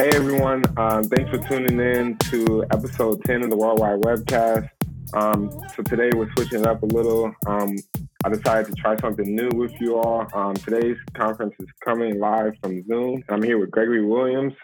Hey 0.00 0.08
everyone, 0.14 0.64
um, 0.78 1.04
thanks 1.04 1.30
for 1.30 1.36
tuning 1.46 1.78
in 1.78 2.16
to 2.30 2.64
episode 2.70 3.22
10 3.26 3.42
of 3.42 3.50
the 3.50 3.56
Worldwide 3.56 4.00
Webcast. 4.00 4.70
Um, 5.12 5.50
so 5.76 5.82
today 5.82 6.08
we're 6.16 6.32
switching 6.36 6.60
it 6.60 6.66
up 6.66 6.82
a 6.82 6.86
little. 6.86 7.34
Um, 7.46 7.76
I 8.24 8.30
decided 8.30 8.74
to 8.74 8.80
try 8.80 8.96
something 8.96 9.36
new 9.36 9.50
with 9.52 9.78
you 9.78 9.98
all. 9.98 10.26
Um, 10.32 10.54
today's 10.54 10.96
conference 11.12 11.52
is 11.60 11.66
coming 11.84 12.18
live 12.18 12.54
from 12.62 12.82
Zoom. 12.86 13.22
I'm 13.28 13.42
here 13.42 13.58
with 13.58 13.70
Gregory 13.70 14.02
Williams, 14.02 14.54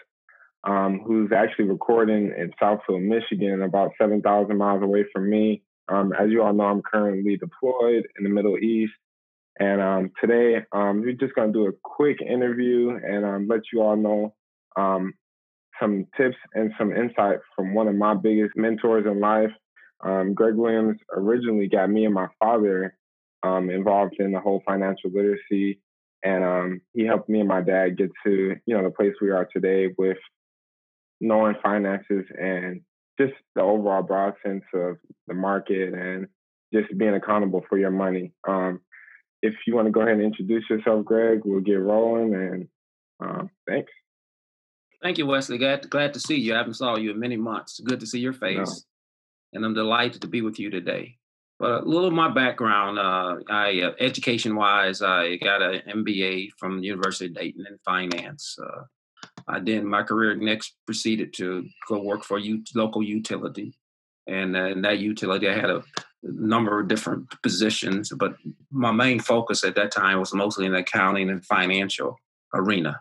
um, 0.63 1.01
who's 1.05 1.31
actually 1.31 1.65
recording 1.65 2.33
in 2.35 2.51
Southfield, 2.59 3.03
Michigan, 3.03 3.61
about 3.61 3.91
7,000 4.01 4.57
miles 4.57 4.81
away 4.81 5.05
from 5.13 5.29
me. 5.29 5.61
Um, 5.87 6.13
as 6.19 6.31
you 6.31 6.41
all 6.41 6.51
know, 6.51 6.63
I'm 6.63 6.81
currently 6.81 7.37
deployed 7.37 8.07
in 8.17 8.23
the 8.23 8.31
Middle 8.31 8.57
East. 8.57 8.93
And 9.59 10.09
today 10.19 10.65
we're 10.73 11.11
just 11.11 11.35
going 11.35 11.53
to 11.53 11.59
do 11.59 11.67
a 11.67 11.73
quick 11.83 12.23
interview 12.23 12.97
and 13.03 13.47
let 13.47 13.61
you 13.71 13.83
all 13.83 13.95
know 13.95 14.33
um, 14.75 15.13
some 15.79 16.05
tips 16.17 16.37
and 16.53 16.71
some 16.77 16.91
insight 16.95 17.39
from 17.55 17.73
one 17.73 17.87
of 17.87 17.95
my 17.95 18.13
biggest 18.13 18.55
mentors 18.55 19.05
in 19.05 19.19
life. 19.19 19.51
Um, 20.01 20.33
Greg 20.33 20.55
Williams 20.55 20.97
originally 21.11 21.67
got 21.67 21.89
me 21.89 22.05
and 22.05 22.13
my 22.13 22.27
father 22.39 22.95
um, 23.43 23.69
involved 23.69 24.15
in 24.19 24.31
the 24.31 24.39
whole 24.39 24.61
financial 24.65 25.11
literacy, 25.11 25.79
and 26.23 26.43
um, 26.43 26.81
he 26.93 27.05
helped 27.05 27.29
me 27.29 27.39
and 27.39 27.47
my 27.47 27.61
dad 27.61 27.97
get 27.97 28.11
to 28.25 28.55
you 28.65 28.77
know 28.77 28.83
the 28.83 28.91
place 28.91 29.13
we 29.21 29.31
are 29.31 29.47
today 29.51 29.93
with 29.97 30.17
knowing 31.19 31.55
finances 31.63 32.25
and 32.39 32.81
just 33.19 33.33
the 33.55 33.61
overall 33.61 34.03
broad 34.03 34.33
sense 34.45 34.63
of 34.73 34.97
the 35.27 35.33
market 35.33 35.93
and 35.93 36.27
just 36.73 36.95
being 36.97 37.15
accountable 37.15 37.63
for 37.67 37.77
your 37.77 37.91
money. 37.91 38.31
Um, 38.47 38.81
if 39.41 39.53
you 39.65 39.75
want 39.75 39.87
to 39.87 39.91
go 39.91 40.01
ahead 40.01 40.13
and 40.13 40.23
introduce 40.23 40.69
yourself, 40.69 41.05
Greg, 41.05 41.41
we'll 41.45 41.61
get 41.61 41.79
rolling. 41.79 42.33
And 42.33 42.67
um, 43.19 43.49
thanks. 43.67 43.91
Thank 45.01 45.17
you, 45.17 45.27
Wesley. 45.27 45.57
Glad, 45.57 45.89
glad 45.89 46.13
to 46.13 46.19
see 46.19 46.35
you. 46.35 46.55
I 46.55 46.57
haven't 46.57 46.73
saw 46.73 46.97
you 46.97 47.11
in 47.11 47.19
many 47.19 47.37
months. 47.37 47.79
Good 47.79 47.99
to 47.99 48.07
see 48.07 48.19
your 48.19 48.33
face. 48.33 48.57
No. 48.57 49.57
And 49.57 49.65
I'm 49.65 49.73
delighted 49.73 50.21
to 50.21 50.27
be 50.27 50.41
with 50.41 50.59
you 50.59 50.69
today. 50.69 51.17
But 51.59 51.83
a 51.83 51.85
little 51.85 52.07
of 52.07 52.13
my 52.13 52.29
background, 52.29 52.99
uh, 52.99 53.37
I 53.49 53.81
uh, 53.81 53.91
education-wise, 53.99 55.01
I 55.01 55.37
got 55.37 55.61
an 55.61 55.81
MBA 55.87 56.49
from 56.59 56.79
the 56.79 56.87
University 56.87 57.25
of 57.27 57.33
Dayton 57.33 57.65
in 57.67 57.77
finance. 57.83 58.57
Uh, 58.61 58.83
I 59.47 59.59
then 59.59 59.87
my 59.87 60.03
career 60.03 60.35
next 60.35 60.75
proceeded 60.85 61.33
to 61.35 61.67
go 61.87 62.01
work 62.01 62.23
for 62.23 62.37
a 62.37 62.59
local 62.75 63.01
utility, 63.01 63.73
and 64.27 64.55
uh, 64.55 64.65
in 64.65 64.81
that 64.83 64.99
utility 64.99 65.47
I 65.47 65.55
had 65.55 65.71
a 65.71 65.83
number 66.21 66.79
of 66.79 66.87
different 66.87 67.33
positions, 67.41 68.11
but 68.15 68.35
my 68.69 68.91
main 68.91 69.19
focus 69.19 69.63
at 69.63 69.75
that 69.75 69.91
time 69.91 70.19
was 70.19 70.33
mostly 70.33 70.65
in 70.65 70.73
the 70.73 70.79
accounting 70.79 71.29
and 71.29 71.43
financial 71.43 72.19
arena. 72.53 72.99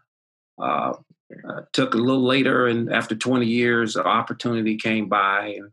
Uh, 1.33 1.53
uh, 1.53 1.61
took 1.73 1.95
a 1.95 1.99
little 1.99 2.25
later, 2.25 2.67
and 2.67 2.93
after 2.93 3.15
20 3.15 3.47
years, 3.47 3.97
an 3.97 4.07
opportunity 4.07 4.77
came 4.77 5.09
by, 5.09 5.57
and 5.59 5.71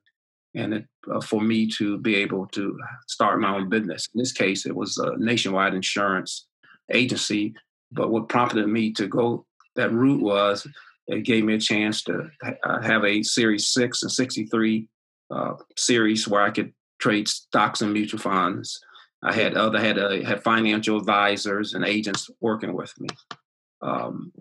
and 0.55 0.73
it, 0.75 0.85
uh, 1.11 1.19
for 1.19 1.41
me 1.41 1.67
to 1.67 1.97
be 1.97 2.15
able 2.15 2.45
to 2.47 2.77
start 3.07 3.39
my 3.39 3.55
own 3.55 3.69
business. 3.69 4.07
In 4.13 4.19
this 4.19 4.31
case, 4.31 4.67
it 4.67 4.75
was 4.75 4.99
a 4.99 5.17
nationwide 5.17 5.73
insurance 5.73 6.45
agency. 6.91 7.55
But 7.91 8.11
what 8.11 8.29
prompted 8.29 8.67
me 8.67 8.91
to 8.93 9.07
go 9.07 9.45
that 9.75 9.91
route 9.91 10.21
was 10.21 10.67
it 11.07 11.23
gave 11.25 11.43
me 11.43 11.55
a 11.55 11.59
chance 11.59 12.03
to 12.03 12.29
ha- 12.43 12.81
have 12.81 13.03
a 13.03 13.23
Series 13.23 13.67
Six 13.67 14.03
and 14.03 14.11
63 14.11 14.87
uh, 15.31 15.53
series 15.77 16.27
where 16.27 16.41
I 16.41 16.51
could 16.51 16.73
trade 16.99 17.27
stocks 17.27 17.81
and 17.81 17.91
mutual 17.91 18.19
funds. 18.19 18.79
I 19.23 19.33
had 19.33 19.55
other 19.55 19.79
had 19.79 19.97
uh, 19.97 20.21
had 20.21 20.43
financial 20.43 20.97
advisors 20.97 21.73
and 21.73 21.85
agents 21.85 22.29
working 22.41 22.73
with 22.73 22.93
me. 22.99 23.09
Um, 23.81 24.31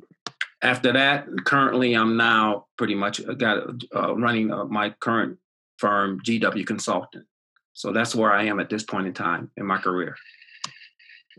after 0.63 0.93
that, 0.93 1.27
currently 1.45 1.95
I'm 1.95 2.17
now 2.17 2.67
pretty 2.79 2.95
much 2.95 3.21
uh, 3.21 3.35
got 3.35 3.69
uh, 3.95 4.15
running 4.17 4.53
uh, 4.53 4.65
my 4.65 4.91
current 5.01 5.39
firm, 5.79 6.21
GW 6.21 6.67
Consultant. 6.67 7.27
So 7.73 7.93
that's 7.93 8.15
where 8.15 8.33
I 8.33 8.45
am 8.45 8.61
at 8.61 8.71
this 8.71 8.85
point 8.85 9.07
in 9.07 9.15
time 9.15 9.51
in 9.57 9.67
my 9.67 9.79
career. 9.79 10.15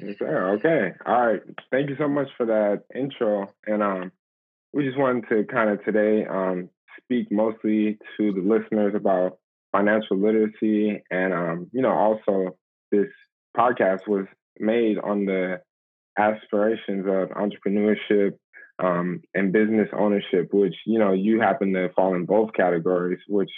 Okay. 0.02 0.26
Okay. 0.26 0.92
All 1.06 1.28
right. 1.28 1.42
Thank 1.72 1.90
you 1.90 1.96
so 1.98 2.08
much 2.08 2.28
for 2.36 2.46
that 2.48 2.84
intro. 2.96 3.54
And 3.68 3.84
um, 3.84 4.12
we 4.74 4.86
just 4.86 4.98
wanted 4.98 5.30
to 5.30 5.44
kind 5.46 5.70
of 5.70 5.84
today 5.86 6.26
um, 6.26 6.70
speak 7.04 7.32
mostly 7.32 8.00
to 8.18 8.32
the 8.34 8.42
listeners 8.42 8.94
about 8.96 9.38
financial 9.72 10.18
literacy, 10.18 11.02
and 11.12 11.34
um, 11.34 11.68
you 11.72 11.82
know, 11.82 11.92
also 11.92 12.58
this 12.92 13.08
podcast 13.58 14.08
was 14.08 14.26
made 14.60 14.98
on 15.00 15.26
the 15.26 15.62
aspirations 16.18 17.06
of 17.08 17.30
entrepreneurship 17.30 18.34
um, 18.80 19.22
and 19.34 19.54
business 19.54 19.90
ownership, 19.98 20.54
which 20.54 20.76
you 20.86 21.00
know 21.00 21.14
you 21.14 21.40
happen 21.40 21.74
to 21.74 21.90
fall 21.96 22.16
in 22.16 22.26
both 22.26 22.54
categories, 22.54 23.20
which 23.28 23.52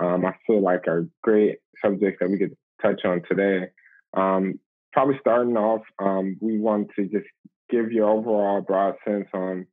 um, 0.00 0.24
I 0.24 0.34
feel 0.46 0.62
like 0.62 0.88
are 0.88 1.06
great 1.22 1.58
subjects 1.84 2.18
that 2.20 2.30
we 2.30 2.38
could 2.38 2.56
touch 2.82 3.02
on 3.04 3.22
today. 3.28 3.68
Um, 4.14 4.58
probably 4.92 5.16
starting 5.20 5.56
off, 5.56 5.82
um, 5.98 6.36
we 6.40 6.58
want 6.58 6.90
to 6.96 7.04
just 7.06 7.26
give 7.70 7.92
your 7.92 8.08
overall 8.08 8.60
broad 8.60 8.94
sense 9.06 9.28
on 9.34 9.66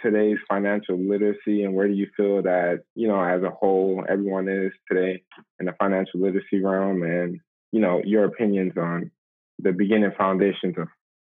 today's 0.00 0.38
financial 0.48 0.96
literacy 0.96 1.64
and 1.64 1.74
where 1.74 1.88
do 1.88 1.94
you 1.94 2.06
feel 2.16 2.42
that 2.42 2.82
you 2.94 3.08
know 3.08 3.20
as 3.20 3.42
a 3.42 3.50
whole 3.50 4.04
everyone 4.08 4.48
is 4.48 4.70
today 4.90 5.20
in 5.58 5.66
the 5.66 5.74
financial 5.78 6.20
literacy 6.20 6.62
realm 6.62 7.02
and 7.02 7.40
you 7.72 7.80
know 7.80 8.00
your 8.04 8.24
opinions 8.24 8.72
on 8.76 9.10
the 9.58 9.72
beginning 9.72 10.12
foundations 10.16 10.76
of, 10.78 10.86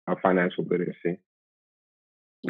of 0.06 0.18
financial 0.20 0.64
literacy 0.64 1.18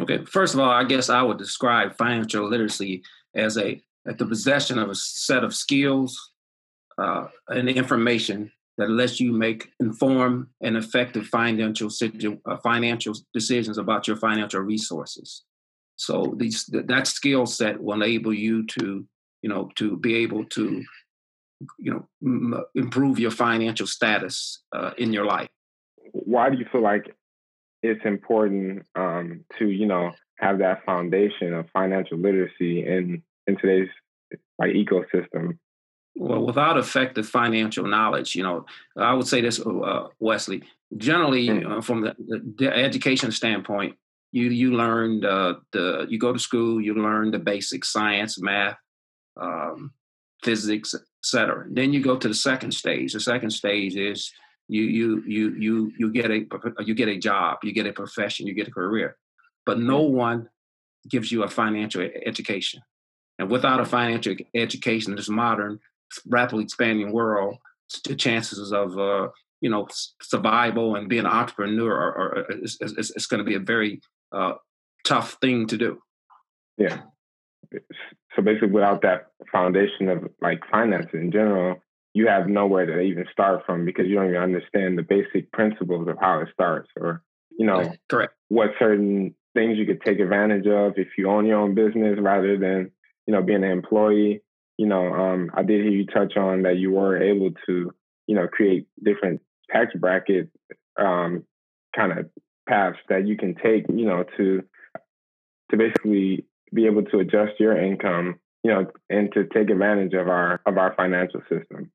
Okay, 0.00 0.24
first 0.24 0.54
of 0.54 0.60
all, 0.60 0.70
I 0.70 0.84
guess 0.84 1.08
I 1.08 1.22
would 1.22 1.38
describe 1.38 1.96
financial 1.96 2.48
literacy 2.48 3.02
as 3.34 3.56
a 3.56 3.80
at 4.06 4.18
the 4.18 4.26
possession 4.26 4.78
of 4.78 4.88
a 4.88 4.94
set 4.94 5.44
of 5.44 5.54
skills 5.54 6.32
uh, 6.98 7.26
and 7.48 7.68
information 7.68 8.50
that 8.78 8.90
lets 8.90 9.20
you 9.20 9.32
make 9.32 9.70
informed 9.80 10.46
and 10.62 10.76
effective 10.76 11.26
financial 11.26 11.90
uh, 12.46 12.56
financial 12.58 13.14
decisions 13.34 13.76
about 13.76 14.06
your 14.06 14.16
financial 14.16 14.60
resources. 14.60 15.44
So 15.96 16.34
these 16.36 16.64
that 16.66 17.06
skill 17.06 17.46
set 17.46 17.82
will 17.82 17.94
enable 17.94 18.32
you 18.32 18.66
to 18.66 19.06
you 19.42 19.48
know 19.48 19.70
to 19.76 19.96
be 19.96 20.14
able 20.16 20.44
to 20.44 20.84
you 21.78 21.90
know 21.92 22.08
m- 22.22 22.64
improve 22.74 23.18
your 23.18 23.32
financial 23.32 23.86
status 23.86 24.62
uh, 24.74 24.92
in 24.96 25.12
your 25.12 25.24
life. 25.24 25.48
Why 26.12 26.50
do 26.50 26.56
you 26.56 26.66
feel 26.70 26.82
like 26.82 27.14
it's 27.82 28.04
important 28.04 28.86
um, 28.94 29.44
to 29.58 29.68
you 29.68 29.86
know 29.86 30.12
have 30.38 30.58
that 30.58 30.84
foundation 30.84 31.54
of 31.54 31.68
financial 31.70 32.18
literacy 32.18 32.86
in 32.86 33.22
in 33.46 33.56
today's 33.56 33.88
like 34.58 34.72
ecosystem. 34.72 35.58
Well 36.16 36.44
without 36.44 36.76
effective 36.78 37.28
financial 37.28 37.86
knowledge 37.86 38.34
you 38.34 38.42
know 38.42 38.66
i 38.96 39.12
would 39.12 39.28
say 39.28 39.40
this 39.40 39.60
uh, 39.60 40.08
wesley 40.18 40.64
generally 40.96 41.46
mm. 41.46 41.78
uh, 41.78 41.80
from 41.80 42.00
the, 42.00 42.16
the, 42.56 42.74
education 42.74 43.30
standpoint 43.30 43.94
you 44.32 44.46
you 44.46 44.72
learned 44.72 45.24
uh, 45.24 45.54
the 45.70 46.06
you 46.08 46.18
go 46.18 46.32
to 46.32 46.38
school 46.40 46.80
you 46.80 46.94
learn 46.94 47.30
the 47.30 47.38
basic 47.38 47.84
science 47.84 48.40
math 48.40 48.76
um, 49.40 49.92
physics 50.42 50.92
etc 50.92 51.66
then 51.70 51.92
you 51.92 52.02
go 52.02 52.16
to 52.16 52.28
the 52.28 52.34
second 52.34 52.72
stage. 52.72 53.12
The 53.12 53.20
second 53.20 53.50
stage 53.50 53.96
is 53.96 54.32
you 54.68 54.82
you 54.82 55.22
you 55.26 55.54
you 55.58 55.92
you 55.98 56.12
get 56.12 56.30
a 56.30 56.46
you 56.84 56.94
get 56.94 57.08
a 57.08 57.18
job, 57.18 57.58
you 57.62 57.72
get 57.72 57.86
a 57.86 57.92
profession, 57.92 58.46
you 58.46 58.54
get 58.54 58.68
a 58.68 58.72
career, 58.72 59.16
but 59.64 59.78
no 59.78 60.02
one 60.02 60.48
gives 61.08 61.32
you 61.32 61.42
a 61.42 61.48
financial 61.48 62.06
education. 62.26 62.82
And 63.38 63.50
without 63.50 63.80
a 63.80 63.84
financial 63.84 64.34
education, 64.54 65.12
in 65.12 65.16
this 65.16 65.28
modern, 65.28 65.78
rapidly 66.26 66.64
expanding 66.64 67.12
world, 67.12 67.56
the 68.04 68.14
chances 68.14 68.72
of 68.72 68.98
uh, 68.98 69.28
you 69.60 69.70
know 69.70 69.86
survival 70.20 70.96
and 70.96 71.08
being 71.08 71.24
an 71.24 71.32
entrepreneur 71.32 71.92
are, 71.92 72.18
are, 72.18 72.38
are 72.38 72.52
is, 72.62 72.76
is, 72.80 73.10
is 73.10 73.26
going 73.26 73.38
to 73.38 73.44
be 73.44 73.54
a 73.54 73.60
very 73.60 74.00
uh, 74.32 74.54
tough 75.04 75.38
thing 75.40 75.66
to 75.68 75.78
do. 75.78 75.98
Yeah. 76.76 77.02
So 78.36 78.42
basically, 78.42 78.68
without 78.68 79.02
that 79.02 79.28
foundation 79.50 80.08
of 80.08 80.28
like 80.40 80.60
finances 80.70 81.14
in 81.14 81.32
general, 81.32 81.76
you 82.18 82.26
have 82.26 82.48
nowhere 82.48 82.84
to 82.84 82.98
even 82.98 83.24
start 83.30 83.64
from 83.64 83.84
because 83.84 84.06
you 84.08 84.16
don't 84.16 84.30
even 84.30 84.42
understand 84.42 84.98
the 84.98 85.02
basic 85.02 85.52
principles 85.52 86.08
of 86.08 86.16
how 86.20 86.40
it 86.40 86.48
starts 86.52 86.88
or 86.96 87.22
you 87.56 87.64
know 87.64 87.92
correct. 88.08 88.34
what 88.48 88.70
certain 88.76 89.32
things 89.54 89.78
you 89.78 89.86
could 89.86 90.02
take 90.02 90.18
advantage 90.18 90.66
of 90.66 90.94
if 90.96 91.06
you 91.16 91.30
own 91.30 91.46
your 91.46 91.60
own 91.60 91.76
business 91.76 92.18
rather 92.20 92.58
than 92.58 92.90
you 93.28 93.32
know 93.32 93.40
being 93.40 93.62
an 93.62 93.70
employee. 93.70 94.42
You 94.78 94.86
know 94.86 95.06
um, 95.14 95.50
i 95.54 95.62
did 95.62 95.82
hear 95.84 95.92
you 95.92 96.06
touch 96.06 96.36
on 96.36 96.62
that 96.62 96.78
you 96.78 96.90
were 96.90 97.22
able 97.22 97.50
to 97.66 97.92
you 98.26 98.34
know 98.34 98.48
create 98.48 98.88
different 99.00 99.40
tax 99.70 99.94
bracket 99.94 100.50
um, 100.98 101.44
kind 101.94 102.18
of 102.18 102.30
paths 102.68 102.98
that 103.08 103.28
you 103.28 103.36
can 103.36 103.54
take 103.54 103.84
you 103.88 104.06
know 104.06 104.24
to 104.36 104.64
to 105.70 105.76
basically 105.76 106.46
be 106.74 106.86
able 106.86 107.04
to 107.04 107.20
adjust 107.20 107.60
your 107.60 107.80
income 107.80 108.40
you 108.64 108.72
know 108.72 108.86
and 109.08 109.32
to 109.34 109.44
take 109.54 109.70
advantage 109.70 110.14
of 110.14 110.26
our 110.28 110.60
of 110.66 110.78
our 110.78 110.94
financial 110.96 111.40
system 111.42 111.92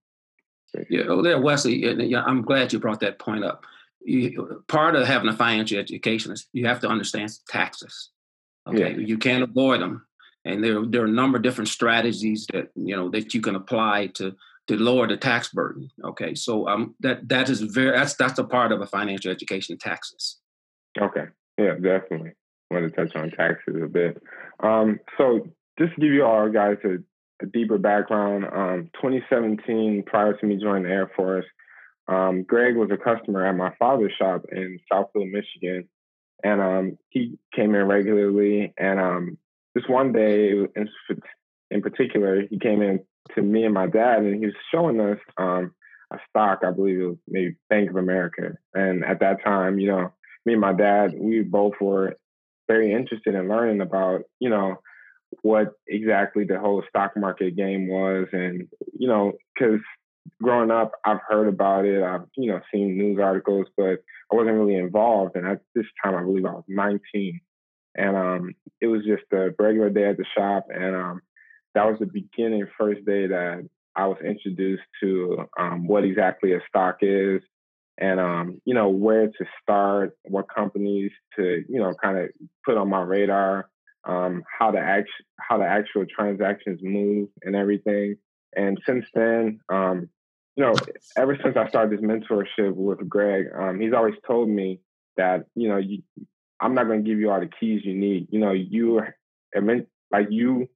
yeah, 0.90 1.04
oh, 1.08 1.22
there, 1.22 1.40
Wesley. 1.40 1.76
Yeah, 2.08 2.24
I'm 2.26 2.42
glad 2.42 2.74
you 2.74 2.80
brought 2.80 3.00
that 3.02 3.20
point 3.20 3.44
up. 3.44 3.66
You, 4.06 4.64
part 4.68 4.96
of 4.96 5.08
having 5.08 5.30
a 5.30 5.36
financial 5.36 5.80
education 5.80 6.32
is 6.32 6.48
you 6.54 6.66
have 6.68 6.80
to 6.82 6.90
understand 6.90 7.32
taxes. 7.48 8.10
Okay, 8.68 8.92
yeah. 8.92 8.98
you 8.98 9.18
can't 9.18 9.44
avoid 9.44 9.82
them. 9.82 10.06
and 10.46 10.64
there 10.64 10.86
there 10.86 11.02
are 11.04 11.06
a 11.06 11.20
number 11.22 11.38
of 11.38 11.44
different 11.44 11.70
strategies 11.70 12.48
that 12.54 12.70
you 12.76 12.96
know 12.96 13.10
that 13.10 13.34
you 13.34 13.42
can 13.42 13.56
apply 13.56 14.08
to 14.08 14.36
to 14.68 14.78
lower 14.78 15.08
the 15.08 15.18
tax 15.18 15.50
burden. 15.50 15.90
Okay, 16.04 16.36
so 16.36 16.68
um, 16.68 16.96
that 17.00 17.28
that 17.30 17.50
is 17.50 17.62
very 17.62 17.98
that's 17.98 18.16
that's 18.16 18.40
a 18.40 18.44
part 18.44 18.72
of 18.72 18.82
a 18.82 18.88
financial 18.88 19.32
education 19.32 19.78
taxes. 19.78 20.40
Okay, 21.00 21.26
yeah, 21.58 21.74
definitely. 21.76 22.32
I 22.72 22.76
want 22.76 22.94
to 22.94 23.06
touch 23.06 23.16
on 23.16 23.32
taxes 23.32 23.82
a 23.84 23.88
bit. 23.88 24.22
Um, 24.62 25.00
so 25.18 25.48
just 25.78 25.96
to 25.96 26.02
give 26.02 26.14
you 26.14 26.26
all 26.26 26.50
guys 26.50 26.78
a, 26.84 26.98
a 27.42 27.46
deeper 27.46 27.78
background, 27.78 28.46
um, 28.46 28.90
2017, 28.96 30.04
prior 30.06 30.34
to 30.34 30.46
me 30.46 30.58
joining 30.58 30.84
the 30.84 30.90
Air 30.90 31.12
Force, 31.16 31.46
um, 32.08 32.44
Greg 32.44 32.76
was 32.76 32.90
a 32.92 32.98
customer 32.98 33.46
at 33.46 33.56
my 33.56 33.74
father's 33.80 34.14
shop 34.18 34.46
in 34.52 34.80
Southfield, 34.92 35.32
Michigan, 35.32 35.88
and 36.44 36.62
um, 36.62 36.98
he 37.10 37.38
came 37.56 37.74
in 37.76 37.88
regularly. 37.88 38.74
And 38.78 39.00
um, 39.00 39.38
just 39.78 39.90
one 39.90 40.12
day, 40.12 40.50
in, 40.50 40.90
in 41.72 41.82
particular, 41.82 42.44
he 42.50 42.60
came 42.60 42.82
in 42.82 43.00
to 43.36 43.42
me 43.42 43.64
and 43.64 43.74
my 43.74 43.88
dad, 43.88 44.20
and 44.20 44.36
he 44.36 44.46
was 44.46 44.56
showing 44.72 45.00
us 45.00 45.20
um, 45.38 45.74
a 46.12 46.18
stock. 46.30 46.60
I 46.66 46.72
believe 46.72 47.00
it 47.00 47.06
was 47.06 47.18
maybe 47.28 47.56
Bank 47.70 47.90
of 47.90 47.96
America. 47.96 48.58
And 48.74 49.06
at 49.06 49.22
that 49.22 49.44
time, 49.44 49.80
you 49.80 49.88
know, 49.88 50.12
me 50.46 50.54
and 50.54 50.62
my 50.62 50.74
dad, 50.74 51.14
we 51.18 51.42
both 51.42 51.74
were 51.80 52.18
very 52.68 52.92
interested 52.92 53.36
in 53.36 53.48
learning 53.48 53.82
about, 53.82 54.24
you 54.40 54.50
know, 54.50 54.80
what 55.42 55.74
exactly 55.88 56.46
the 56.46 56.60
whole 56.60 56.84
stock 56.90 57.14
market 57.18 57.56
game 57.56 57.88
was, 57.88 58.28
and 58.32 58.68
you 58.98 59.08
know, 59.08 59.34
because 59.54 59.80
growing 60.42 60.72
up, 60.72 60.94
I've 61.06 61.20
heard 61.28 61.48
about 61.48 61.86
it. 61.86 62.04
I've 62.04 62.26
you 62.36 62.52
know 62.52 62.60
seen 62.72 62.98
news 62.98 63.20
articles, 63.22 63.68
but 63.78 64.00
I 64.32 64.36
wasn't 64.36 64.58
really 64.58 64.76
involved. 64.76 65.36
And 65.36 65.48
at 65.48 65.62
this 65.76 65.86
time, 66.04 66.16
I 66.16 66.24
believe 66.24 66.46
I 66.46 66.52
was 66.52 66.64
19, 66.68 67.40
and 67.96 68.16
um, 68.16 68.56
it 68.82 68.88
was 68.88 69.04
just 69.06 69.24
a 69.32 69.50
regular 69.60 69.90
day 69.90 70.10
at 70.10 70.18
the 70.18 70.26
shop, 70.38 70.68
and 70.70 70.96
um, 70.96 71.22
that 71.76 71.86
was 71.86 71.98
the 72.00 72.06
beginning, 72.06 72.68
first 72.78 73.06
day 73.06 73.28
that 73.28 73.68
I 73.96 74.08
was 74.08 74.18
introduced 74.26 74.84
to 75.02 75.46
um, 75.60 75.88
what 75.88 76.04
exactly 76.04 76.54
a 76.54 76.60
stock 76.68 76.98
is, 77.02 77.42
and 77.98 78.20
um, 78.20 78.62
you 78.66 78.74
know 78.74 78.90
where 78.90 79.28
to 79.28 79.46
start, 79.62 80.18
what 80.24 80.54
companies 80.54 81.12
to 81.36 81.64
you 81.68 81.80
know 81.80 81.94
kind 82.02 82.18
of 82.18 82.30
put 82.66 82.78
on 82.78 82.90
my 82.90 83.02
radar, 83.02 83.70
um, 84.06 84.44
how 84.60 84.72
the 84.72 84.80
act 84.80 85.10
how 85.40 85.58
the 85.58 85.66
actual 85.66 86.06
transactions 86.06 86.80
move 86.82 87.30
and 87.44 87.56
everything. 87.56 88.16
And 88.56 88.80
since 88.86 89.06
then, 89.14 89.60
um, 89.70 90.10
you 90.56 90.64
know, 90.64 90.74
ever 91.18 91.38
since 91.42 91.58
I 91.58 91.68
started 91.70 91.98
this 91.98 92.06
mentorship 92.06 92.76
with 92.76 93.08
Greg, 93.10 93.48
um, 93.58 93.80
he's 93.80 93.94
always 93.94 94.16
told 94.28 94.50
me 94.50 94.80
that 95.18 95.46
you 95.56 95.70
know 95.70 95.78
you, 95.78 96.04
I'm 96.60 96.76
not 96.76 96.88
going 96.88 97.04
to 97.04 97.10
give 97.10 97.20
you 97.20 97.32
all 97.32 97.40
the 97.40 97.50
keys 97.60 97.82
you 97.84 97.96
need. 97.96 98.28
You 98.30 98.40
know, 98.40 98.52
you 98.52 99.02
like 100.12 100.28
you 100.30 100.70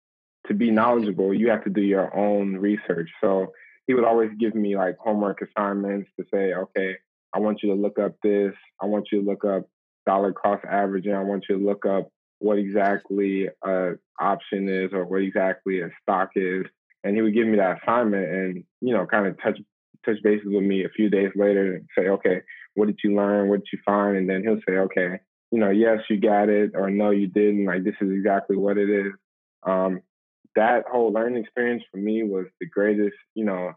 to 0.47 0.53
be 0.53 0.71
knowledgeable, 0.71 1.33
you 1.33 1.49
have 1.49 1.63
to 1.63 1.69
do 1.69 1.81
your 1.81 2.15
own 2.15 2.55
research. 2.55 3.09
So 3.21 3.53
he 3.85 3.93
would 3.93 4.03
always 4.03 4.31
give 4.39 4.55
me 4.55 4.75
like 4.75 4.97
homework 4.97 5.41
assignments 5.41 6.09
to 6.19 6.25
say, 6.33 6.53
okay, 6.53 6.95
I 7.33 7.39
want 7.39 7.61
you 7.61 7.69
to 7.69 7.75
look 7.79 7.99
up 7.99 8.15
this. 8.23 8.53
I 8.81 8.85
want 8.85 9.07
you 9.11 9.21
to 9.21 9.29
look 9.29 9.45
up 9.45 9.69
dollar 10.05 10.33
cost 10.33 10.65
averaging. 10.65 11.13
I 11.13 11.23
want 11.23 11.45
you 11.49 11.57
to 11.57 11.65
look 11.65 11.85
up 11.85 12.09
what 12.39 12.57
exactly 12.57 13.47
a 13.63 13.93
option 14.19 14.69
is 14.69 14.91
or 14.93 15.05
what 15.05 15.21
exactly 15.21 15.81
a 15.81 15.89
stock 16.01 16.29
is. 16.35 16.65
And 17.03 17.15
he 17.15 17.21
would 17.21 17.33
give 17.33 17.47
me 17.47 17.57
that 17.57 17.79
assignment 17.81 18.29
and, 18.29 18.63
you 18.81 18.93
know, 18.93 19.05
kind 19.05 19.27
of 19.27 19.41
touch 19.41 19.59
touch 20.05 20.17
bases 20.23 20.47
with 20.47 20.63
me 20.63 20.85
a 20.85 20.89
few 20.89 21.09
days 21.09 21.31
later 21.35 21.75
and 21.75 21.87
say, 21.97 22.07
okay, 22.09 22.41
what 22.75 22.87
did 22.87 22.99
you 23.03 23.15
learn? 23.15 23.49
What 23.49 23.59
did 23.59 23.69
you 23.73 23.79
find? 23.85 24.17
And 24.17 24.29
then 24.29 24.43
he'll 24.43 24.61
say, 24.67 24.77
okay, 24.77 25.19
you 25.51 25.59
know, 25.59 25.69
yes, 25.69 25.99
you 26.09 26.19
got 26.19 26.49
it, 26.49 26.71
or 26.75 26.89
no, 26.89 27.09
you 27.09 27.27
didn't. 27.27 27.65
Like 27.65 27.83
this 27.83 27.95
is 28.01 28.11
exactly 28.11 28.57
what 28.57 28.77
it 28.77 28.89
is. 28.89 29.13
Um, 29.63 30.01
that 30.55 30.83
whole 30.91 31.11
learning 31.11 31.43
experience 31.43 31.83
for 31.91 31.97
me 31.97 32.23
was 32.23 32.45
the 32.59 32.67
greatest, 32.67 33.15
you 33.35 33.45
know, 33.45 33.73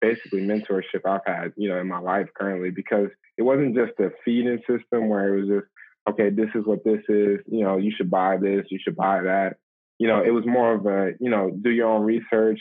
basically 0.00 0.40
mentorship 0.40 1.06
I've 1.06 1.20
had, 1.26 1.52
you 1.56 1.68
know, 1.68 1.78
in 1.78 1.88
my 1.88 1.98
life 1.98 2.28
currently 2.34 2.70
because 2.70 3.08
it 3.36 3.42
wasn't 3.42 3.74
just 3.74 3.98
a 4.00 4.10
feeding 4.24 4.58
system 4.68 5.08
where 5.08 5.28
it 5.34 5.40
was 5.40 5.48
just, 5.48 5.66
okay, 6.08 6.30
this 6.30 6.48
is 6.54 6.64
what 6.64 6.84
this 6.84 7.00
is, 7.08 7.40
you 7.46 7.64
know, 7.64 7.76
you 7.76 7.92
should 7.96 8.10
buy 8.10 8.36
this, 8.36 8.66
you 8.70 8.78
should 8.82 8.96
buy 8.96 9.22
that. 9.22 9.56
You 9.98 10.08
know, 10.08 10.22
it 10.22 10.30
was 10.30 10.46
more 10.46 10.74
of 10.74 10.86
a, 10.86 11.12
you 11.20 11.30
know, 11.30 11.50
do 11.50 11.70
your 11.70 11.88
own 11.88 12.02
research. 12.02 12.60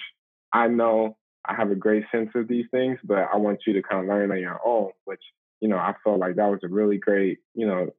I 0.52 0.68
know 0.68 1.18
I 1.46 1.56
have 1.56 1.72
a 1.72 1.76
great 1.76 2.04
sense 2.12 2.30
of 2.36 2.48
these 2.48 2.66
things, 2.72 3.00
but 3.04 3.28
I 3.34 3.38
want 3.38 3.62
you 3.66 3.74
to 3.74 3.82
kind 3.82 4.02
of 4.02 4.10
learn 4.10 4.32
on 4.32 4.40
your 4.40 4.60
own, 4.66 4.92
which, 5.06 5.22
you 5.62 5.70
know, 5.70 5.78
I 5.78 5.94
felt 6.04 6.20
like 6.20 6.36
that 6.36 6.50
was 6.50 6.60
a 6.64 6.68
really 6.68 6.98
great, 6.98 7.40
you 7.56 7.66
know, 7.66 7.90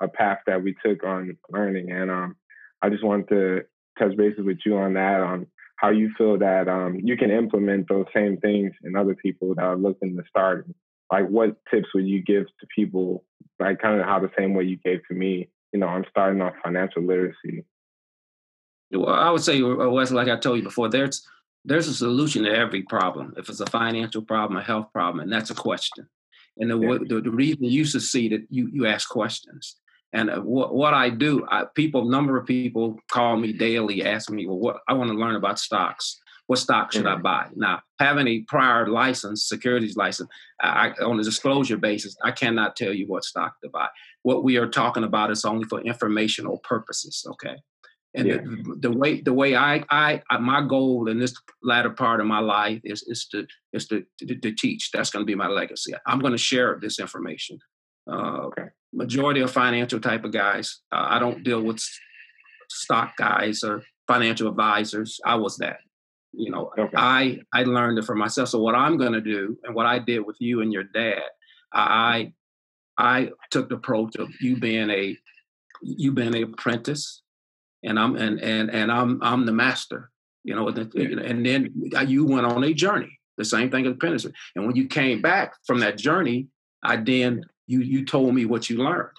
a 0.00 0.08
path 0.08 0.38
that 0.46 0.62
we 0.62 0.74
took 0.84 1.04
on 1.04 1.36
learning. 1.50 1.92
And 1.92 2.10
um, 2.10 2.36
I 2.82 2.88
just 2.88 3.04
wanted 3.04 3.28
to 3.28 3.62
touch 3.98 4.16
bases 4.16 4.44
with 4.44 4.58
you 4.66 4.76
on 4.76 4.94
that, 4.94 5.20
on 5.20 5.46
how 5.76 5.90
you 5.90 6.10
feel 6.18 6.38
that 6.38 6.68
um, 6.68 6.98
you 7.02 7.16
can 7.16 7.30
implement 7.30 7.88
those 7.88 8.06
same 8.14 8.38
things 8.38 8.72
in 8.82 8.96
other 8.96 9.14
people 9.14 9.54
that 9.54 9.64
are 9.64 9.76
looking 9.76 10.16
to 10.16 10.22
start. 10.28 10.66
Like, 11.10 11.28
what 11.28 11.56
tips 11.70 11.88
would 11.94 12.06
you 12.06 12.22
give 12.22 12.46
to 12.46 12.66
people, 12.74 13.24
like 13.60 13.80
kind 13.80 14.00
of 14.00 14.06
how 14.06 14.18
the 14.18 14.30
same 14.36 14.54
way 14.54 14.64
you 14.64 14.76
gave 14.84 15.00
to 15.08 15.14
me? 15.14 15.48
You 15.72 15.80
know, 15.80 15.88
I'm 15.88 16.04
starting 16.10 16.42
off 16.42 16.54
financial 16.64 17.02
literacy. 17.02 17.64
Well, 18.90 19.14
I 19.14 19.30
would 19.30 19.42
say, 19.42 19.60
uh, 19.62 19.90
Wes, 19.90 20.10
like 20.10 20.28
I 20.28 20.36
told 20.36 20.58
you 20.58 20.62
before, 20.64 20.88
there's 20.88 21.26
there's 21.64 21.88
a 21.88 21.94
solution 21.94 22.44
to 22.44 22.50
every 22.50 22.82
problem. 22.82 23.34
If 23.36 23.48
it's 23.48 23.60
a 23.60 23.66
financial 23.66 24.22
problem, 24.22 24.58
a 24.58 24.62
health 24.62 24.92
problem, 24.92 25.20
and 25.20 25.32
that's 25.32 25.50
a 25.50 25.54
question. 25.54 26.08
And 26.58 26.70
the, 26.70 26.78
yeah. 26.78 26.98
the, 27.08 27.20
the 27.20 27.30
reason 27.30 27.64
you 27.64 27.84
succeeded, 27.84 28.46
you 28.50 28.68
you 28.72 28.86
ask 28.86 29.08
questions. 29.08 29.76
And 30.12 30.30
uh, 30.30 30.40
what, 30.40 30.74
what 30.74 30.94
I 30.94 31.10
do, 31.10 31.44
I, 31.50 31.64
people, 31.74 32.08
number 32.08 32.38
of 32.38 32.46
people 32.46 32.98
call 33.10 33.36
me 33.36 33.52
daily, 33.52 34.04
ask 34.04 34.30
me, 34.30 34.46
well, 34.46 34.58
what 34.58 34.76
I 34.88 34.94
want 34.94 35.10
to 35.10 35.16
learn 35.16 35.34
about 35.34 35.58
stocks. 35.58 36.20
What 36.46 36.58
stock 36.58 36.92
should 36.92 37.04
mm-hmm. 37.04 37.26
I 37.26 37.46
buy? 37.46 37.48
Now, 37.56 37.80
having 37.98 38.28
a 38.28 38.40
prior 38.42 38.88
license, 38.88 39.48
securities 39.48 39.96
license, 39.96 40.30
I, 40.60 40.90
on 41.04 41.18
a 41.18 41.24
disclosure 41.24 41.76
basis, 41.76 42.16
I 42.22 42.30
cannot 42.30 42.76
tell 42.76 42.92
you 42.92 43.06
what 43.06 43.24
stock 43.24 43.60
to 43.62 43.70
buy. 43.70 43.88
What 44.22 44.44
we 44.44 44.56
are 44.56 44.68
talking 44.68 45.04
about 45.04 45.30
is 45.30 45.44
only 45.44 45.64
for 45.64 45.80
informational 45.80 46.58
purposes. 46.58 47.24
Okay. 47.32 47.56
And 48.14 48.28
yeah. 48.28 48.36
the, 48.36 48.76
the, 48.80 48.90
way 48.92 49.20
the 49.20 49.34
way 49.34 49.56
I, 49.56 49.84
I 49.90 50.22
my 50.40 50.66
goal 50.66 51.08
in 51.08 51.18
this 51.18 51.34
latter 51.62 51.90
part 51.90 52.20
of 52.20 52.26
my 52.26 52.38
life 52.38 52.80
is 52.82 53.02
is 53.02 53.26
to 53.32 53.46
is 53.74 53.86
to 53.88 54.04
to, 54.20 54.34
to 54.36 54.52
teach. 54.52 54.90
That's 54.90 55.10
going 55.10 55.22
to 55.22 55.26
be 55.26 55.34
my 55.34 55.48
legacy. 55.48 55.92
I'm 56.06 56.20
going 56.20 56.32
to 56.32 56.38
share 56.38 56.78
this 56.80 56.98
information. 56.98 57.58
Uh, 58.10 58.46
okay 58.46 58.68
majority 58.96 59.40
of 59.40 59.50
financial 59.50 60.00
type 60.00 60.24
of 60.24 60.32
guys. 60.32 60.80
Uh, 60.90 61.06
I 61.08 61.18
don't 61.18 61.44
deal 61.44 61.62
with 61.62 61.80
stock 62.68 63.16
guys 63.16 63.62
or 63.62 63.82
financial 64.08 64.48
advisors. 64.48 65.20
I 65.24 65.36
was 65.36 65.56
that. 65.58 65.78
You 66.32 66.50
know, 66.50 66.70
okay. 66.78 66.96
I 66.96 67.38
I 67.52 67.62
learned 67.62 67.98
it 67.98 68.04
for 68.04 68.14
myself. 68.14 68.50
So 68.50 68.60
what 68.60 68.74
I'm 68.74 68.98
going 68.98 69.12
to 69.12 69.20
do, 69.20 69.56
and 69.64 69.74
what 69.74 69.86
I 69.86 69.98
did 69.98 70.20
with 70.20 70.36
you 70.38 70.60
and 70.60 70.72
your 70.72 70.84
dad, 70.84 71.22
I 71.72 72.32
I 72.98 73.30
took 73.50 73.68
the 73.68 73.76
approach 73.76 74.16
of 74.16 74.28
you 74.40 74.56
being 74.56 74.90
a 74.90 75.16
you 75.82 76.12
being 76.12 76.34
an 76.34 76.42
apprentice, 76.42 77.22
and 77.82 77.98
I'm 77.98 78.16
and 78.16 78.40
and 78.40 78.70
and 78.70 78.92
I'm 78.92 79.22
I'm 79.22 79.46
the 79.46 79.52
master. 79.52 80.10
You 80.44 80.54
know, 80.54 80.68
and 80.68 81.44
then 81.44 81.72
you 82.06 82.24
went 82.24 82.46
on 82.46 82.62
a 82.62 82.72
journey. 82.72 83.18
The 83.36 83.44
same 83.44 83.70
thing 83.70 83.84
as 83.84 83.92
apprentice. 83.92 84.26
And 84.54 84.66
when 84.66 84.76
you 84.76 84.86
came 84.86 85.20
back 85.20 85.54
from 85.66 85.80
that 85.80 85.98
journey, 85.98 86.48
I 86.82 86.96
then 86.96 87.44
you 87.66 87.80
you 87.80 88.04
told 88.04 88.34
me 88.34 88.44
what 88.44 88.70
you 88.70 88.78
learned. 88.78 89.10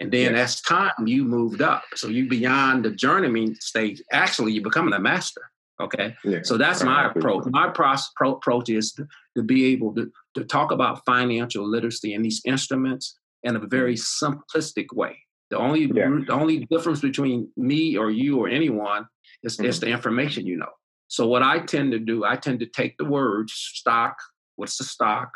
And 0.00 0.12
then 0.12 0.34
yes. 0.34 0.56
as 0.56 0.60
time 0.62 1.06
you 1.06 1.24
moved 1.24 1.62
up. 1.62 1.84
So 1.94 2.08
you 2.08 2.28
beyond 2.28 2.84
the 2.84 2.90
journeyman 2.90 3.54
stage, 3.60 4.02
actually 4.12 4.52
you're 4.52 4.62
becoming 4.62 4.92
a 4.92 5.00
master. 5.00 5.50
Okay. 5.80 6.14
Yeah. 6.24 6.40
So 6.42 6.56
that's 6.56 6.82
my 6.82 7.10
approach. 7.10 7.44
My 7.46 7.68
pro- 7.68 8.32
approach 8.32 8.70
is 8.70 8.92
to, 8.92 9.06
to 9.36 9.42
be 9.42 9.66
able 9.66 9.94
to, 9.94 10.10
to 10.34 10.44
talk 10.44 10.72
about 10.72 11.04
financial 11.04 11.68
literacy 11.68 12.14
and 12.14 12.24
these 12.24 12.40
instruments 12.46 13.18
in 13.42 13.56
a 13.56 13.58
very 13.58 13.94
mm-hmm. 13.94 14.34
simplistic 14.56 14.86
way. 14.94 15.18
The 15.50 15.58
only 15.58 15.82
yeah. 15.94 16.10
the 16.26 16.32
only 16.32 16.66
difference 16.70 17.00
between 17.00 17.50
me 17.56 17.96
or 17.96 18.10
you 18.10 18.38
or 18.38 18.48
anyone 18.48 19.06
is, 19.42 19.56
mm-hmm. 19.56 19.66
is 19.66 19.78
the 19.78 19.88
information 19.88 20.46
you 20.46 20.56
know. 20.56 20.72
So 21.08 21.28
what 21.28 21.42
I 21.42 21.60
tend 21.60 21.92
to 21.92 22.00
do, 22.00 22.24
I 22.24 22.36
tend 22.36 22.58
to 22.60 22.66
take 22.66 22.96
the 22.98 23.04
words 23.04 23.52
stock, 23.52 24.16
what's 24.56 24.78
the 24.78 24.84
stock, 24.84 25.30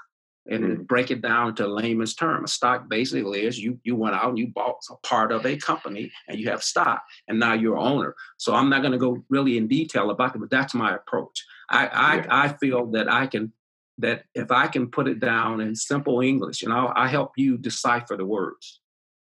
and 0.50 0.64
mm-hmm. 0.64 0.82
break 0.82 1.10
it 1.10 1.22
down 1.22 1.54
to 1.54 1.66
layman's 1.66 2.14
term. 2.14 2.44
A 2.44 2.48
stock 2.48 2.88
basically 2.88 3.46
is 3.46 3.58
you 3.58 3.78
you 3.84 3.96
went 3.96 4.16
out 4.16 4.28
and 4.28 4.38
you 4.38 4.48
bought 4.48 4.80
a 4.90 4.96
part 5.06 5.32
of 5.32 5.46
a 5.46 5.56
company 5.56 6.12
and 6.28 6.38
you 6.38 6.50
have 6.50 6.62
stock 6.62 7.02
and 7.28 7.38
now 7.38 7.54
you're 7.54 7.78
owner. 7.78 8.14
So 8.36 8.54
I'm 8.54 8.68
not 8.68 8.82
going 8.82 8.92
to 8.92 8.98
go 8.98 9.24
really 9.30 9.56
in 9.56 9.68
detail 9.68 10.10
about 10.10 10.34
it, 10.34 10.40
but 10.40 10.50
that's 10.50 10.74
my 10.74 10.94
approach. 10.94 11.44
I 11.70 11.86
I, 11.86 12.16
yeah. 12.16 12.26
I 12.28 12.48
feel 12.48 12.86
that 12.90 13.10
I 13.10 13.26
can 13.28 13.52
that 13.98 14.24
if 14.34 14.50
I 14.50 14.66
can 14.66 14.90
put 14.90 15.08
it 15.08 15.20
down 15.20 15.60
in 15.60 15.74
simple 15.74 16.20
English, 16.20 16.62
you 16.62 16.68
know, 16.68 16.92
I 16.94 17.06
help 17.06 17.32
you 17.36 17.56
decipher 17.56 18.16
the 18.16 18.26
words. 18.26 18.80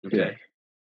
Okay. 0.07 0.17
Yeah. 0.17 0.31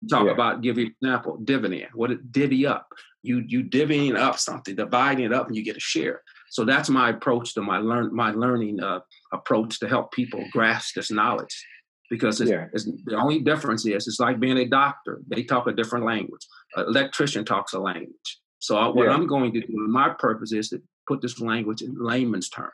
Talk 0.09 0.27
yeah. 0.27 0.33
about 0.33 0.63
give 0.63 0.79
you 0.79 0.87
an 0.87 0.95
example, 1.03 1.37
dividend. 1.37 1.89
What 1.93 2.11
it 2.11 2.33
divvy 2.33 2.67
up. 2.67 2.89
You 3.23 3.45
you 3.47 3.63
divvying 3.63 4.17
up 4.17 4.39
something, 4.39 4.75
dividing 4.75 5.27
it 5.27 5.33
up, 5.33 5.47
and 5.47 5.55
you 5.55 5.63
get 5.63 5.77
a 5.77 5.81
share. 5.81 6.23
So 6.51 6.65
that's 6.65 6.91
my 6.91 7.11
approach 7.11 7.55
to 7.55 7.63
my 7.63 7.79
learn 7.79 8.15
my 8.15 8.33
learning 8.33 8.81
uh, 8.81 9.01
approach 9.33 9.79
to 9.79 9.89
help 9.89 10.13
people 10.13 10.45
grasp 10.53 10.97
this 10.97 11.11
knowledge. 11.11 11.67
Because 12.11 12.41
it's, 12.41 12.51
yeah. 12.51 12.67
it's, 12.73 12.87
the 13.05 13.15
only 13.15 13.39
difference 13.39 13.87
is 13.87 14.09
it's 14.09 14.19
like 14.19 14.41
being 14.41 14.59
a 14.59 14.67
doctor. 14.67 15.21
They 15.29 15.45
talk 15.45 15.69
a 15.69 15.73
different 15.73 16.05
language. 16.05 16.45
an 16.75 16.87
electrician 16.89 17.45
talks 17.45 17.73
a 17.73 17.79
language. 17.79 18.41
So 18.59 18.77
I, 18.77 18.89
what 18.89 19.05
yeah. 19.05 19.13
I'm 19.13 19.29
going 19.29 19.53
to 19.53 19.61
do, 19.61 19.69
my 19.89 20.11
purpose 20.19 20.53
is 20.53 20.71
to 20.71 20.83
put 21.07 21.23
this 21.23 21.41
language 21.41 21.83
in 21.83 21.95
layman's 21.97 22.49
terms. 22.49 22.73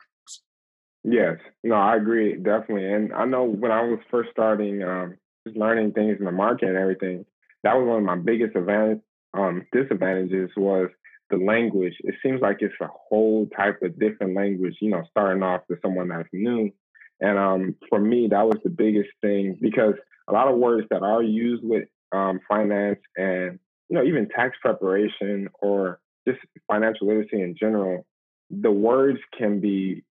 Yes, 1.03 1.37
no, 1.63 1.75
I 1.75 1.95
agree 1.97 2.35
definitely. 2.35 2.91
And 2.91 3.13
I 3.13 3.25
know 3.25 3.43
when 3.43 3.71
I 3.71 3.81
was 3.81 3.99
first 4.09 4.31
starting, 4.31 4.81
um, 4.81 5.15
just 5.47 5.55
learning 5.55 5.93
things 5.93 6.17
in 6.19 6.25
the 6.25 6.31
market 6.31 6.69
and 6.69 6.77
everything, 6.77 7.23
that 7.63 7.75
was 7.75 7.87
one 7.87 7.99
of 7.99 8.03
my 8.03 8.15
biggest 8.17 8.55
advantage, 8.55 9.01
um, 9.35 9.65
disadvantages 9.71 10.49
was 10.57 10.89
the 11.29 11.37
language. 11.37 11.93
It 12.01 12.15
seems 12.23 12.41
like 12.41 12.57
it's 12.61 12.73
a 12.81 12.87
whole 12.87 13.47
type 13.55 13.81
of 13.81 13.99
different 13.99 14.35
language, 14.35 14.75
you 14.81 14.91
know, 14.91 15.03
starting 15.11 15.43
off 15.43 15.61
to 15.67 15.77
someone 15.81 16.09
that's 16.09 16.29
new. 16.31 16.71
And 17.19 17.37
um, 17.37 17.75
for 17.89 17.99
me, 17.99 18.27
that 18.29 18.45
was 18.45 18.57
the 18.63 18.69
biggest 18.69 19.09
thing 19.21 19.57
because 19.61 19.95
a 20.27 20.33
lot 20.33 20.47
of 20.47 20.57
words 20.57 20.87
that 20.91 21.03
are 21.03 21.23
used 21.23 21.63
with 21.63 21.87
um, 22.11 22.39
finance 22.47 22.99
and 23.17 23.59
you 23.89 23.97
know 23.97 24.03
even 24.03 24.29
tax 24.29 24.57
preparation 24.61 25.49
or 25.61 25.99
just 26.27 26.39
financial 26.69 27.07
literacy 27.07 27.41
in 27.41 27.55
general, 27.59 28.05
the 28.49 28.71
words 28.71 29.19
can 29.37 29.59
be 29.59 30.03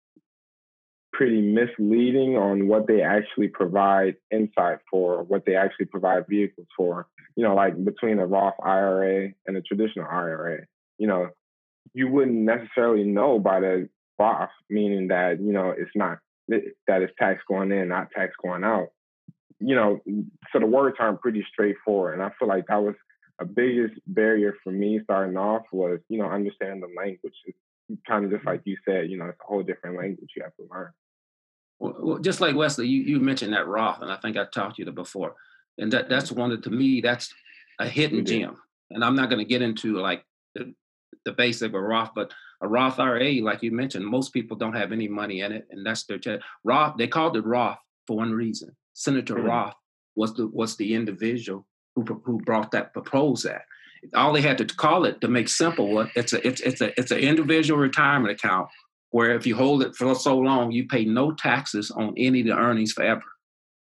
pretty 1.13 1.41
misleading 1.41 2.35
on 2.35 2.67
what 2.67 2.87
they 2.87 3.01
actually 3.01 3.47
provide 3.47 4.15
insight 4.31 4.79
for, 4.89 5.23
what 5.23 5.45
they 5.45 5.55
actually 5.55 5.85
provide 5.85 6.27
vehicles 6.27 6.67
for. 6.75 7.07
You 7.35 7.43
know, 7.43 7.55
like 7.55 7.83
between 7.83 8.19
a 8.19 8.25
Roth 8.25 8.55
IRA 8.63 9.29
and 9.45 9.57
a 9.57 9.61
traditional 9.61 10.07
IRA. 10.09 10.65
You 10.97 11.07
know, 11.07 11.29
you 11.93 12.07
wouldn't 12.07 12.37
necessarily 12.37 13.03
know 13.03 13.39
by 13.39 13.59
the 13.59 13.89
Roth, 14.17 14.49
meaning 14.69 15.09
that 15.09 15.39
you 15.41 15.51
know 15.51 15.73
it's 15.75 15.91
not 15.95 16.19
that 16.47 17.01
it's 17.01 17.13
tax 17.19 17.41
going 17.47 17.71
in, 17.71 17.89
not 17.89 18.11
tax 18.11 18.33
going 18.41 18.63
out. 18.63 18.89
You 19.59 19.75
know, 19.75 19.99
so 20.51 20.59
the 20.59 20.65
words 20.65 20.97
aren't 20.99 21.21
pretty 21.21 21.45
straightforward, 21.51 22.13
and 22.13 22.23
I 22.23 22.31
feel 22.37 22.47
like 22.47 22.65
that 22.67 22.83
was 22.83 22.95
a 23.39 23.45
biggest 23.45 23.95
barrier 24.07 24.55
for 24.63 24.71
me 24.71 24.99
starting 25.03 25.37
off 25.37 25.63
was 25.71 25.99
you 26.09 26.17
know 26.17 26.29
understanding 26.29 26.81
the 26.81 26.93
language. 26.97 27.33
It's 27.45 27.57
kind 28.07 28.25
of 28.25 28.31
just 28.31 28.41
mm-hmm. 28.41 28.49
like 28.49 28.61
you 28.65 28.77
said, 28.87 29.09
you 29.09 29.17
know, 29.17 29.25
it's 29.25 29.39
a 29.41 29.45
whole 29.45 29.63
different 29.63 29.97
language 29.97 30.29
you 30.35 30.43
have 30.43 30.55
to 30.55 30.67
learn. 30.71 30.91
Well, 31.79 32.19
just 32.19 32.41
like 32.41 32.55
Wesley, 32.55 32.87
you, 32.87 33.01
you 33.01 33.19
mentioned 33.19 33.53
that 33.53 33.67
Roth, 33.67 34.01
and 34.01 34.09
I 34.09 34.15
think 34.17 34.37
I 34.37 34.45
talked 34.45 34.77
to 34.77 34.85
you 34.85 34.91
before, 34.91 35.35
and 35.77 35.91
that 35.91 36.05
mm-hmm. 36.05 36.13
that's 36.13 36.31
one 36.31 36.51
of 36.51 36.61
to 36.63 36.69
me 36.69 37.01
that's 37.01 37.33
a 37.79 37.87
hidden 37.87 38.25
gem. 38.25 38.57
And 38.91 39.03
I'm 39.03 39.15
not 39.15 39.29
going 39.29 39.39
to 39.39 39.49
get 39.49 39.61
into 39.61 39.97
like 39.97 40.23
the, 40.53 40.73
the 41.25 41.33
basic 41.33 41.73
of 41.73 41.81
Roth, 41.81 42.11
but 42.15 42.31
a 42.61 42.67
Roth 42.67 42.99
IRA, 42.99 43.41
like 43.41 43.61
you 43.61 43.71
mentioned, 43.71 44.05
most 44.05 44.31
people 44.31 44.55
don't 44.55 44.75
have 44.75 44.91
any 44.91 45.07
money 45.07 45.41
in 45.41 45.51
it, 45.51 45.67
and 45.71 45.85
that's 45.85 46.03
their 46.05 46.19
ch- 46.19 46.41
Roth. 46.63 46.95
They 46.97 47.07
called 47.07 47.35
it 47.35 47.45
Roth 47.45 47.79
for 48.07 48.17
one 48.17 48.31
reason. 48.31 48.75
Senator 48.93 49.35
mm-hmm. 49.35 49.47
Roth 49.47 49.75
was 50.15 50.33
the 50.35 50.47
was 50.47 50.77
the 50.77 50.93
individual 50.93 51.65
who 51.95 52.03
who 52.23 52.39
brought 52.39 52.71
that 52.71 52.93
proposed 52.93 53.45
that. 53.45 53.63
All 54.13 54.33
they 54.33 54.41
had 54.41 54.57
to 54.59 54.65
call 54.65 55.05
it 55.05 55.19
to 55.21 55.27
make 55.27 55.49
simple 55.49 55.89
was 55.89 56.07
it's 56.15 56.33
a 56.33 56.47
it's 56.47 56.61
it's 56.61 56.81
a 56.81 56.97
it's 56.99 57.11
an 57.11 57.19
individual 57.19 57.79
retirement 57.79 58.31
account 58.31 58.69
where 59.11 59.35
if 59.35 59.47
you 59.47 59.55
hold 59.55 59.81
it 59.81 59.95
for 59.95 60.13
so 60.15 60.37
long, 60.37 60.71
you 60.71 60.87
pay 60.87 61.05
no 61.05 61.31
taxes 61.31 61.91
on 61.91 62.13
any 62.17 62.41
of 62.41 62.47
the 62.47 62.53
earnings 62.53 62.91
forever. 62.91 63.23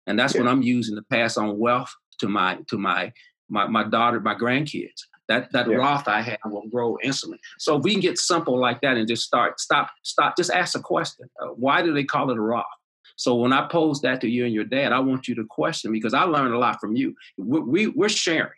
And 0.07 0.19
that's 0.19 0.35
yeah. 0.35 0.43
what 0.43 0.51
I'm 0.51 0.63
using 0.63 0.97
to 0.97 1.03
pass 1.03 1.37
on 1.37 1.59
wealth 1.59 1.95
to 2.19 2.29
my 2.29 2.59
to 2.69 2.79
my 2.79 3.13
my, 3.49 3.67
my 3.67 3.85
daughter, 3.85 4.21
my 4.21 4.35
grandkids. 4.35 5.03
That 5.31 5.53
that 5.53 5.71
yeah. 5.71 5.77
Roth 5.77 6.09
I 6.09 6.23
have 6.23 6.39
will 6.47 6.67
grow 6.67 6.99
instantly. 7.05 7.39
So 7.57 7.77
if 7.77 7.85
we 7.85 7.93
can 7.93 8.01
get 8.01 8.19
simple 8.19 8.59
like 8.59 8.81
that 8.81 8.97
and 8.97 9.07
just 9.07 9.23
start, 9.23 9.61
stop, 9.61 9.89
stop, 10.03 10.37
just 10.37 10.51
ask 10.51 10.77
a 10.77 10.83
question. 10.83 11.31
Uh, 11.41 11.51
why 11.51 11.83
do 11.83 11.95
they 11.95 12.03
call 12.03 12.33
it 12.33 12.37
a 12.37 12.41
Roth? 12.41 12.65
So 13.15 13.37
when 13.37 13.53
I 13.53 13.69
pose 13.69 14.01
that 14.01 14.21
to 14.23 14.29
you 14.29 14.45
and 14.45 14.53
your 14.53 14.65
dad, 14.65 14.93
I 14.93 14.99
want 14.99 15.29
you 15.29 15.37
to 15.37 15.45
question 15.49 15.93
because 15.93 16.15
I 16.15 16.25
learned 16.25 16.53
a 16.53 16.59
lot 16.59 16.81
from 16.81 16.97
you. 16.97 17.15
We, 17.39 17.87
we 17.87 18.07
are 18.07 18.09
sharing. 18.09 18.51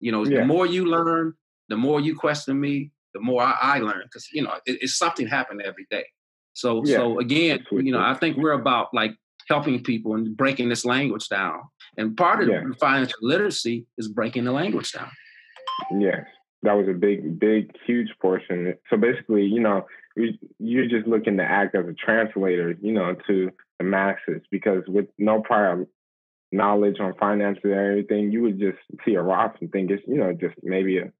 You 0.00 0.10
know, 0.10 0.24
yeah. 0.24 0.40
the 0.40 0.44
more 0.44 0.66
you 0.66 0.86
learn, 0.86 1.34
the 1.68 1.76
more 1.76 2.00
you 2.00 2.16
question 2.16 2.58
me, 2.58 2.90
the 3.14 3.20
more 3.20 3.42
I, 3.42 3.56
I 3.60 3.78
learn 3.78 4.02
because 4.02 4.26
you 4.32 4.42
know 4.42 4.54
it, 4.66 4.78
it's 4.82 4.98
something 4.98 5.28
happening 5.28 5.64
every 5.64 5.86
day. 5.88 6.04
So 6.54 6.82
yeah. 6.84 6.96
so 6.96 7.20
again, 7.20 7.64
you 7.70 7.92
know, 7.92 8.00
I 8.00 8.14
think 8.14 8.38
we're 8.38 8.52
about 8.52 8.88
like 8.92 9.12
helping 9.48 9.84
people 9.84 10.14
and 10.14 10.36
breaking 10.36 10.68
this 10.68 10.84
language 10.84 11.28
down. 11.28 11.60
And 11.96 12.16
part 12.16 12.42
of 12.42 12.48
yeah. 12.48 12.64
financial 12.80 13.18
literacy 13.22 13.86
is 13.98 14.08
breaking 14.08 14.44
the 14.44 14.52
language 14.52 14.90
down. 14.90 15.10
Yes, 15.92 16.24
that 16.62 16.72
was 16.72 16.88
a 16.88 16.92
big, 16.92 17.38
big, 17.38 17.70
huge 17.86 18.08
portion. 18.20 18.74
So 18.90 18.96
basically, 18.96 19.44
you 19.44 19.60
know, 19.60 19.86
you're 20.58 20.88
just 20.88 21.06
looking 21.06 21.36
to 21.36 21.44
act 21.44 21.74
as 21.74 21.86
a 21.86 21.94
translator, 21.94 22.74
you 22.80 22.92
know, 22.92 23.14
to 23.26 23.50
the 23.78 23.84
masses 23.84 24.42
because 24.50 24.82
with 24.88 25.06
no 25.18 25.40
prior 25.40 25.86
knowledge 26.50 26.96
on 26.98 27.14
finances 27.14 27.62
and 27.64 27.74
everything, 27.74 28.32
you 28.32 28.42
would 28.42 28.58
just 28.58 28.78
see 29.04 29.14
a 29.14 29.22
Roth 29.22 29.56
and 29.60 29.70
think 29.70 29.90
it's, 29.90 30.02
you 30.06 30.16
know, 30.16 30.32
just 30.32 30.54
maybe 30.62 30.98
a 30.98 31.12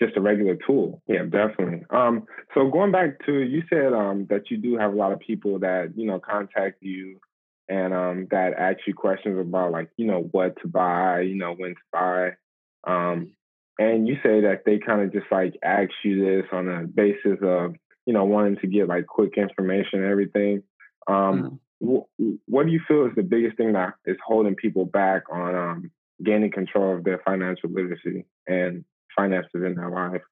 just 0.00 0.16
a 0.16 0.20
regular 0.20 0.56
tool. 0.66 1.02
Yeah, 1.06 1.24
definitely. 1.24 1.84
Um, 1.90 2.24
so 2.54 2.70
going 2.70 2.92
back 2.92 3.24
to 3.26 3.40
you 3.40 3.62
said 3.68 3.92
um, 3.92 4.26
that 4.30 4.50
you 4.50 4.56
do 4.56 4.76
have 4.78 4.92
a 4.92 4.96
lot 4.96 5.12
of 5.12 5.20
people 5.20 5.58
that 5.60 5.92
you 5.96 6.06
know 6.06 6.18
contact 6.18 6.82
you 6.82 7.20
and 7.68 7.92
um, 7.92 8.28
that 8.30 8.54
ask 8.54 8.78
you 8.86 8.94
questions 8.94 9.38
about 9.38 9.72
like 9.72 9.90
you 9.96 10.06
know 10.06 10.28
what 10.30 10.60
to 10.62 10.68
buy, 10.68 11.20
you 11.20 11.34
know 11.34 11.54
when 11.54 11.74
to 11.74 11.80
buy, 11.92 12.30
um, 12.86 13.32
and 13.78 14.08
you 14.08 14.16
say 14.22 14.40
that 14.40 14.62
they 14.64 14.78
kind 14.78 15.02
of 15.02 15.12
just 15.12 15.26
like 15.30 15.56
ask 15.62 15.90
you 16.02 16.24
this 16.24 16.46
on 16.52 16.68
a 16.68 16.84
basis 16.84 17.38
of 17.42 17.74
you 18.06 18.12
know 18.12 18.24
wanting 18.24 18.56
to 18.58 18.66
get 18.66 18.88
like 18.88 19.06
quick 19.06 19.34
information 19.36 20.02
and 20.02 20.10
everything. 20.10 20.62
Um, 21.06 21.60
mm-hmm. 21.82 21.96
wh- 21.96 22.48
what 22.48 22.66
do 22.66 22.72
you 22.72 22.80
feel 22.88 23.06
is 23.06 23.12
the 23.14 23.22
biggest 23.22 23.56
thing 23.56 23.72
that 23.74 23.94
is 24.06 24.16
holding 24.26 24.54
people 24.54 24.84
back 24.84 25.24
on 25.30 25.54
um, 25.54 25.90
gaining 26.24 26.50
control 26.50 26.96
of 26.96 27.04
their 27.04 27.20
financial 27.24 27.70
literacy 27.70 28.24
and 28.46 28.84
finances 29.14 29.50
in 29.54 29.74
their 29.74 29.90
life? 29.90 30.22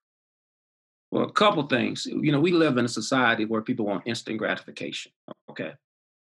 Well, 1.11 1.25
a 1.25 1.33
couple 1.33 1.63
things. 1.69 2.07
You 2.07 2.33
know, 2.33 2.41
we 2.41 2.53
live 2.53 2.77
in 2.77 2.87
a 2.87 2.89
society 2.89 3.45
where 3.45 3.63
people 3.63 3.87
want 3.87 4.03
instant 4.07 4.39
gratification. 4.39 5.13
Okay, 5.51 5.73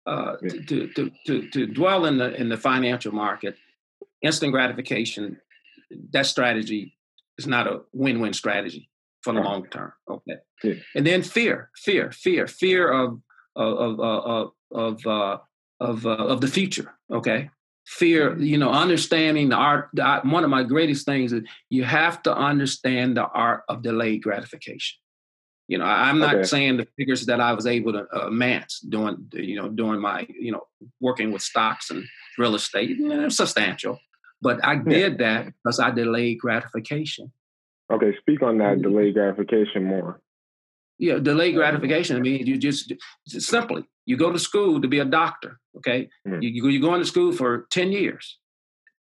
uh, 0.08 0.36
yeah. 0.42 0.50
to, 0.68 0.88
to 0.88 1.12
to 1.28 1.50
to 1.50 1.68
dwell 1.68 2.06
in 2.06 2.18
the 2.18 2.34
in 2.34 2.50
the 2.50 2.58
financial 2.58 3.14
market, 3.14 3.56
instant 4.22 4.52
gratification. 4.52 5.38
That 6.12 6.26
strategy 6.26 6.96
is 7.38 7.48
not 7.48 7.68
a 7.68 7.82
win-win 7.94 8.34
strategy 8.34 8.90
for 9.22 9.34
the 9.34 9.40
right. 9.40 9.50
long 9.50 9.68
term. 9.68 9.94
Okay, 10.10 10.38
yeah. 10.64 10.74
and 10.96 11.06
then 11.06 11.24
fear, 11.24 11.70
fear, 11.76 12.12
fear, 12.12 12.48
fear 12.48 12.92
of 12.92 13.20
of 13.56 14.00
of 14.00 14.00
of 14.00 14.52
of, 14.72 15.08
uh, 15.08 15.38
of, 15.80 16.06
uh, 16.06 16.10
of 16.10 16.42
the 16.42 16.48
future. 16.48 16.94
Okay, 17.12 17.50
fear 17.86 18.38
you 18.40 18.58
know 18.58 18.72
understanding 18.72 19.50
the 19.50 19.56
art 19.56 19.90
the, 19.94 20.22
one 20.24 20.44
of 20.44 20.50
my 20.50 20.64
greatest 20.64 21.06
things 21.06 21.34
is 21.34 21.44
you 21.70 21.84
have 21.84 22.22
to 22.24 22.34
understand 22.34 23.18
the 23.18 23.28
art 23.28 23.64
of 23.68 23.82
delayed 23.82 24.24
gratification 24.24 24.98
you 25.68 25.78
know 25.78 25.84
I, 25.84 26.10
am 26.10 26.20
not 26.20 26.36
okay. 26.36 26.44
saying 26.44 26.78
the 26.78 26.88
figures 26.98 27.26
that 27.26 27.42
i 27.42 27.52
was 27.52 27.66
able 27.66 27.92
to 27.92 28.06
uh, 28.16 28.28
amass 28.28 28.80
doing 28.80 29.28
you 29.34 29.58
know 29.58 29.68
doing 29.68 30.00
my 30.00 30.26
you 30.30 30.54
know 30.54 30.62
working 31.02 31.34
with 31.34 31.42
stocks 31.42 31.92
and 31.92 32.06
real 32.38 32.56
estate 32.56 32.92
you 32.92 33.08
know, 33.10 33.28
substantial 33.28 34.00
but 34.44 34.64
i 34.66 34.76
did 34.76 35.14
yeah. 35.14 35.26
that 35.26 35.54
because 35.64 35.80
i 35.80 35.90
delayed 35.90 36.38
gratification 36.40 37.32
okay 37.92 38.16
speak 38.20 38.44
on 38.44 38.58
that 38.58 38.74
mm-hmm. 38.74 38.90
delayed 38.90 39.14
gratification 39.14 39.84
more 39.84 40.20
yeah, 41.00 41.20
delayed 41.20 41.56
gratification. 41.56 42.18
I 42.18 42.20
mean, 42.20 42.46
you 42.46 42.58
just, 42.58 42.94
just 43.28 43.50
simply 43.50 43.84
you 44.06 44.18
go 44.18 44.32
to 44.32 44.40
school 44.40 44.82
to 44.82 44.88
be 44.88 45.00
a 45.00 45.06
doctor. 45.06 45.60
Okay, 45.78 46.10
mm-hmm. 46.28 46.42
you 46.42 46.68
you 46.70 46.82
go 46.82 46.94
into 46.94 47.06
school 47.06 47.32
for 47.32 47.68
ten 47.72 47.92
years, 47.92 48.38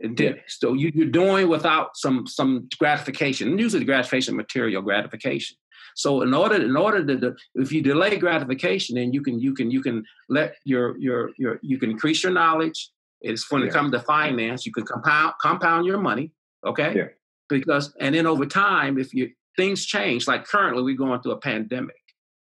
and 0.01 0.19
yeah. 0.19 0.33
so 0.49 0.73
you, 0.73 0.91
you're 0.95 1.07
doing 1.07 1.49
without 1.49 1.97
some 1.97 2.27
some 2.27 2.69
gratification. 2.79 3.59
usually, 3.59 3.81
the 3.81 3.85
gratification, 3.85 4.37
material 4.37 4.83
gratification. 4.83 5.57
So 5.95 6.23
in 6.23 6.33
order 6.33 6.57
in 6.57 6.77
order 6.77 7.05
to 7.05 7.35
if 7.55 7.71
you 7.71 7.83
delay 7.83 8.17
gratification, 8.17 8.97
then 8.97 9.13
you 9.13 9.23
can 9.23 9.39
you 9.39 9.55
can 9.55 9.71
you 9.71 9.83
can 9.83 10.05
let 10.29 10.57
your 10.65 10.97
your 10.99 11.31
your 11.37 11.59
you 11.63 11.79
can 11.79 11.91
increase 11.91 12.23
your 12.23 12.33
knowledge. 12.33 12.91
It's 13.23 13.51
when 13.51 13.63
yeah. 13.63 13.69
it 13.69 13.73
comes 13.73 13.93
to 13.93 14.01
finance, 14.01 14.67
you 14.67 14.73
can 14.73 14.85
compound 14.85 15.35
compound 15.41 15.87
your 15.87 15.99
money. 15.99 16.33
Okay. 16.67 16.93
Yeah. 16.95 17.09
Because 17.49 17.95
and 18.01 18.15
then 18.15 18.27
over 18.27 18.47
time, 18.47 18.99
if 18.99 19.15
you 19.15 19.31
things 19.57 19.85
change. 19.85 20.27
Like 20.27 20.47
currently, 20.47 20.83
we're 20.83 20.97
going 20.97 21.21
through 21.21 21.33
a 21.33 21.39
pandemic. 21.39 21.97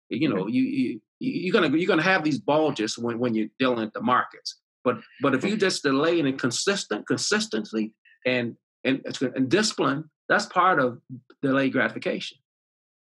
You 0.09 0.33
know, 0.33 0.47
you, 0.47 0.63
you 0.63 1.01
you're 1.19 1.53
gonna 1.53 1.75
you're 1.75 1.87
gonna 1.87 2.01
have 2.01 2.23
these 2.23 2.39
bulges 2.39 2.97
when 2.97 3.19
when 3.19 3.33
you're 3.33 3.49
dealing 3.59 3.79
with 3.79 3.93
the 3.93 4.01
markets. 4.01 4.59
But 4.83 4.97
but 5.21 5.33
if 5.33 5.43
you 5.43 5.57
just 5.57 5.83
delay 5.83 6.19
and 6.19 6.39
consistent 6.39 7.07
consistency 7.07 7.93
and 8.25 8.55
and, 8.83 9.01
and 9.35 9.49
discipline, 9.49 10.09
that's 10.29 10.45
part 10.45 10.79
of 10.79 10.99
delayed 11.41 11.71
gratification. 11.71 12.37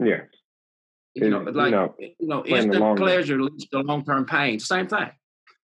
Yeah. 0.01 0.23
You 1.15 1.31
know, 1.31 1.41
like 1.41 1.71
you 1.71 1.77
know, 1.77 1.95
you 1.99 2.27
know 2.27 2.45
instant 2.45 2.97
pleasure 2.97 3.41
leads 3.41 3.67
to 3.69 3.81
long 3.81 4.05
term 4.05 4.25
pain. 4.25 4.59
Same 4.59 4.87
thing. 4.87 5.11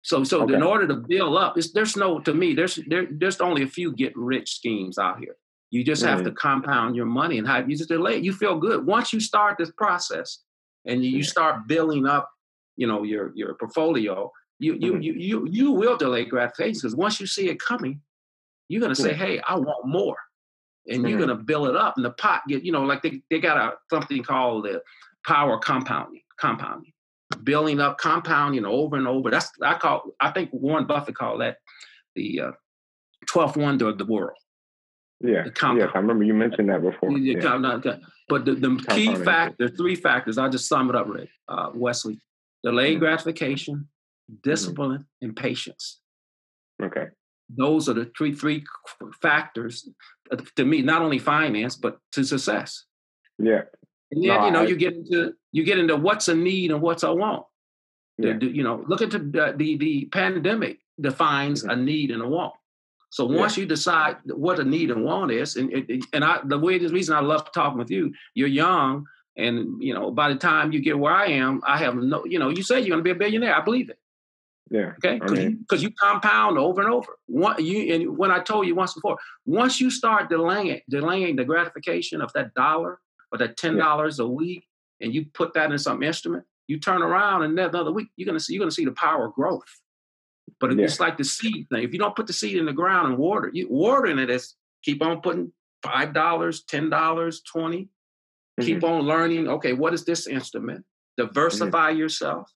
So 0.04 0.22
so 0.22 0.42
okay. 0.42 0.54
in 0.54 0.62
order 0.62 0.86
to 0.86 0.94
build 0.94 1.36
up, 1.36 1.56
there's 1.74 1.96
no 1.96 2.20
to 2.20 2.32
me 2.32 2.54
there's 2.54 2.78
there, 2.86 3.06
there's 3.10 3.40
only 3.40 3.62
a 3.62 3.66
few 3.66 3.92
get 3.92 4.16
rich 4.16 4.56
schemes 4.56 4.98
out 4.98 5.18
here. 5.18 5.36
You 5.70 5.82
just 5.82 6.04
have 6.04 6.22
to 6.22 6.30
compound 6.30 6.94
your 6.94 7.06
money 7.06 7.38
and 7.38 7.48
have 7.48 7.68
you 7.68 7.76
just 7.76 7.88
delay 7.88 8.18
it. 8.18 8.22
You 8.22 8.32
feel 8.32 8.56
good 8.58 8.86
once 8.86 9.12
you 9.12 9.18
start 9.18 9.56
this 9.58 9.72
process 9.72 10.40
and 10.84 11.02
you, 11.04 11.10
you 11.10 11.22
start 11.24 11.66
building 11.66 12.06
up, 12.06 12.30
you 12.76 12.86
know, 12.86 13.02
your 13.02 13.32
your 13.34 13.54
portfolio. 13.54 14.30
You 14.58 14.74
you 14.74 14.92
mm-hmm. 14.92 15.02
you 15.02 15.12
you 15.14 15.48
you 15.50 15.72
will 15.72 15.96
delay 15.96 16.26
gratification 16.26 16.80
because 16.82 16.94
once 16.94 17.18
you 17.18 17.26
see 17.26 17.48
it 17.48 17.58
coming, 17.58 18.00
you're 18.68 18.82
gonna 18.82 18.94
say, 18.94 19.14
"Hey, 19.14 19.40
I 19.48 19.56
want 19.56 19.86
more." 19.86 20.16
and 20.86 20.98
mm-hmm. 20.98 21.08
you're 21.08 21.18
gonna 21.18 21.34
build 21.34 21.68
it 21.68 21.76
up, 21.76 21.94
and 21.96 22.04
the 22.04 22.10
pot 22.10 22.42
get 22.48 22.64
you 22.64 22.72
know 22.72 22.82
like 22.82 23.02
they 23.02 23.22
they 23.30 23.38
got 23.38 23.56
a 23.56 23.74
something 23.90 24.22
called 24.22 24.64
the 24.64 24.82
power 25.26 25.58
compounding 25.58 26.20
compounding 26.38 26.92
building 27.44 27.80
up 27.80 27.98
compounding 27.98 28.64
over 28.64 28.96
and 28.96 29.06
over. 29.06 29.30
That's 29.30 29.50
I 29.62 29.74
call 29.74 30.12
I 30.20 30.30
think 30.30 30.50
Warren 30.52 30.86
Buffett 30.86 31.14
called 31.14 31.40
that 31.40 31.58
the 32.14 32.40
uh, 32.40 32.52
12th 33.26 33.56
wonder 33.56 33.88
of 33.88 33.98
the 33.98 34.06
world. 34.06 34.36
Yeah, 35.20 35.44
yes, 35.46 35.90
I 35.94 35.98
remember 35.98 36.24
you 36.24 36.34
mentioned 36.34 36.68
that 36.68 36.82
before. 36.82 37.10
Yeah, 37.12 37.80
yeah. 37.84 37.96
But 38.28 38.44
the, 38.44 38.54
the 38.54 38.84
key 38.90 39.14
factor, 39.14 39.68
three 39.68 39.94
factors, 39.94 40.38
I'll 40.38 40.50
just 40.50 40.68
sum 40.68 40.90
it 40.90 40.96
up, 40.96 41.08
Rick, 41.08 41.28
uh, 41.48 41.70
Wesley. 41.74 42.20
Delayed 42.62 42.94
mm-hmm. 42.94 43.04
gratification, 43.04 43.74
mm-hmm. 43.74 44.34
discipline, 44.42 44.90
mm-hmm. 44.90 45.26
and 45.26 45.36
patience. 45.36 46.00
Okay. 46.82 47.06
Those 47.48 47.88
are 47.88 47.94
the 47.94 48.10
three 48.16 48.34
three 48.34 48.64
factors 49.22 49.88
uh, 50.30 50.36
to 50.56 50.64
me, 50.64 50.82
not 50.82 51.02
only 51.02 51.18
finance, 51.18 51.76
but 51.76 51.98
to 52.12 52.24
success. 52.24 52.84
Yeah. 53.38 53.62
And 54.10 54.22
then, 54.22 54.28
no, 54.28 54.46
you 54.46 54.52
know, 54.52 54.62
I, 54.62 54.66
you 54.66 54.76
get 54.76 54.94
into 54.94 55.34
you 55.52 55.64
get 55.64 55.78
into 55.78 55.96
what's 55.96 56.28
a 56.28 56.34
need 56.34 56.70
and 56.70 56.80
what's 56.80 57.02
a 57.02 57.12
want. 57.12 57.44
Yeah. 58.18 58.38
You 58.40 58.62
know, 58.62 58.84
look 58.86 59.02
at 59.02 59.10
the, 59.10 59.54
the, 59.56 59.76
the 59.76 60.04
pandemic 60.12 60.78
defines 61.00 61.62
mm-hmm. 61.62 61.70
a 61.70 61.76
need 61.76 62.10
and 62.10 62.22
a 62.22 62.28
want. 62.28 62.54
So 63.10 63.24
once 63.24 63.56
yeah. 63.56 63.62
you 63.62 63.68
decide 63.68 64.16
what 64.26 64.58
a 64.58 64.64
need 64.64 64.90
and 64.90 65.04
want 65.04 65.30
is, 65.30 65.54
and 65.54 65.72
and 66.12 66.24
I 66.24 66.40
the 66.44 66.58
way 66.58 66.78
the 66.78 66.88
reason 66.88 67.14
I 67.14 67.20
love 67.20 67.52
talking 67.52 67.78
with 67.78 67.90
you, 67.90 68.12
you're 68.34 68.48
young, 68.48 69.06
and 69.36 69.80
you 69.80 69.94
know 69.94 70.10
by 70.10 70.28
the 70.28 70.34
time 70.34 70.72
you 70.72 70.80
get 70.80 70.98
where 70.98 71.12
I 71.12 71.26
am, 71.26 71.60
I 71.64 71.78
have 71.78 71.94
no, 71.94 72.24
you 72.24 72.40
know, 72.40 72.48
you 72.48 72.64
say 72.64 72.80
you're 72.80 72.88
going 72.88 72.98
to 72.98 73.04
be 73.04 73.12
a 73.12 73.14
billionaire. 73.14 73.54
I 73.54 73.60
believe 73.60 73.88
it. 73.88 73.98
Yeah. 74.68 74.94
Okay. 75.04 75.20
Because 75.20 75.80
you, 75.82 75.90
you 75.90 75.94
compound 75.94 76.58
over 76.58 76.80
and 76.80 76.90
over. 76.90 77.16
One, 77.26 77.64
you 77.64 77.94
and 77.94 78.18
when 78.18 78.32
I 78.32 78.40
told 78.40 78.66
you 78.66 78.74
once 78.74 78.94
before, 78.94 79.16
once 79.46 79.80
you 79.80 79.90
start 79.90 80.28
delaying 80.28 80.80
delaying 80.88 81.36
the 81.36 81.44
gratification 81.44 82.20
of 82.20 82.32
that 82.32 82.52
dollar 82.54 82.98
or 83.34 83.38
that 83.38 83.56
ten 83.56 83.76
dollars 83.76 84.18
yeah. 84.18 84.24
a 84.24 84.28
week, 84.28 84.64
and 85.00 85.12
you 85.12 85.26
put 85.34 85.54
that 85.54 85.72
in 85.72 85.78
some 85.78 86.02
instrument, 86.02 86.44
you 86.68 86.78
turn 86.78 87.02
around 87.02 87.42
and 87.42 87.58
then 87.58 87.68
another 87.68 87.92
week 87.92 88.08
you're 88.16 88.26
gonna 88.26 88.40
see 88.40 88.54
you're 88.54 88.60
gonna 88.60 88.70
see 88.70 88.84
the 88.84 88.92
power 88.92 89.26
of 89.26 89.34
growth. 89.34 89.62
But 90.60 90.76
yeah. 90.76 90.84
it's 90.84 91.00
like 91.00 91.16
the 91.16 91.24
seed 91.24 91.66
thing. 91.68 91.82
If 91.82 91.92
you 91.92 91.98
don't 91.98 92.14
put 92.14 92.26
the 92.26 92.32
seed 92.32 92.56
in 92.56 92.66
the 92.66 92.72
ground 92.72 93.08
and 93.08 93.18
water, 93.18 93.50
you 93.52 93.66
watering 93.68 94.18
it 94.18 94.30
is 94.30 94.54
keep 94.82 95.02
on 95.02 95.20
putting 95.20 95.52
five 95.82 96.14
dollars, 96.14 96.62
ten 96.62 96.88
dollars, 96.88 97.42
20 97.52 97.82
mm-hmm. 97.82 98.64
Keep 98.64 98.84
on 98.84 99.02
learning. 99.02 99.48
Okay, 99.48 99.72
what 99.72 99.94
is 99.94 100.04
this 100.04 100.26
instrument? 100.26 100.84
Diversify 101.16 101.90
mm-hmm. 101.90 101.98
yourself. 101.98 102.50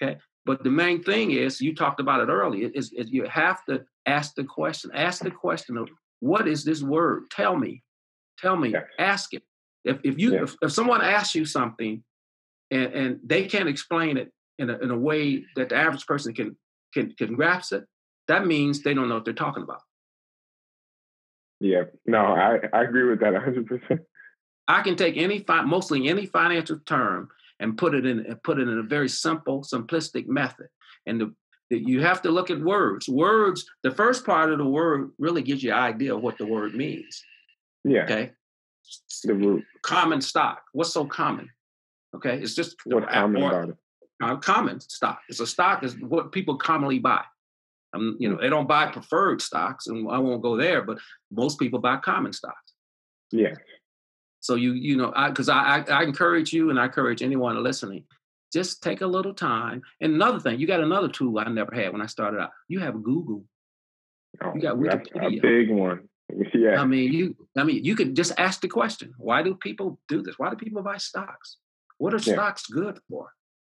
Okay. 0.00 0.18
But 0.46 0.62
the 0.62 0.70
main 0.70 1.02
thing 1.02 1.30
is, 1.30 1.60
you 1.60 1.74
talked 1.74 2.00
about 2.00 2.20
it 2.20 2.30
earlier, 2.30 2.70
is, 2.74 2.92
is 2.92 3.10
you 3.10 3.24
have 3.24 3.64
to 3.64 3.84
ask 4.04 4.34
the 4.34 4.44
question. 4.44 4.90
Ask 4.92 5.22
the 5.22 5.30
question 5.30 5.78
of 5.78 5.88
what 6.20 6.46
is 6.46 6.64
this 6.64 6.82
word? 6.82 7.30
Tell 7.30 7.56
me. 7.56 7.82
Tell 8.38 8.56
me. 8.56 8.74
Ask 8.98 9.32
it. 9.32 9.42
If 9.84 9.98
if 10.04 10.18
you 10.18 10.42
if, 10.42 10.56
if 10.62 10.72
someone 10.72 11.02
asks 11.02 11.34
you 11.34 11.44
something 11.44 12.02
and, 12.70 12.92
and 12.92 13.20
they 13.24 13.46
can't 13.46 13.68
explain 13.68 14.16
it 14.16 14.32
in 14.58 14.70
a, 14.70 14.78
in 14.78 14.90
a 14.90 14.98
way 14.98 15.44
that 15.56 15.68
the 15.68 15.76
average 15.76 16.06
person 16.06 16.34
can 16.34 16.56
can 16.92 17.12
can 17.12 17.34
grasp 17.34 17.72
it, 17.72 17.84
that 18.28 18.46
means 18.46 18.82
they 18.82 18.94
don't 18.94 19.08
know 19.08 19.16
what 19.16 19.24
they're 19.24 19.34
talking 19.34 19.62
about. 19.62 19.80
Yeah, 21.60 21.84
no, 22.06 22.18
I, 22.18 22.58
I 22.72 22.82
agree 22.82 23.04
with 23.04 23.20
that 23.20 23.32
100%. 23.32 24.00
I 24.68 24.82
can 24.82 24.96
take 24.96 25.16
any 25.16 25.38
fi- 25.40 25.62
mostly 25.62 26.08
any 26.08 26.26
financial 26.26 26.78
term 26.84 27.28
and 27.60 27.78
put 27.78 27.94
it 27.94 28.04
in 28.04 28.24
put 28.42 28.58
it 28.58 28.68
in 28.68 28.78
a 28.78 28.82
very 28.82 29.08
simple, 29.08 29.62
simplistic 29.62 30.26
method. 30.26 30.66
And 31.06 31.20
the, 31.20 31.34
the, 31.70 31.78
you 31.78 32.00
have 32.02 32.22
to 32.22 32.30
look 32.30 32.50
at 32.50 32.60
words. 32.60 33.08
Words, 33.08 33.64
the 33.82 33.90
first 33.90 34.24
part 34.24 34.52
of 34.52 34.58
the 34.58 34.66
word 34.66 35.10
really 35.18 35.42
gives 35.42 35.62
you 35.62 35.72
an 35.72 35.78
idea 35.78 36.14
of 36.14 36.22
what 36.22 36.38
the 36.38 36.46
word 36.46 36.74
means. 36.74 37.22
Yeah. 37.84 38.04
Okay. 38.04 38.32
The 39.24 39.34
root. 39.34 39.64
Common 39.82 40.20
stock. 40.20 40.62
What's 40.72 40.92
so 40.92 41.04
common? 41.06 41.50
Okay, 42.14 42.38
it's 42.38 42.54
just 42.54 42.76
what's 42.84 43.12
common 43.12 43.42
about 43.42 43.68
it 43.70 43.76
uh, 44.22 44.36
common 44.36 44.80
stock. 44.80 45.20
It's 45.28 45.40
a 45.40 45.46
stock 45.46 45.82
is 45.82 45.96
what 46.00 46.32
people 46.32 46.56
commonly 46.56 46.98
buy. 46.98 47.22
Um, 47.94 48.16
you 48.18 48.28
know, 48.28 48.38
they 48.40 48.48
don't 48.48 48.66
buy 48.68 48.90
preferred 48.90 49.40
stocks, 49.40 49.86
and 49.86 50.08
I 50.10 50.18
won't 50.18 50.42
go 50.42 50.56
there, 50.56 50.82
but 50.82 50.98
most 51.30 51.58
people 51.58 51.78
buy 51.78 51.96
common 51.98 52.32
stocks. 52.32 52.72
Yeah. 53.30 53.54
So 54.40 54.56
you 54.56 54.72
you 54.72 54.96
know, 54.96 55.12
I 55.14 55.28
because 55.28 55.48
I, 55.48 55.78
I, 55.78 55.84
I 55.90 56.02
encourage 56.02 56.52
you 56.52 56.70
and 56.70 56.78
I 56.78 56.86
encourage 56.86 57.22
anyone 57.22 57.62
listening, 57.62 58.04
just 58.52 58.82
take 58.82 59.00
a 59.00 59.06
little 59.06 59.34
time. 59.34 59.82
And 60.00 60.14
another 60.14 60.40
thing, 60.40 60.58
you 60.58 60.66
got 60.66 60.80
another 60.80 61.08
tool 61.08 61.38
I 61.38 61.44
never 61.44 61.74
had 61.74 61.92
when 61.92 62.02
I 62.02 62.06
started 62.06 62.40
out. 62.40 62.50
You 62.68 62.80
have 62.80 63.02
Google. 63.02 63.44
Oh, 64.42 64.52
you 64.54 64.60
got 64.60 64.76
Wikipedia. 64.76 65.38
a 65.38 65.40
big 65.40 65.70
one. 65.70 66.08
Yeah. 66.54 66.80
I 66.80 66.86
mean, 66.86 67.12
you. 67.12 67.36
I 67.56 67.64
mean, 67.64 67.84
you 67.84 67.94
could 67.94 68.16
just 68.16 68.32
ask 68.38 68.60
the 68.60 68.68
question: 68.68 69.12
Why 69.18 69.42
do 69.42 69.54
people 69.54 69.98
do 70.08 70.22
this? 70.22 70.38
Why 70.38 70.50
do 70.50 70.56
people 70.56 70.82
buy 70.82 70.96
stocks? 70.96 71.58
What 71.98 72.14
are 72.14 72.18
yeah. 72.18 72.34
stocks 72.34 72.66
good 72.66 72.98
for? 73.08 73.30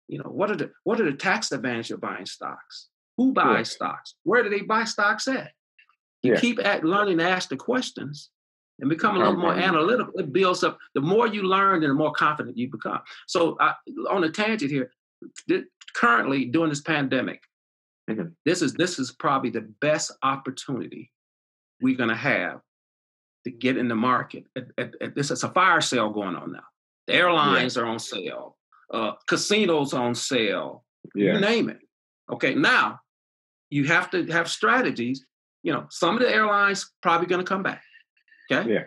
You 0.07 0.19
know, 0.19 0.29
what 0.29 0.51
are 0.51 0.55
the 0.55 0.71
what 0.83 0.99
are 0.99 1.05
the 1.05 1.17
tax 1.17 1.51
advantages 1.51 1.91
of 1.91 2.01
buying 2.01 2.25
stocks? 2.25 2.89
Who 3.17 3.33
buys 3.33 3.69
yeah. 3.71 3.75
stocks? 3.75 4.15
Where 4.23 4.43
do 4.43 4.49
they 4.49 4.61
buy 4.61 4.83
stocks 4.83 5.27
at? 5.27 5.51
You 6.21 6.33
yeah. 6.33 6.39
keep 6.39 6.59
at 6.63 6.83
learning 6.83 7.17
to 7.19 7.29
ask 7.29 7.49
the 7.49 7.57
questions 7.57 8.29
and 8.79 8.89
become 8.89 9.15
a 9.15 9.19
little 9.19 9.37
more 9.37 9.53
analytical. 9.53 10.13
It 10.19 10.33
builds 10.33 10.63
up. 10.63 10.77
The 10.93 11.01
more 11.01 11.27
you 11.27 11.43
learn, 11.43 11.83
and 11.83 11.91
the 11.91 11.95
more 11.95 12.11
confident 12.11 12.57
you 12.57 12.69
become. 12.69 12.99
So, 13.27 13.57
I, 13.59 13.73
on 14.09 14.23
a 14.23 14.29
tangent 14.29 14.71
here, 14.71 14.91
th- 15.47 15.65
currently 15.95 16.45
during 16.45 16.69
this 16.69 16.81
pandemic, 16.81 17.41
mm-hmm. 18.09 18.27
this 18.45 18.61
is 18.61 18.73
this 18.73 18.99
is 18.99 19.11
probably 19.11 19.49
the 19.49 19.67
best 19.81 20.11
opportunity 20.23 21.11
we're 21.81 21.97
going 21.97 22.09
to 22.09 22.15
have 22.15 22.61
to 23.43 23.51
get 23.51 23.77
in 23.77 23.87
the 23.87 23.95
market. 23.95 24.45
At, 24.55 24.67
at, 24.77 24.95
at, 25.01 25.15
this 25.15 25.31
is 25.31 25.43
a 25.43 25.49
fire 25.49 25.81
sale 25.81 26.09
going 26.09 26.35
on 26.35 26.51
now. 26.51 26.63
The 27.07 27.13
airlines 27.13 27.75
yeah. 27.75 27.83
are 27.83 27.85
on 27.85 27.99
sale 27.99 28.55
uh, 28.91 29.13
casinos 29.27 29.93
on 29.93 30.15
sale, 30.15 30.83
yeah. 31.13 31.33
you 31.33 31.39
name 31.39 31.69
it. 31.69 31.79
Okay, 32.31 32.55
now 32.55 32.99
you 33.69 33.85
have 33.85 34.09
to 34.11 34.25
have 34.27 34.49
strategies. 34.49 35.25
You 35.63 35.73
know, 35.73 35.87
some 35.89 36.15
of 36.15 36.21
the 36.21 36.29
airlines 36.29 36.91
probably 37.01 37.27
going 37.27 37.43
to 37.43 37.47
come 37.47 37.63
back. 37.63 37.83
Okay. 38.51 38.73
Yeah. 38.73 38.83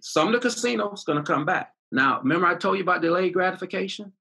Some 0.00 0.28
of 0.28 0.32
the 0.34 0.40
casinos 0.40 1.04
going 1.04 1.22
to 1.22 1.24
come 1.24 1.44
back. 1.44 1.72
Now, 1.92 2.20
remember 2.20 2.46
I 2.46 2.54
told 2.54 2.78
you 2.78 2.82
about 2.82 3.02
delayed 3.02 3.34
gratification? 3.34 4.12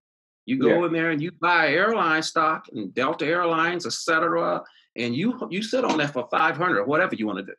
You 0.46 0.60
go 0.60 0.80
yeah. 0.80 0.86
in 0.86 0.94
there 0.94 1.12
and 1.12 1.22
you 1.22 1.32
buy 1.32 1.70
airline 1.70 2.22
stock 2.22 2.68
and 2.72 2.94
Delta 2.94 3.26
Airlines, 3.26 3.86
etc., 3.86 4.64
and 4.96 5.16
you 5.16 5.48
you 5.50 5.62
sit 5.62 5.84
on 5.84 5.98
that 5.98 6.14
for 6.14 6.28
five 6.32 6.58
hundred 6.58 6.80
or 6.80 6.86
whatever 6.86 7.16
you 7.16 7.28
want 7.28 7.40
to 7.40 7.46
do. 7.46 7.54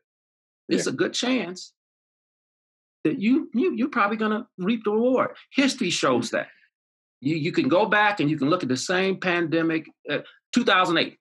It's 0.68 0.86
yeah. 0.86 0.92
a 0.92 0.96
good 0.96 1.12
chance 1.12 1.72
that 3.04 3.20
you 3.20 3.48
you 3.54 3.74
you're 3.74 3.88
probably 3.88 4.16
going 4.16 4.32
to 4.32 4.46
reap 4.58 4.82
the 4.84 4.90
reward. 4.90 5.30
History 5.52 5.90
shows 5.90 6.30
that. 6.30 6.48
You 7.20 7.36
you 7.36 7.52
can 7.52 7.68
go 7.68 7.86
back 7.86 8.20
and 8.20 8.28
you 8.28 8.36
can 8.36 8.50
look 8.50 8.62
at 8.62 8.68
the 8.68 8.76
same 8.76 9.18
pandemic, 9.18 9.88
uh, 10.10 10.18
2008. 10.54 11.16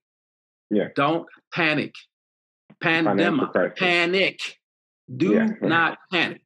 Yeah. 0.71 0.87
Don't 0.95 1.25
panic. 1.53 1.93
Pandemic. 2.81 3.53
Panic. 3.77 4.39
Do 5.15 5.33
yeah. 5.33 5.47
not 5.61 5.97
panic. 6.11 6.41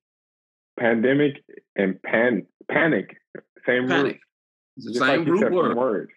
Pandemic 0.79 1.41
and 1.75 2.01
pan 2.03 2.45
panic. 2.69 3.17
Same 3.65 3.87
panic. 3.87 4.13
Root. 4.13 4.19
It's 4.77 4.85
the 4.85 4.93
Just 4.93 5.05
same 5.05 5.19
like 5.19 5.27
root 5.27 5.51
word. 5.51 5.69
Some 5.69 5.77
words. 5.77 6.11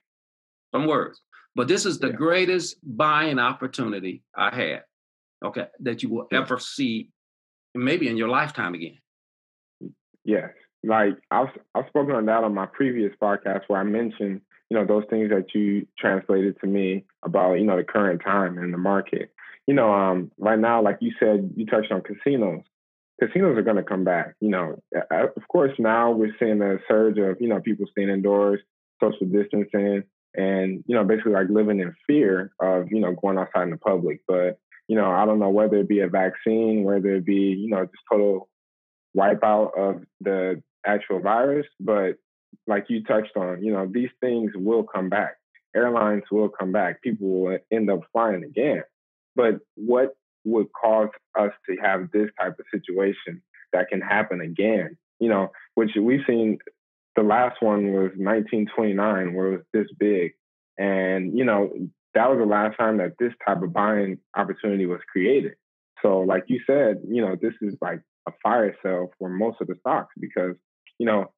Some 0.74 0.86
words. 0.86 1.20
But 1.54 1.68
this 1.68 1.84
is 1.84 1.98
the 1.98 2.08
yeah. 2.08 2.14
greatest 2.14 2.76
buying 2.82 3.38
opportunity 3.38 4.22
I 4.34 4.54
had. 4.54 4.84
Okay, 5.44 5.66
that 5.80 6.02
you 6.02 6.08
will 6.08 6.28
ever 6.32 6.58
see, 6.58 7.10
maybe 7.74 8.08
in 8.08 8.16
your 8.16 8.28
lifetime 8.28 8.74
again. 8.74 8.98
Yes 10.24 10.50
like 10.84 11.16
I've 11.30 11.48
I've 11.74 11.86
spoken 11.88 12.14
on 12.14 12.26
that 12.26 12.44
on 12.44 12.54
my 12.54 12.66
previous 12.66 13.12
podcast 13.20 13.62
where 13.68 13.80
I 13.80 13.84
mentioned 13.84 14.40
you 14.68 14.76
know 14.76 14.86
those 14.86 15.04
things 15.10 15.30
that 15.30 15.54
you 15.54 15.86
translated 15.98 16.58
to 16.60 16.66
me 16.66 17.04
about 17.24 17.54
you 17.54 17.64
know 17.64 17.76
the 17.76 17.84
current 17.84 18.22
time 18.24 18.58
in 18.58 18.70
the 18.70 18.78
market. 18.78 19.30
You 19.66 19.74
know, 19.74 19.92
um, 19.92 20.32
right 20.38 20.58
now, 20.58 20.82
like 20.82 20.98
you 21.00 21.12
said, 21.20 21.52
you 21.54 21.66
touched 21.66 21.92
on 21.92 22.02
casinos. 22.02 22.62
Casinos 23.20 23.56
are 23.56 23.62
going 23.62 23.76
to 23.76 23.84
come 23.84 24.02
back. 24.02 24.34
You 24.40 24.48
know, 24.48 24.82
of 25.10 25.46
course, 25.48 25.72
now 25.78 26.10
we're 26.10 26.34
seeing 26.40 26.60
a 26.60 26.78
surge 26.88 27.18
of 27.18 27.40
you 27.40 27.48
know 27.48 27.60
people 27.60 27.86
staying 27.90 28.08
indoors, 28.08 28.60
social 29.00 29.26
distancing, 29.26 30.02
and 30.34 30.82
you 30.86 30.94
know 30.94 31.04
basically 31.04 31.32
like 31.32 31.48
living 31.50 31.80
in 31.80 31.94
fear 32.06 32.52
of 32.60 32.90
you 32.90 33.00
know 33.00 33.14
going 33.20 33.38
outside 33.38 33.64
in 33.64 33.70
the 33.70 33.76
public. 33.76 34.20
But 34.26 34.58
you 34.88 34.96
know, 34.96 35.10
I 35.10 35.24
don't 35.24 35.38
know 35.38 35.50
whether 35.50 35.76
it 35.78 35.88
be 35.88 36.00
a 36.00 36.08
vaccine, 36.08 36.84
whether 36.84 37.16
it 37.16 37.24
be 37.24 37.56
you 37.58 37.68
know 37.68 37.84
just 37.84 38.02
total 38.10 38.48
wipeout 39.16 39.76
of 39.78 40.02
the 40.20 40.62
actual 40.86 41.20
virus, 41.20 41.66
but 41.80 42.16
like 42.66 42.86
you 42.88 43.02
touched 43.02 43.36
on, 43.36 43.64
you 43.64 43.72
know, 43.72 43.86
these 43.90 44.10
things 44.20 44.52
will 44.54 44.82
come 44.82 45.08
back. 45.08 45.36
Airlines 45.74 46.24
will 46.30 46.48
come 46.48 46.72
back. 46.72 47.02
People 47.02 47.28
will 47.28 47.58
end 47.70 47.90
up 47.90 48.00
flying 48.12 48.44
again. 48.44 48.82
But 49.34 49.60
what 49.74 50.14
would 50.44 50.66
cause 50.72 51.08
us 51.38 51.52
to 51.68 51.76
have 51.82 52.10
this 52.12 52.28
type 52.38 52.58
of 52.58 52.66
situation 52.72 53.42
that 53.72 53.88
can 53.88 54.00
happen 54.00 54.40
again? 54.40 54.96
You 55.18 55.28
know, 55.28 55.52
which 55.74 55.90
we've 55.98 56.24
seen 56.26 56.58
the 57.16 57.22
last 57.22 57.60
one 57.60 57.92
was 57.92 58.10
1929 58.16 59.34
where 59.34 59.46
it 59.48 59.50
was 59.50 59.66
this 59.72 59.88
big. 59.98 60.32
And, 60.78 61.36
you 61.36 61.44
know, 61.44 61.70
that 62.14 62.30
was 62.30 62.38
the 62.38 62.46
last 62.46 62.76
time 62.78 62.98
that 62.98 63.12
this 63.18 63.32
type 63.46 63.62
of 63.62 63.72
buying 63.72 64.18
opportunity 64.36 64.86
was 64.86 65.00
created. 65.10 65.52
So, 66.02 66.20
like 66.20 66.44
you 66.48 66.60
said, 66.66 67.02
you 67.08 67.22
know, 67.22 67.36
this 67.40 67.54
is 67.60 67.74
like 67.80 68.00
a 68.26 68.32
fire 68.42 68.74
sale 68.82 69.10
for 69.18 69.28
most 69.28 69.60
of 69.60 69.66
the 69.68 69.76
stocks 69.80 70.12
because, 70.18 70.56
you 70.98 71.06
know, 71.06 71.32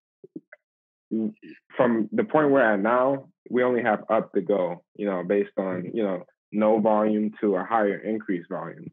from 1.77 2.09
the 2.13 2.25
point 2.25 2.51
we're 2.51 2.63
at 2.63 2.81
now, 2.81 3.29
we 3.51 3.63
only 3.63 3.83
have 3.83 4.05
up 4.11 4.33
to 4.33 4.41
go, 4.41 4.83
you 4.97 5.07
know, 5.07 5.23
based 5.23 5.53
on, 5.59 5.83
mm-hmm. 5.83 5.97
you 5.97 6.03
know, 6.03 6.25
no 6.53 6.79
volume 6.79 7.33
to 7.41 7.57
a 7.57 7.65
higher 7.65 7.99
increase 7.99 8.47
volume. 8.49 8.91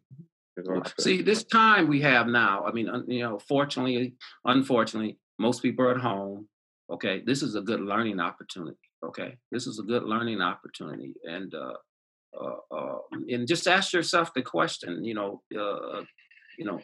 See, 1.00 1.22
this 1.22 1.44
time 1.44 1.88
we 1.88 2.02
have 2.02 2.28
now, 2.28 2.65
I 2.65 2.72
mean, 2.72 2.89
you 3.08 3.24
know, 3.24 3.39
fortunately, 3.39 4.15
unfortunately, 4.44 5.17
most 5.39 5.62
people 5.62 5.86
are 5.86 5.96
at 5.96 6.02
home. 6.02 6.48
Okay, 6.91 7.21
this 7.25 7.41
is 7.41 7.56
a 7.56 7.62
good 7.62 7.80
learning 7.80 8.19
opportunity. 8.19 8.77
Okay, 9.04 9.38
this 9.51 9.65
is 9.65 9.80
a 9.80 9.84
good 9.84 10.04
learning 10.04 10.41
opportunity, 10.41 11.13
and 11.23 11.54
uh, 11.56 11.73
uh, 12.39 12.75
uh, 12.75 12.97
and 13.30 13.47
just 13.47 13.67
ask 13.67 13.93
yourself 13.93 14.34
the 14.34 14.41
question. 14.41 15.04
You 15.04 15.13
know, 15.13 15.41
uh, 15.58 16.01
you 16.58 16.65
know, 16.65 16.80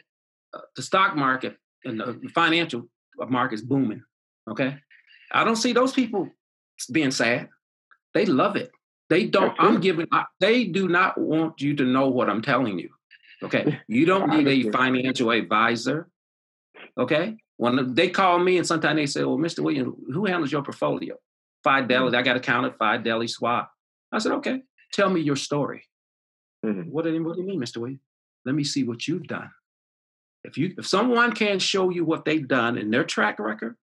uh, 0.54 0.62
the 0.76 0.82
stock 0.82 1.16
market 1.16 1.58
and 1.84 2.00
the 2.00 2.30
financial 2.34 2.88
market 3.28 3.56
is 3.56 3.62
booming. 3.62 4.02
Okay, 4.50 4.78
I 5.32 5.44
don't 5.44 5.58
see 5.58 5.74
those 5.74 5.92
people 5.92 6.30
being 6.92 7.12
sad. 7.12 7.50
They 8.14 8.26
love 8.26 8.56
it. 8.56 8.72
They 9.10 9.26
don't. 9.26 9.56
I'm 9.60 9.82
giving. 9.82 10.08
They 10.40 10.66
do 10.66 10.88
not 10.88 11.20
want 11.20 11.62
you 11.62 11.76
to 11.76 11.84
know 11.84 12.08
what 12.08 12.30
I'm 12.30 12.42
telling 12.42 12.80
you. 12.80 12.90
Okay, 13.44 13.80
you 13.88 14.06
don't 14.06 14.30
need 14.30 14.48
a 14.48 14.72
financial 14.72 15.32
advisor. 15.32 16.08
Okay, 16.98 17.38
when 17.58 17.94
they 17.96 18.10
call 18.10 18.40
me 18.40 18.58
and 18.58 18.66
sometimes 18.66 18.96
they 18.96 19.06
say, 19.06 19.24
"Well, 19.24 19.38
Mr. 19.38 19.60
Williams, 19.60 19.96
who 20.14 20.26
handles 20.26 20.52
your 20.52 20.64
portfolio?" 20.64 21.16
Fidelity. 21.64 22.16
Mm-hmm. 22.16 22.20
I 22.20 22.22
got 22.22 22.34
to 22.34 22.40
count 22.40 22.68
it. 22.68 22.76
Fidelity 22.78 23.28
Schwab. 23.28 23.66
I 24.12 24.20
said, 24.20 24.32
"Okay, 24.34 24.62
tell 24.94 25.10
me 25.10 25.22
your 25.22 25.36
story." 25.36 25.84
Mm-hmm. 26.66 26.90
What, 26.92 27.06
do 27.06 27.14
you, 27.14 27.24
what 27.24 27.36
do 27.36 27.42
you 27.42 27.48
mean, 27.48 27.60
Mr. 27.60 27.78
Williams? 27.78 28.02
Let 28.46 28.56
me 28.56 28.64
see 28.64 28.84
what 28.84 29.08
you've 29.08 29.28
done. 29.28 29.52
If 30.44 30.58
you 30.58 30.74
if 30.78 30.88
someone 30.88 31.34
can 31.34 31.60
show 31.60 31.90
you 31.90 32.06
what 32.06 32.26
they've 32.26 32.48
done 32.48 32.78
in 32.78 32.92
their 32.92 33.04
track 33.04 33.40
record, 33.40 33.76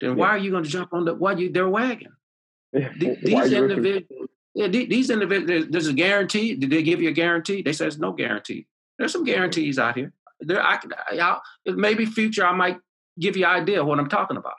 then 0.00 0.10
yeah. 0.10 0.16
why 0.16 0.28
are 0.28 0.38
you 0.38 0.50
going 0.50 0.64
to 0.64 0.70
jump 0.70 0.92
on 0.92 1.04
the 1.04 1.14
why 1.14 1.34
you 1.34 1.52
their 1.52 1.68
wagon? 1.68 2.12
these 2.72 3.52
individuals, 3.52 4.28
yeah, 4.54 4.66
these 4.66 5.10
individuals, 5.10 5.66
there's 5.70 5.86
a 5.86 5.92
guarantee. 5.92 6.54
Did 6.54 6.70
they 6.70 6.82
give 6.82 7.00
you 7.00 7.10
a 7.10 7.12
guarantee? 7.12 7.62
They 7.62 7.72
says 7.72 7.98
no 7.98 8.12
guarantee. 8.12 8.66
There's 8.98 9.12
some 9.12 9.24
guarantees 9.24 9.78
out 9.78 9.96
here. 9.96 10.12
There, 10.40 10.60
I, 10.60 10.78
I, 11.12 11.38
maybe 11.66 12.04
future 12.06 12.44
I 12.44 12.52
might 12.52 12.78
give 13.18 13.36
you 13.36 13.44
an 13.44 13.50
idea 13.62 13.80
of 13.80 13.86
what 13.86 13.98
I'm 13.98 14.08
talking 14.08 14.36
about. 14.36 14.54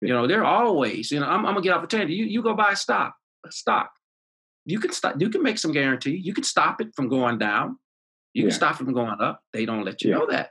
You 0.00 0.12
know, 0.12 0.26
they're 0.26 0.44
always, 0.44 1.10
you 1.10 1.20
know, 1.20 1.26
I'm, 1.26 1.46
I'm 1.46 1.54
gonna 1.54 1.62
get 1.62 1.72
opportunity. 1.72 2.14
You 2.14 2.24
you 2.26 2.42
go 2.42 2.54
buy 2.54 2.72
a 2.72 2.76
stock, 2.76 3.14
a 3.46 3.52
stock. 3.52 3.90
You 4.66 4.78
can 4.78 4.92
stop. 4.92 5.16
You 5.18 5.30
can 5.30 5.42
make 5.42 5.58
some 5.58 5.72
guarantee. 5.72 6.16
You 6.22 6.34
can 6.34 6.44
stop 6.44 6.80
it 6.80 6.88
from 6.94 7.08
going 7.08 7.38
down. 7.38 7.78
You 8.32 8.44
yeah. 8.44 8.48
can 8.48 8.56
stop 8.56 8.80
it 8.80 8.84
from 8.84 8.94
going 8.94 9.20
up. 9.20 9.40
They 9.52 9.64
don't 9.64 9.84
let 9.84 10.02
you 10.02 10.10
yeah. 10.10 10.16
know 10.16 10.26
that. 10.30 10.50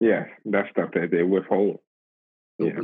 Yeah, 0.00 0.24
that's 0.44 0.70
stuff 0.70 0.90
that 0.94 1.10
they 1.10 1.22
withhold. 1.22 1.78
Yeah. 2.58 2.80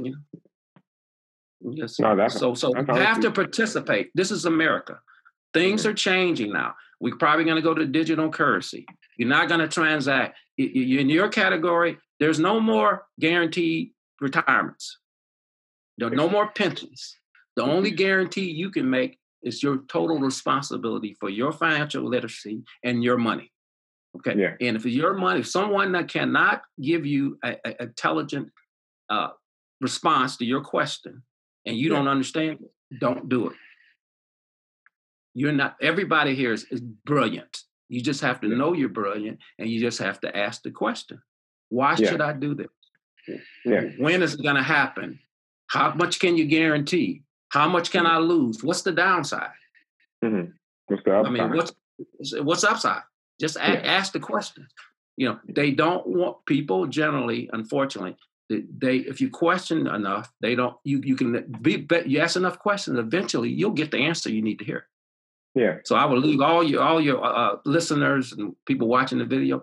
Yes. 1.60 1.98
No, 1.98 2.14
that's, 2.14 2.38
so 2.38 2.54
so 2.54 2.72
that's 2.74 2.86
you 2.88 2.94
have 2.94 3.20
to 3.20 3.30
participate. 3.30 4.10
This 4.14 4.30
is 4.30 4.44
America. 4.44 5.00
Things 5.54 5.82
mm-hmm. 5.82 5.90
are 5.90 5.94
changing 5.94 6.52
now. 6.52 6.74
We're 7.00 7.16
probably 7.16 7.44
going 7.44 7.56
to 7.56 7.62
go 7.62 7.74
to 7.74 7.86
digital 7.86 8.30
currency. 8.30 8.86
You're 9.16 9.28
not 9.28 9.48
going 9.48 9.60
to 9.60 9.68
transact. 9.68 10.36
In 10.58 11.08
your 11.08 11.28
category, 11.28 11.98
there's 12.20 12.38
no 12.38 12.60
more 12.60 13.06
guaranteed 13.20 13.90
retirements. 14.20 14.98
There 15.98 16.08
are 16.08 16.14
no 16.14 16.28
more 16.28 16.48
pensions. 16.48 17.16
The 17.56 17.62
only 17.62 17.90
mm-hmm. 17.90 17.96
guarantee 17.96 18.50
you 18.50 18.70
can 18.70 18.88
make 18.88 19.18
is 19.42 19.62
your 19.62 19.78
total 19.88 20.18
responsibility 20.18 21.16
for 21.18 21.30
your 21.30 21.52
financial 21.52 22.02
literacy 22.08 22.62
and 22.82 23.02
your 23.02 23.16
money. 23.16 23.52
Okay. 24.16 24.38
Yeah. 24.38 24.54
And 24.60 24.76
if 24.76 24.84
your 24.86 25.14
money, 25.14 25.40
if 25.40 25.48
someone 25.48 25.92
that 25.92 26.08
cannot 26.08 26.62
give 26.80 27.06
you 27.06 27.38
an 27.42 27.56
intelligent 27.80 28.50
uh, 29.10 29.28
response 29.80 30.36
to 30.38 30.44
your 30.44 30.62
question, 30.62 31.22
and 31.66 31.76
you 31.76 31.90
yeah. 31.90 31.96
don't 31.96 32.08
understand 32.08 32.58
it, 32.62 32.98
don't 33.00 33.28
do 33.28 33.48
it. 33.48 33.56
You're 35.34 35.52
not, 35.52 35.76
everybody 35.82 36.34
here 36.34 36.52
is, 36.52 36.64
is 36.70 36.80
brilliant. 36.80 37.58
You 37.88 38.00
just 38.00 38.22
have 38.22 38.40
to 38.40 38.48
yeah. 38.48 38.56
know 38.56 38.72
you're 38.72 38.88
brilliant 38.88 39.38
and 39.58 39.68
you 39.68 39.80
just 39.80 39.98
have 39.98 40.20
to 40.20 40.34
ask 40.36 40.62
the 40.62 40.70
question 40.70 41.20
why 41.68 41.96
yeah. 41.98 42.10
should 42.10 42.20
I 42.20 42.32
do 42.32 42.54
this? 42.54 42.68
Yeah. 43.64 43.82
When 43.98 44.22
is 44.22 44.34
it 44.34 44.42
going 44.42 44.56
to 44.56 44.62
happen? 44.62 45.18
How 45.68 45.92
much 45.94 46.20
can 46.20 46.36
you 46.36 46.46
guarantee? 46.46 47.22
How 47.48 47.68
much 47.68 47.90
can 47.90 48.04
mm-hmm. 48.04 48.16
I 48.16 48.18
lose? 48.18 48.62
What's 48.62 48.82
the 48.82 48.92
downside? 48.92 49.50
Mm-hmm. 50.24 50.52
What's 50.86 51.02
the 51.04 51.18
upside? 51.18 51.40
I 51.40 51.46
mean, 51.46 51.56
what's, 51.56 51.72
what's 52.42 52.64
upside? 52.64 53.02
Just 53.40 53.56
a- 53.56 53.86
ask 53.86 54.12
the 54.12 54.20
question. 54.20 54.66
You 55.16 55.30
know, 55.30 55.38
they 55.48 55.72
don't 55.72 56.06
want 56.06 56.44
people 56.46 56.86
generally, 56.86 57.50
unfortunately, 57.52 58.16
they 58.48 58.98
if 58.98 59.20
you 59.20 59.28
question 59.28 59.86
enough 59.86 60.32
they 60.40 60.54
don't 60.54 60.76
you 60.84 61.00
you 61.02 61.16
can 61.16 61.52
be 61.62 61.76
but 61.76 62.08
you 62.08 62.20
ask 62.20 62.36
enough 62.36 62.58
questions 62.58 62.98
eventually 62.98 63.48
you'll 63.48 63.70
get 63.70 63.90
the 63.90 63.98
answer 63.98 64.30
you 64.30 64.42
need 64.42 64.58
to 64.58 64.64
hear 64.64 64.86
yeah 65.54 65.76
so 65.84 65.96
i 65.96 66.04
will 66.04 66.18
leave 66.18 66.40
all 66.40 66.62
your 66.62 66.82
all 66.82 67.00
your 67.00 67.22
uh, 67.24 67.28
uh, 67.28 67.56
listeners 67.64 68.32
and 68.32 68.54
people 68.66 68.88
watching 68.88 69.18
the 69.18 69.24
video 69.24 69.62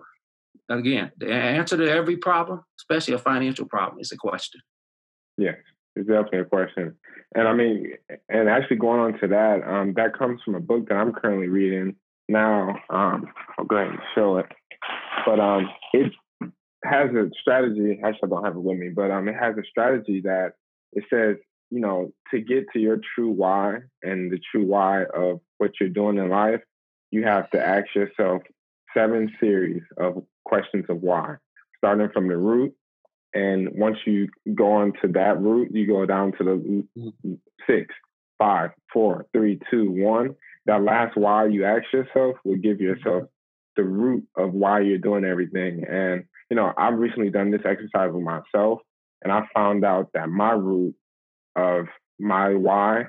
again 0.68 1.10
the 1.18 1.32
answer 1.32 1.76
to 1.76 1.90
every 1.90 2.16
problem 2.16 2.62
especially 2.78 3.14
a 3.14 3.18
financial 3.18 3.66
problem 3.66 4.00
is 4.00 4.12
a 4.12 4.16
question 4.16 4.60
yes 5.36 5.56
it's 5.96 6.08
definitely 6.08 6.40
a 6.40 6.44
question 6.44 6.94
and 7.34 7.48
i 7.48 7.52
mean 7.52 7.92
and 8.28 8.48
actually 8.48 8.76
going 8.76 9.00
on 9.00 9.18
to 9.18 9.26
that 9.28 9.62
um 9.66 9.92
that 9.94 10.16
comes 10.16 10.40
from 10.44 10.54
a 10.54 10.60
book 10.60 10.88
that 10.88 10.96
i'm 10.96 11.12
currently 11.12 11.48
reading 11.48 11.94
now 12.28 12.70
um 12.90 13.26
i'll 13.58 13.64
go 13.66 13.76
ahead 13.76 13.90
and 13.90 14.00
show 14.14 14.38
it 14.38 14.46
but 15.26 15.38
um 15.38 15.68
it 15.92 16.12
has 16.84 17.10
a 17.10 17.30
strategy. 17.40 18.00
Actually, 18.04 18.20
I 18.24 18.28
don't 18.28 18.44
have 18.44 18.56
it 18.56 18.62
with 18.62 18.78
me, 18.78 18.90
but 18.90 19.10
um, 19.10 19.28
it 19.28 19.34
has 19.34 19.56
a 19.56 19.64
strategy 19.68 20.20
that 20.22 20.52
it 20.92 21.04
says, 21.10 21.36
you 21.70 21.80
know, 21.80 22.12
to 22.30 22.40
get 22.40 22.66
to 22.72 22.78
your 22.78 23.00
true 23.14 23.30
why 23.30 23.78
and 24.02 24.30
the 24.30 24.38
true 24.52 24.64
why 24.64 25.04
of 25.04 25.40
what 25.58 25.72
you're 25.80 25.88
doing 25.88 26.18
in 26.18 26.28
life, 26.28 26.60
you 27.10 27.24
have 27.24 27.50
to 27.50 27.64
ask 27.64 27.86
yourself 27.94 28.42
seven 28.92 29.32
series 29.40 29.82
of 29.96 30.22
questions 30.44 30.84
of 30.88 31.02
why, 31.02 31.36
starting 31.78 32.08
from 32.12 32.28
the 32.28 32.36
root. 32.36 32.74
And 33.34 33.70
once 33.72 33.96
you 34.06 34.28
go 34.54 34.72
on 34.72 34.92
to 35.02 35.08
that 35.08 35.40
root, 35.40 35.70
you 35.72 35.86
go 35.86 36.06
down 36.06 36.32
to 36.38 36.44
the 36.44 36.84
mm-hmm. 36.96 37.34
six, 37.68 37.92
five, 38.38 38.70
four, 38.92 39.26
three, 39.32 39.58
two, 39.70 39.90
one. 39.90 40.36
That 40.66 40.82
last 40.82 41.16
why 41.16 41.46
you 41.46 41.64
ask 41.64 41.84
yourself 41.92 42.36
will 42.44 42.56
give 42.56 42.80
yourself 42.80 43.24
the 43.76 43.82
root 43.82 44.24
of 44.36 44.54
why 44.54 44.80
you're 44.80 44.98
doing 44.98 45.24
everything. 45.24 45.84
And 45.88 46.24
you 46.50 46.56
know, 46.56 46.72
I've 46.76 46.98
recently 46.98 47.30
done 47.30 47.50
this 47.50 47.62
exercise 47.64 48.12
with 48.12 48.22
myself, 48.22 48.80
and 49.22 49.32
I 49.32 49.42
found 49.54 49.84
out 49.84 50.10
that 50.14 50.28
my 50.28 50.52
root 50.52 50.94
of 51.56 51.86
my 52.18 52.54
why, 52.54 53.04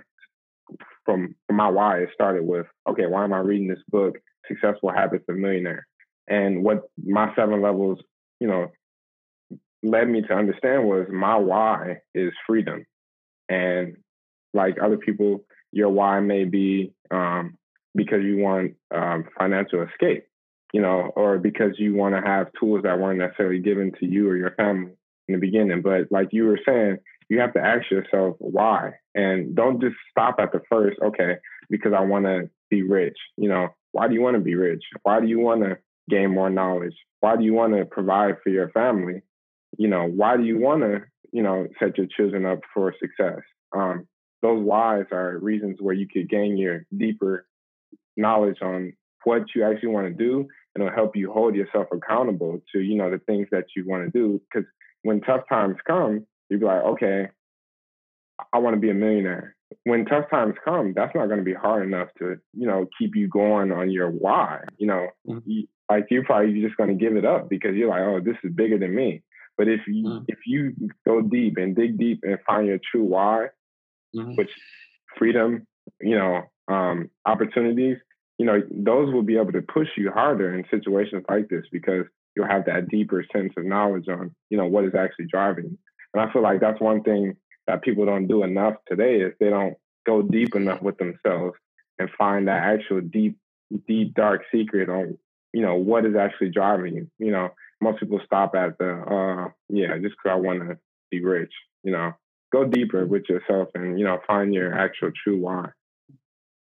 from, 1.04 1.36
from 1.48 1.56
my 1.58 1.70
why, 1.70 2.00
it 2.00 2.10
started 2.14 2.44
with, 2.44 2.66
okay, 2.90 3.06
why 3.06 3.24
am 3.24 3.34
I 3.34 3.40
reading 3.40 3.68
this 3.68 3.84
book, 3.90 4.16
Successful 4.48 4.92
Habits 4.92 5.26
of 5.30 5.38
Millionaire? 5.38 5.86
And 6.28 6.64
what 6.64 6.84
my 7.04 7.34
seven 7.36 7.62
levels, 7.62 8.00
you 8.40 8.48
know, 8.48 8.72
led 9.84 10.10
me 10.10 10.22
to 10.24 10.34
understand 10.34 10.86
was 10.86 11.08
my 11.12 11.36
why 11.38 11.98
is 12.14 12.34
freedom. 12.48 12.86
And 13.50 13.98
like 14.54 14.78
other 14.82 14.98
people, 14.98 15.46
your 15.72 15.90
why 15.90 16.20
may 16.20 16.46
be 16.46 16.94
um, 17.12 17.58
because 17.94 18.24
you 18.24 18.38
want 18.38 18.74
um, 18.94 19.26
financial 19.38 19.84
escape 19.84 20.26
you 20.76 20.82
know, 20.82 21.10
or 21.16 21.38
because 21.38 21.72
you 21.78 21.96
want 21.96 22.16
to 22.16 22.22
have 22.22 22.48
tools 22.60 22.82
that 22.84 23.00
weren't 23.00 23.20
necessarily 23.20 23.60
given 23.62 23.94
to 23.98 24.06
you 24.06 24.28
or 24.28 24.36
your 24.36 24.52
family 24.56 24.92
in 25.30 25.36
the 25.36 25.40
beginning. 25.40 25.82
But 25.82 26.12
like 26.12 26.28
you 26.34 26.44
were 26.44 26.60
saying, 26.68 26.98
you 27.30 27.40
have 27.40 27.54
to 27.54 27.62
ask 27.62 27.90
yourself 27.90 28.36
why, 28.40 28.92
and 29.16 29.56
don't 29.56 29.80
just 29.80 29.96
stop 30.12 30.36
at 30.38 30.52
the 30.52 30.60
first. 30.70 30.98
Okay, 31.02 31.36
because 31.70 31.94
I 31.94 32.02
want 32.02 32.26
to 32.26 32.50
be 32.70 32.84
rich. 32.84 33.16
You 33.38 33.48
know, 33.48 33.70
why 33.94 34.10
do 34.10 34.16
you 34.16 34.22
want 34.22 34.36
to 34.36 34.42
be 34.42 34.56
rich? 34.56 34.84
Why 35.04 35.22
do 35.22 35.28
you 35.28 35.40
want 35.40 35.64
to 35.64 35.78
gain 36.10 36.32
more 36.32 36.50
knowledge? 36.50 36.96
Why 37.20 37.36
do 37.36 37.44
you 37.44 37.54
want 37.54 37.76
to 37.76 37.86
provide 37.86 38.36
for 38.44 38.50
your 38.50 38.70
family? 38.70 39.22
You 39.78 39.88
know, 39.88 40.06
why 40.06 40.38
do 40.38 40.44
you 40.44 40.60
want 40.60 40.82
to, 40.82 41.02
you 41.32 41.44
know, 41.44 41.68
set 41.80 41.98
your 41.98 42.08
children 42.08 42.46
up 42.46 42.60
for 42.74 42.94
success? 43.00 43.42
Um, 43.76 44.08
those 44.42 44.64
whys 44.64 45.06
are 45.12 45.40
reasons 45.40 45.78
where 45.80 45.96
you 45.96 46.08
could 46.08 46.30
gain 46.30 46.58
your 46.58 46.86
deeper 46.96 47.48
knowledge 48.16 48.58
on 48.62 48.94
what 49.24 49.44
you 49.56 49.64
actually 49.64 49.90
want 49.90 50.08
to 50.08 50.14
do 50.14 50.48
and 50.76 50.84
it'll 50.84 50.96
help 50.96 51.16
you 51.16 51.32
hold 51.32 51.56
yourself 51.56 51.88
accountable 51.92 52.62
to 52.72 52.80
you 52.80 52.96
know 52.96 53.10
the 53.10 53.18
things 53.20 53.48
that 53.52 53.66
you 53.76 53.84
want 53.88 54.06
to 54.06 54.12
do 54.12 54.42
because 54.50 54.68
when 55.04 55.20
tough 55.22 55.42
times 55.50 55.76
come 55.86 56.26
you'll 56.50 56.60
be 56.60 56.66
like 56.66 56.84
okay 56.84 57.28
i 58.54 58.60
want 58.60 58.76
to 58.76 58.80
be 58.80 58.90
a 58.90 58.94
millionaire 58.94 59.56
when 59.84 60.06
tough 60.06 60.30
times 60.30 60.54
come 60.64 60.94
that's 60.96 61.16
not 61.16 61.26
going 61.26 61.40
to 61.40 61.44
be 61.44 61.54
hard 61.54 61.86
enough 61.86 62.10
to 62.18 62.38
you 62.54 62.68
know 62.68 62.88
keep 63.00 63.16
you 63.16 63.28
going 63.28 63.72
on 63.72 63.90
your 63.90 64.10
why 64.10 64.60
you 64.78 64.88
know 64.88 65.08
mm-hmm. 65.28 65.40
you, 65.50 65.68
like 65.90 66.08
you're 66.10 66.24
probably 66.24 66.62
just 66.62 66.78
going 66.78 66.90
to 66.90 66.96
give 66.96 67.16
it 67.16 67.26
up 67.26 67.50
because 67.50 67.76
you're 67.76 67.90
like 67.90 68.02
oh 68.02 68.20
this 68.24 68.38
is 68.44 68.52
bigger 68.54 68.78
than 68.78 68.96
me 68.96 69.22
but 69.58 69.68
if 69.68 69.82
you 69.88 70.04
mm-hmm. 70.04 70.26
if 70.28 70.40
you 70.46 70.74
go 71.06 71.22
deep 71.22 71.58
and 71.58 71.76
dig 71.76 71.98
deep 71.98 72.20
and 72.24 72.38
find 72.46 72.68
your 72.68 72.80
true 72.92 73.04
why 73.04 73.48
mm-hmm. 74.16 74.36
which 74.36 74.50
freedom 75.18 75.66
you 76.02 76.18
know 76.18 76.42
um 76.68 77.10
opportunities 77.26 77.98
you 78.38 78.46
know, 78.46 78.62
those 78.70 79.14
will 79.14 79.24
be 79.24 79.38
able 79.38 79.54
to 79.54 79.62
push 79.62 79.88
you 79.98 80.12
harder 80.12 80.54
in 80.54 80.66
situations 80.70 81.24
like 81.30 81.48
this 81.50 81.64
because 81.72 82.06
you'll 82.36 82.48
have 82.48 82.66
that 82.66 82.90
deeper 82.90 83.26
sense 83.34 83.54
of 83.58 83.66
knowledge 83.66 84.08
on, 84.10 84.36
you 84.50 84.58
know, 84.58 84.66
what 84.66 84.84
is 84.84 84.96
actually 84.96 85.26
driving 85.26 85.66
you. 85.66 85.78
And 86.14 86.22
I 86.22 86.32
feel 86.32 86.42
like 86.42 86.60
that's 86.60 86.82
one 86.82 87.02
thing 87.04 87.36
that 87.68 87.82
people 87.82 88.06
don't 88.06 88.28
do 88.28 88.44
enough 88.44 88.76
today 88.88 89.22
is 89.22 89.34
they 89.40 89.50
don't 89.50 89.76
go 90.06 90.22
deep 90.22 90.56
enough 90.56 90.82
with 90.82 90.98
themselves 90.98 91.56
and 91.98 92.10
find 92.18 92.48
that 92.48 92.62
actual 92.64 93.02
deep, 93.02 93.38
deep, 93.88 94.14
dark 94.14 94.42
secret 94.54 94.90
on, 94.90 95.18
you 95.56 95.62
know, 95.62 95.76
what 95.76 96.06
is 96.06 96.18
actually 96.18 96.50
driving 96.50 96.96
you. 96.96 97.08
You 97.18 97.32
know, 97.32 97.50
most 97.80 98.02
people 98.02 98.20
stop 98.26 98.56
at 98.56 98.78
the, 98.78 98.92
uh, 98.92 99.50
yeah, 99.70 99.98
just 99.98 100.16
because 100.18 100.32
I 100.32 100.36
want 100.36 100.60
to 100.68 100.78
be 101.10 101.24
rich, 101.24 101.54
you 101.82 101.94
know, 101.94 102.12
go 102.52 102.66
deeper 102.66 103.06
with 103.06 103.24
yourself 103.30 103.70
and, 103.74 103.98
you 103.98 104.04
know, 104.04 104.20
find 104.28 104.54
your 104.54 104.74
actual 104.74 105.12
true 105.24 105.40
why. 105.40 105.70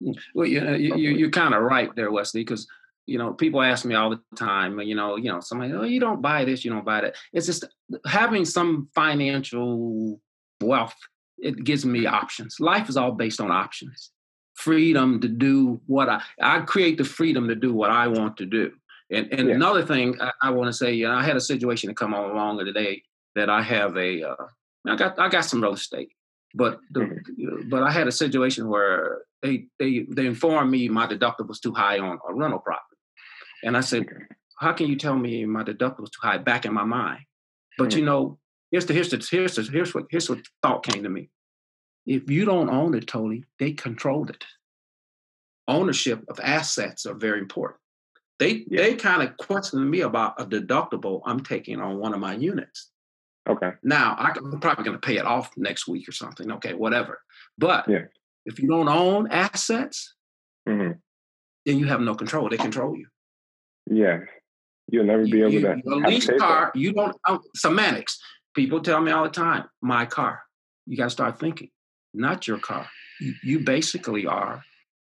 Mm, 0.03 0.19
well, 0.35 0.47
you 0.47 0.61
know, 0.61 0.75
you, 0.75 0.95
you, 0.97 1.27
are 1.29 1.31
kind 1.31 1.55
of 1.55 1.63
right 1.63 1.89
there, 1.97 2.13
Wesley, 2.13 2.43
because 2.43 2.69
you 3.07 3.19
know, 3.19 3.33
people 3.33 3.63
ask 3.63 3.85
me 3.87 3.95
all 3.95 4.11
the 4.11 4.21
time, 4.37 4.79
you 4.81 4.95
know, 4.95 5.17
you 5.17 5.33
know, 5.33 5.41
somebody, 5.41 5.73
oh, 5.73 5.85
you 5.85 5.99
don't 5.99 6.23
buy 6.23 6.45
this, 6.45 6.65
you 6.65 6.71
don't 6.71 6.85
buy 6.85 7.01
that. 7.01 7.17
It's 7.33 7.47
just 7.47 7.65
having 8.07 8.45
some 8.45 8.89
financial 8.95 10.21
wealth, 10.61 10.95
it 11.39 11.65
gives 11.65 11.85
me 11.85 12.07
options. 12.07 12.61
Life 12.61 12.89
is 12.91 12.97
all 12.97 13.13
based 13.13 13.41
on 13.41 13.51
options. 13.51 14.11
Freedom 14.55 15.21
to 15.21 15.29
do 15.29 15.81
what 15.87 16.09
I 16.09 16.23
I 16.41 16.61
create 16.61 16.99
the 16.99 17.05
freedom 17.05 17.49
to 17.49 17.55
do 17.55 17.73
what 17.73 17.91
I 17.91 18.07
want 18.07 18.37
to 18.37 18.47
do. 18.47 18.73
And 19.13 19.33
and 19.33 19.49
yeah. 19.49 19.55
another 19.55 19.85
thing 19.85 20.21
I, 20.21 20.33
I 20.41 20.51
want 20.51 20.69
to 20.69 20.73
say, 20.73 20.93
you 20.93 21.07
know, 21.07 21.15
I 21.15 21.23
had 21.23 21.37
a 21.37 21.41
situation 21.41 21.89
to 21.89 21.95
come 21.95 22.15
on 22.15 22.31
along 22.31 22.59
today 22.65 23.03
that 23.35 23.51
I 23.51 23.63
have 23.63 23.97
a 23.97 24.23
uh, 24.23 24.47
I 24.87 24.97
got 24.97 25.19
I 25.19 25.29
got 25.29 25.45
some 25.45 25.63
real 25.63 25.75
estate. 25.75 26.11
But 26.55 26.81
the, 26.91 27.01
mm-hmm. 27.01 27.69
but 27.71 27.83
I 27.83 27.91
had 27.91 28.09
a 28.09 28.13
situation 28.13 28.69
where 28.69 29.23
they 29.43 29.67
they 29.79 30.07
they 30.11 30.27
informed 30.27 30.71
me 30.71 30.89
my 30.89 31.07
deductible 31.07 31.49
was 31.49 31.61
too 31.61 31.73
high 31.73 31.99
on 31.99 32.19
a 32.29 32.35
rental 32.35 32.59
property. 32.59 32.87
And 33.65 33.77
I 33.77 33.81
said, 33.81 34.07
how 34.59 34.73
can 34.73 34.89
you 34.89 34.97
tell 34.97 35.17
me 35.17 35.45
my 35.45 35.63
deductible 35.63 36.05
is 36.05 36.11
too 36.11 36.21
high 36.23 36.39
back 36.39 36.65
in 36.65 36.75
my 36.75 36.85
mind? 36.85 37.21
But 37.79 37.91
mm-hmm. 37.91 37.99
you 37.99 38.05
know, 38.05 38.39
here's 38.71 38.87
the 38.87 38.95
here's 38.95 39.11
the 39.11 39.27
here's 39.31 39.57
the, 39.57 39.63
here's 39.63 39.95
what 39.95 40.07
here's 40.11 40.29
what 40.29 40.41
thought 40.63 40.85
came 40.85 41.03
to 41.03 41.09
me. 41.09 41.31
If 42.07 42.31
you 42.31 42.45
don't 42.45 42.71
own 42.71 42.95
it 42.95 43.07
totally, 43.07 43.45
they 43.59 43.73
control 43.73 44.29
it. 44.29 44.45
Ownership 45.69 46.25
of 46.29 46.41
assets 46.41 47.07
are 47.07 47.15
very 47.15 47.39
important. 47.39 47.79
They 48.43 48.65
yeah. 48.69 48.83
they 48.83 48.95
kind 48.95 49.23
of 49.23 49.37
questioned 49.37 49.89
me 49.89 50.01
about 50.01 50.41
a 50.41 50.45
deductible 50.45 51.23
I'm 51.25 51.41
taking 51.41 51.81
on 51.81 51.99
one 51.99 52.13
of 52.13 52.21
my 52.21 52.35
units. 52.35 52.91
Okay. 53.49 53.71
Now 53.83 54.17
I'm 54.19 54.61
probably 54.61 54.85
going 54.85 55.01
to 55.01 55.07
pay 55.07 55.17
it 55.17 55.27
off 55.27 55.51
next 55.57 55.87
week 55.87 56.09
or 56.09 56.13
something. 56.13 56.51
Okay, 56.53 56.75
whatever. 56.75 57.21
But 57.59 57.89
yeah. 57.89 58.05
if 58.45 58.59
you 58.59 58.69
don't 58.69 58.89
own 58.89 59.31
assets, 59.31 60.15
mm-hmm. 60.69 60.93
then 61.67 61.79
you 61.79 61.87
have 61.87 62.01
no 62.01 62.15
control. 62.15 62.49
They 62.49 62.57
control 62.57 62.97
you. 62.97 63.07
Yeah, 63.91 64.21
You'll 64.89 65.05
never 65.05 65.25
be 65.25 65.41
able 65.41 65.53
you, 65.53 65.61
to. 65.61 65.83
Your 65.85 66.09
lease 66.09 66.31
car, 66.39 66.73
you 66.75 66.93
don't 66.93 67.17
um, 67.29 67.41
semantics. 67.55 68.19
People 68.55 68.81
tell 68.81 69.01
me 69.01 69.11
all 69.13 69.25
the 69.25 69.31
time, 69.31 69.65
my 69.81 70.05
car. 70.05 70.43
You 70.87 70.97
got 70.97 71.05
to 71.05 71.11
start 71.11 71.39
thinking, 71.39 71.71
not 72.13 72.47
your 72.47 72.59
car. 72.59 72.87
You, 73.21 73.35
you, 73.43 73.59
basically 73.61 74.27
are, 74.27 74.63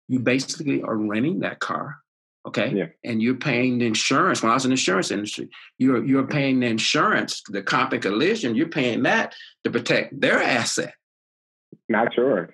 you 0.08 0.20
basically 0.20 0.82
are 0.82 0.96
renting 0.96 1.42
that 1.42 1.60
car. 1.60 1.98
Okay. 2.46 2.72
Yeah. 2.76 2.88
And 3.04 3.22
you're 3.22 3.36
paying 3.36 3.80
the 3.80 3.88
insurance. 3.88 4.44
When 4.44 4.52
I 4.52 4.54
was 4.54 4.66
in 4.66 4.70
the 4.70 4.74
insurance 4.74 5.10
industry, 5.10 5.50
you're 5.80 6.06
you're 6.06 6.28
paying 6.28 6.60
the 6.60 6.68
insurance, 6.68 7.42
the 7.48 7.64
comp 7.64 7.94
and 7.94 8.02
collision, 8.02 8.56
you're 8.56 8.68
paying 8.68 9.04
that 9.04 9.34
to 9.64 9.72
protect 9.72 10.20
their 10.20 10.42
asset. 10.42 10.94
Not 11.90 12.16
yours. 12.16 12.52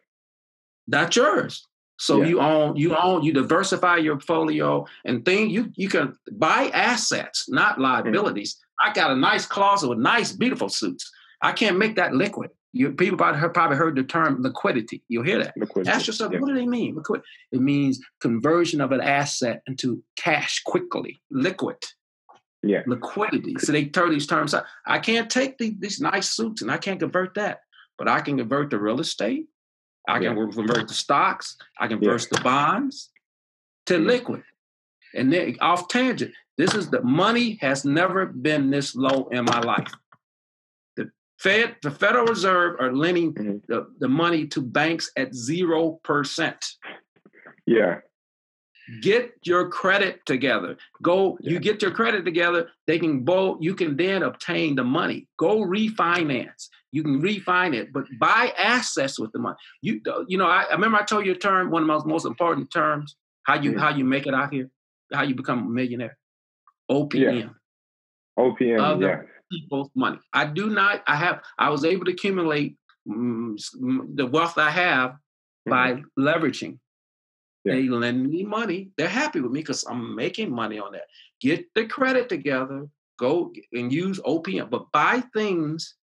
Not 0.88 1.16
yours. 1.16 1.68
So 2.00 2.22
yeah. 2.22 2.30
you 2.30 2.40
own, 2.40 2.76
you 2.78 2.96
own, 2.96 3.24
you 3.24 3.32
diversify 3.32 3.98
your 3.98 4.16
portfolio 4.16 4.86
and 5.06 5.24
thing. 5.24 5.50
You 5.50 5.72
you 5.76 5.90
can 5.90 6.18
buy 6.32 6.72
assets, 6.74 7.48
not 7.50 7.74
mm-hmm. 7.74 7.84
liabilities. 7.84 8.56
Mm-hmm. 8.56 8.90
I 8.90 8.94
got 8.94 9.12
a 9.12 9.16
nice 9.16 9.46
closet 9.46 9.90
with 9.90 10.00
nice, 10.00 10.32
beautiful 10.32 10.70
suits. 10.70 11.12
I 11.42 11.52
can't 11.52 11.78
make 11.78 11.98
that 11.98 12.14
liquid. 12.14 12.50
You 12.74 12.92
people 12.92 13.18
probably 13.18 13.40
heard, 13.40 13.54
probably 13.54 13.78
heard 13.78 13.96
the 13.96 14.04
term 14.04 14.42
liquidity. 14.42 15.04
You'll 15.10 15.26
hear 15.26 15.44
that. 15.44 15.56
Liquidity. 15.58 15.92
Ask 15.92 16.08
yourself, 16.08 16.32
yeah. 16.32 16.40
what 16.40 16.48
do 16.48 16.56
they 16.56 16.66
mean? 16.66 16.96
Liquid. 16.96 17.22
It 17.52 17.60
means 17.60 18.00
conversion 18.22 18.80
of 18.80 18.92
an 18.92 19.02
asset 19.02 19.62
into 19.68 20.02
cash 20.16 20.62
quickly, 20.66 21.22
liquid. 21.30 21.78
Yeah. 22.64 22.84
Liquidity. 22.88 23.56
So 23.58 23.72
they 23.72 23.86
turn 23.86 24.12
these 24.12 24.28
terms 24.28 24.54
out. 24.54 24.66
I 24.86 25.00
can't 25.00 25.30
take 25.30 25.58
the, 25.58 25.76
these 25.80 26.00
nice 26.00 26.30
suits 26.30 26.62
and 26.62 26.72
I 26.72 26.78
can't 26.78 27.00
convert 27.00 27.34
that, 27.36 27.62
but 27.98 28.08
I 28.08 28.22
can 28.22 28.38
convert 28.38 28.70
the 28.70 28.80
real 28.80 29.02
estate 29.02 29.48
I 30.08 30.20
can 30.20 30.38
yeah. 30.38 30.46
convert 30.54 30.88
the 30.88 30.94
stocks. 30.94 31.58
I 31.80 31.88
can 31.88 32.00
convert 32.00 32.22
yeah. 32.24 32.28
the 32.38 32.44
bonds 32.44 33.10
to 33.88 33.98
liquid. 33.98 34.44
And 35.14 35.32
then 35.32 35.58
off 35.62 35.88
tangent, 35.88 36.34
this 36.58 36.74
is 36.74 36.90
the 36.90 37.02
money 37.02 37.58
has 37.62 37.86
never 37.86 38.26
been 38.26 38.70
this 38.70 38.96
low 38.96 39.28
in 39.32 39.46
my 39.46 39.60
life. 39.60 39.92
Fed, 41.42 41.76
the 41.82 41.90
Federal 41.90 42.26
Reserve 42.26 42.76
are 42.80 42.94
lending 42.94 43.34
mm-hmm. 43.34 43.58
the, 43.68 43.88
the 44.00 44.08
money 44.08 44.46
to 44.48 44.62
banks 44.62 45.12
at 45.18 45.34
zero 45.34 46.00
percent. 46.04 46.64
Yeah. 47.66 48.00
Get 49.02 49.32
your 49.44 49.70
credit 49.70 50.26
together. 50.26 50.78
Go, 51.02 51.38
yeah. 51.42 51.54
you 51.54 51.60
get 51.60 51.82
your 51.82 51.92
credit 51.92 52.26
together, 52.26 52.70
they 52.86 53.00
can 53.00 53.24
both, 53.24 53.58
you 53.62 53.74
can 53.74 53.96
then 53.96 54.22
obtain 54.22 54.76
the 54.76 54.84
money. 54.84 55.28
Go 55.38 55.62
refinance. 55.62 56.68
You 56.92 57.04
can 57.04 57.22
refine 57.22 57.74
it, 57.74 57.94
but 57.94 58.04
buy 58.20 58.54
assets 58.58 59.18
with 59.18 59.32
the 59.32 59.40
money. 59.40 59.56
You 59.82 60.02
you 60.28 60.38
know, 60.38 60.48
I, 60.48 60.64
I 60.64 60.74
remember 60.74 60.98
I 60.98 61.04
told 61.04 61.26
you 61.26 61.32
a 61.32 61.36
term, 61.36 61.72
one 61.72 61.84
of 61.84 61.88
my 61.88 61.94
most, 61.94 62.06
most 62.06 62.26
important 62.26 62.70
terms, 62.72 63.16
how 63.44 63.56
you 63.56 63.72
mm-hmm. 63.72 63.80
how 63.80 63.96
you 63.96 64.04
make 64.04 64.28
it 64.28 64.34
out 64.34 64.54
here, 64.54 64.70
how 65.14 65.24
you 65.24 65.34
become 65.34 65.68
a 65.68 65.70
millionaire. 65.70 66.18
OPM. 66.90 67.40
Yeah. 67.40 67.50
OPM. 68.38 68.82
Other 68.82 69.08
yeah. 69.08 69.41
People's 69.52 69.90
money. 69.96 70.20
I 70.34 70.46
do 70.46 70.70
not. 70.70 71.04
I 71.08 71.16
have. 71.16 71.42
I 71.60 71.70
was 71.70 71.86
able 71.86 72.06
to 72.06 72.12
accumulate 72.12 72.78
mm, 73.08 73.60
the 74.16 74.26
wealth 74.26 74.58
I 74.58 74.70
have 74.70 75.12
mm-hmm. 75.12 75.70
by 75.70 76.02
leveraging. 76.20 76.80
Yeah. 77.64 77.76
They 77.76 77.84
lend 77.84 78.30
me 78.30 78.44
money. 78.44 78.90
They're 78.98 79.08
happy 79.08 79.40
with 79.40 79.52
me 79.52 79.60
because 79.60 79.84
I'm 79.84 80.16
making 80.16 80.52
money 80.52 80.80
on 80.80 80.94
that. 80.94 81.06
Get 81.40 81.66
the 81.76 81.86
credit 81.86 82.30
together. 82.30 82.88
Go 83.20 83.54
and 83.74 83.94
use 83.94 84.20
OPM, 84.22 84.72
but 84.72 84.92
buy 84.92 85.22
things 85.34 85.96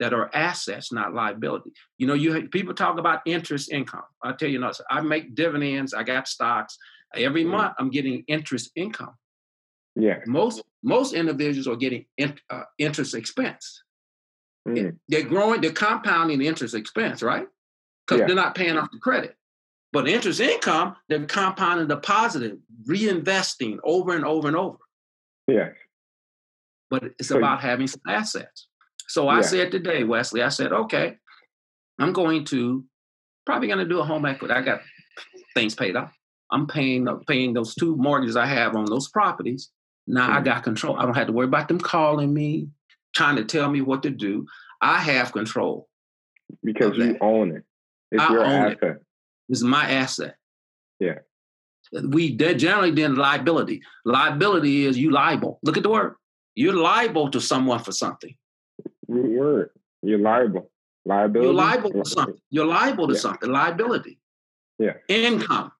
that 0.00 0.14
are 0.14 0.30
assets, 0.34 0.90
not 0.90 1.12
liability. 1.12 1.70
You 1.98 2.06
know, 2.06 2.14
you 2.14 2.48
people 2.48 2.72
talk 2.74 2.98
about 2.98 3.20
interest 3.26 3.70
income. 3.70 4.02
I'll 4.24 4.34
tell 4.34 4.48
you, 4.48 4.58
not. 4.58 4.80
I 4.90 5.02
make 5.02 5.34
dividends. 5.34 5.92
I 5.92 6.02
got 6.02 6.28
stocks. 6.28 6.78
Every 7.14 7.42
mm-hmm. 7.42 7.52
month, 7.52 7.74
I'm 7.78 7.90
getting 7.90 8.24
interest 8.26 8.70
income. 8.74 9.14
Yeah. 9.94 10.18
Most 10.26 10.62
most 10.82 11.14
individuals 11.14 11.68
are 11.68 11.76
getting 11.76 12.06
in, 12.16 12.34
uh, 12.50 12.62
interest 12.78 13.14
expense. 13.14 13.82
Mm. 14.66 14.96
They're 15.08 15.22
growing. 15.22 15.60
They're 15.60 15.72
compounding 15.72 16.38
the 16.38 16.46
interest 16.46 16.74
expense, 16.74 17.22
right? 17.22 17.46
Because 18.06 18.20
yeah. 18.20 18.26
they're 18.26 18.36
not 18.36 18.54
paying 18.54 18.76
off 18.76 18.90
the 18.90 18.98
credit. 18.98 19.36
But 19.92 20.08
interest 20.08 20.40
income, 20.40 20.96
they're 21.08 21.26
compounding 21.26 21.88
the 21.88 21.98
positive, 21.98 22.56
reinvesting 22.88 23.78
over 23.84 24.14
and 24.16 24.24
over 24.24 24.48
and 24.48 24.56
over. 24.56 24.78
Yeah. 25.46 25.70
But 26.88 27.04
it's 27.18 27.28
so, 27.28 27.38
about 27.38 27.60
having 27.60 27.86
some 27.86 28.00
assets. 28.08 28.68
So 29.08 29.28
I 29.28 29.36
yeah. 29.36 29.42
said 29.42 29.70
today, 29.70 30.04
Wesley, 30.04 30.42
I 30.42 30.48
said, 30.48 30.72
okay, 30.72 31.16
I'm 31.98 32.12
going 32.12 32.44
to 32.46 32.84
probably 33.44 33.68
going 33.68 33.80
to 33.80 33.88
do 33.88 34.00
a 34.00 34.04
home 34.04 34.24
equity. 34.24 34.54
I 34.54 34.62
got 34.62 34.80
things 35.54 35.74
paid 35.74 35.96
off. 35.96 36.12
I'm 36.50 36.66
paying 36.66 37.06
paying 37.26 37.52
those 37.52 37.74
two 37.74 37.96
mortgages 37.96 38.36
I 38.36 38.46
have 38.46 38.74
on 38.74 38.86
those 38.86 39.08
properties. 39.08 39.70
Now 40.06 40.28
mm-hmm. 40.28 40.38
I 40.38 40.40
got 40.40 40.62
control. 40.62 40.96
I 40.98 41.04
don't 41.04 41.14
have 41.14 41.26
to 41.28 41.32
worry 41.32 41.46
about 41.46 41.68
them 41.68 41.78
calling 41.78 42.32
me, 42.32 42.68
trying 43.14 43.36
to 43.36 43.44
tell 43.44 43.70
me 43.70 43.80
what 43.80 44.02
to 44.02 44.10
do. 44.10 44.46
I 44.80 44.98
have 44.98 45.32
control 45.32 45.88
because 46.64 46.96
you 46.96 47.16
own 47.20 47.52
it. 47.56 47.62
It's 48.10 48.22
I 48.22 48.32
your 48.32 48.44
asset. 48.44 48.78
It. 48.82 49.02
Is 49.48 49.62
my 49.62 49.90
asset. 49.90 50.36
Yeah. 50.98 51.18
We 51.92 52.34
generally 52.36 52.90
then 52.90 53.16
liability. 53.16 53.82
Liability 54.04 54.86
is 54.86 54.96
you 54.96 55.10
liable. 55.10 55.58
Look 55.62 55.76
at 55.76 55.82
the 55.82 55.90
word. 55.90 56.14
You're 56.54 56.74
liable 56.74 57.30
to 57.30 57.40
someone 57.40 57.80
for 57.80 57.92
something 57.92 58.34
word. 59.12 59.70
You're 60.02 60.18
liable. 60.18 60.70
Liability. 61.04 61.46
You're 61.46 61.54
liable 61.54 61.90
to 61.92 62.04
something. 62.04 62.40
You're 62.50 62.66
liable 62.66 63.08
to 63.08 63.14
yeah. 63.14 63.20
something. 63.20 63.50
Liability. 63.50 64.18
Yeah. 64.78 64.94
Income. 65.08 65.72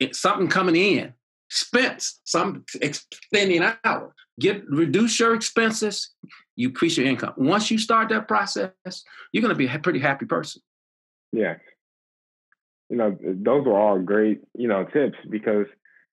It's 0.00 0.20
something 0.20 0.48
coming 0.48 0.76
in. 0.76 1.14
Expense. 1.50 2.20
Some 2.24 2.64
extending 2.80 3.62
out. 3.84 4.12
Get 4.38 4.62
reduce 4.68 5.18
your 5.18 5.34
expenses. 5.34 6.10
You 6.56 6.68
increase 6.68 6.96
your 6.96 7.06
income. 7.06 7.34
Once 7.36 7.70
you 7.70 7.78
start 7.78 8.08
that 8.10 8.28
process, 8.28 8.72
you're 9.32 9.42
going 9.42 9.54
to 9.54 9.58
be 9.58 9.66
a 9.66 9.78
pretty 9.78 9.98
happy 9.98 10.26
person. 10.26 10.62
Yeah. 11.32 11.54
You 12.88 12.96
know, 12.96 13.16
those 13.20 13.66
are 13.66 13.76
all 13.76 13.98
great, 13.98 14.40
you 14.54 14.68
know, 14.68 14.84
tips 14.84 15.18
because 15.28 15.66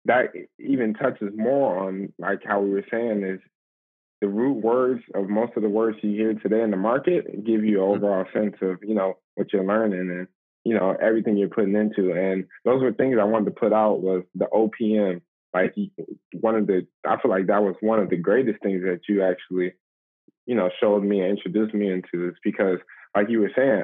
that 0.05 0.27
even 0.59 0.93
touches 0.93 1.31
more 1.35 1.77
on 1.87 2.13
like 2.19 2.41
how 2.45 2.61
we 2.61 2.69
were 2.69 2.85
saying 2.91 3.23
is 3.23 3.39
the 4.21 4.27
root 4.27 4.63
words 4.63 5.03
of 5.13 5.29
most 5.29 5.53
of 5.55 5.63
the 5.63 5.69
words 5.69 5.97
you 6.01 6.11
hear 6.11 6.33
today 6.35 6.61
in 6.61 6.71
the 6.71 6.77
market 6.77 7.45
give 7.45 7.63
you 7.63 7.83
an 7.83 7.89
mm-hmm. 7.89 8.05
overall 8.05 8.25
sense 8.33 8.55
of 8.61 8.77
you 8.81 8.95
know 8.95 9.17
what 9.35 9.51
you're 9.51 9.65
learning 9.65 10.09
and 10.09 10.27
you 10.63 10.73
know 10.73 10.95
everything 11.01 11.37
you're 11.37 11.49
putting 11.49 11.75
into 11.75 12.11
and 12.11 12.45
those 12.63 12.81
were 12.81 12.93
things 12.93 13.17
i 13.19 13.23
wanted 13.23 13.45
to 13.45 13.51
put 13.51 13.73
out 13.73 14.01
was 14.01 14.23
the 14.35 14.47
opm 14.53 15.21
like 15.55 15.73
one 16.33 16.55
of 16.55 16.67
the 16.67 16.85
I 17.07 17.19
feel 17.21 17.31
like 17.31 17.47
that 17.47 17.63
was 17.63 17.75
one 17.79 17.99
of 17.99 18.09
the 18.09 18.17
greatest 18.17 18.61
things 18.61 18.83
that 18.83 18.99
you 19.07 19.23
actually, 19.23 19.73
you 20.45 20.55
know, 20.55 20.69
showed 20.81 21.03
me 21.03 21.21
and 21.21 21.37
introduced 21.37 21.73
me 21.73 21.89
into 21.89 22.27
this 22.27 22.35
because 22.43 22.79
like 23.15 23.29
you 23.29 23.39
were 23.39 23.51
saying, 23.55 23.83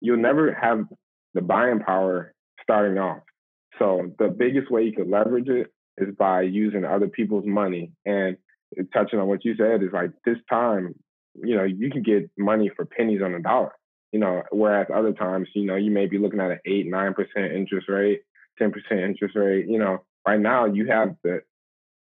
you'll 0.00 0.18
never 0.18 0.52
have 0.52 0.84
the 1.34 1.40
buying 1.40 1.80
power 1.80 2.34
starting 2.62 2.98
off. 2.98 3.22
So 3.78 4.12
the 4.18 4.28
biggest 4.28 4.70
way 4.70 4.82
you 4.82 4.92
could 4.92 5.08
leverage 5.08 5.48
it 5.48 5.72
is 5.96 6.14
by 6.18 6.42
using 6.42 6.84
other 6.84 7.08
people's 7.08 7.46
money. 7.46 7.92
And 8.04 8.36
touching 8.92 9.18
on 9.18 9.28
what 9.28 9.44
you 9.44 9.54
said 9.56 9.82
is 9.82 9.90
like 9.92 10.10
this 10.26 10.36
time, 10.50 10.94
you 11.34 11.56
know, 11.56 11.64
you 11.64 11.90
can 11.90 12.02
get 12.02 12.30
money 12.36 12.70
for 12.76 12.84
pennies 12.84 13.22
on 13.24 13.32
the 13.32 13.40
dollar. 13.40 13.72
You 14.12 14.20
know, 14.20 14.42
whereas 14.50 14.88
other 14.94 15.12
times, 15.14 15.48
you 15.54 15.64
know, 15.64 15.76
you 15.76 15.90
may 15.90 16.06
be 16.06 16.18
looking 16.18 16.40
at 16.40 16.50
an 16.50 16.60
eight, 16.66 16.86
nine 16.86 17.14
percent 17.14 17.52
interest 17.52 17.88
rate, 17.88 18.20
ten 18.58 18.70
percent 18.70 19.00
interest 19.00 19.34
rate. 19.34 19.66
You 19.66 19.78
know, 19.78 20.04
right 20.26 20.40
now 20.40 20.66
you 20.66 20.86
have 20.86 21.16
the 21.22 21.40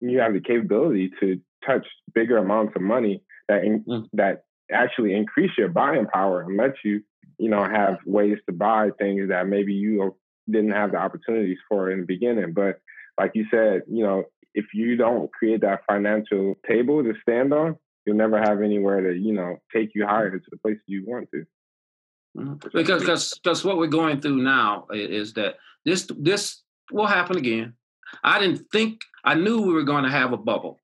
you 0.00 0.18
have 0.18 0.34
the 0.34 0.40
capability 0.40 1.10
to 1.20 1.40
touch 1.66 1.86
bigger 2.14 2.38
amounts 2.38 2.74
of 2.76 2.82
money 2.82 3.22
that 3.48 3.64
in, 3.64 3.84
mm. 3.84 4.06
that 4.12 4.44
actually 4.72 5.14
increase 5.14 5.50
your 5.56 5.68
buying 5.68 6.06
power 6.06 6.42
and 6.42 6.56
let 6.56 6.74
you, 6.84 7.02
you 7.38 7.48
know, 7.48 7.64
have 7.64 7.98
ways 8.06 8.38
to 8.46 8.52
buy 8.52 8.90
things 8.98 9.28
that 9.28 9.46
maybe 9.46 9.72
you 9.72 10.14
didn't 10.50 10.72
have 10.72 10.92
the 10.92 10.98
opportunities 10.98 11.58
for 11.68 11.90
in 11.90 12.00
the 12.00 12.06
beginning. 12.06 12.52
But 12.52 12.80
like 13.18 13.32
you 13.34 13.46
said, 13.50 13.82
you 13.88 14.04
know, 14.04 14.24
if 14.54 14.66
you 14.74 14.96
don't 14.96 15.32
create 15.32 15.62
that 15.62 15.80
financial 15.86 16.54
table 16.68 17.02
to 17.02 17.14
stand 17.22 17.52
on, 17.52 17.76
you'll 18.04 18.16
never 18.16 18.38
have 18.38 18.62
anywhere 18.62 19.00
to, 19.00 19.18
you 19.18 19.32
know, 19.32 19.56
take 19.74 19.90
you 19.94 20.06
higher 20.06 20.30
to 20.30 20.44
the 20.50 20.58
places 20.58 20.82
you 20.86 21.04
want 21.06 21.28
to. 21.32 21.44
Mm-hmm. 22.36 22.54
Because 22.72 23.00
because 23.00 23.34
because 23.34 23.64
what 23.64 23.78
we're 23.78 23.86
going 23.86 24.20
through 24.20 24.42
now 24.42 24.86
is 24.92 25.34
that 25.34 25.56
this 25.84 26.08
this 26.18 26.62
will 26.90 27.06
happen 27.06 27.36
again. 27.36 27.74
I 28.22 28.38
didn't 28.38 28.66
think 28.70 29.00
I 29.24 29.34
knew 29.34 29.62
we 29.62 29.72
were 29.72 29.82
going 29.82 30.04
to 30.04 30.10
have 30.10 30.32
a 30.32 30.36
bubble, 30.36 30.80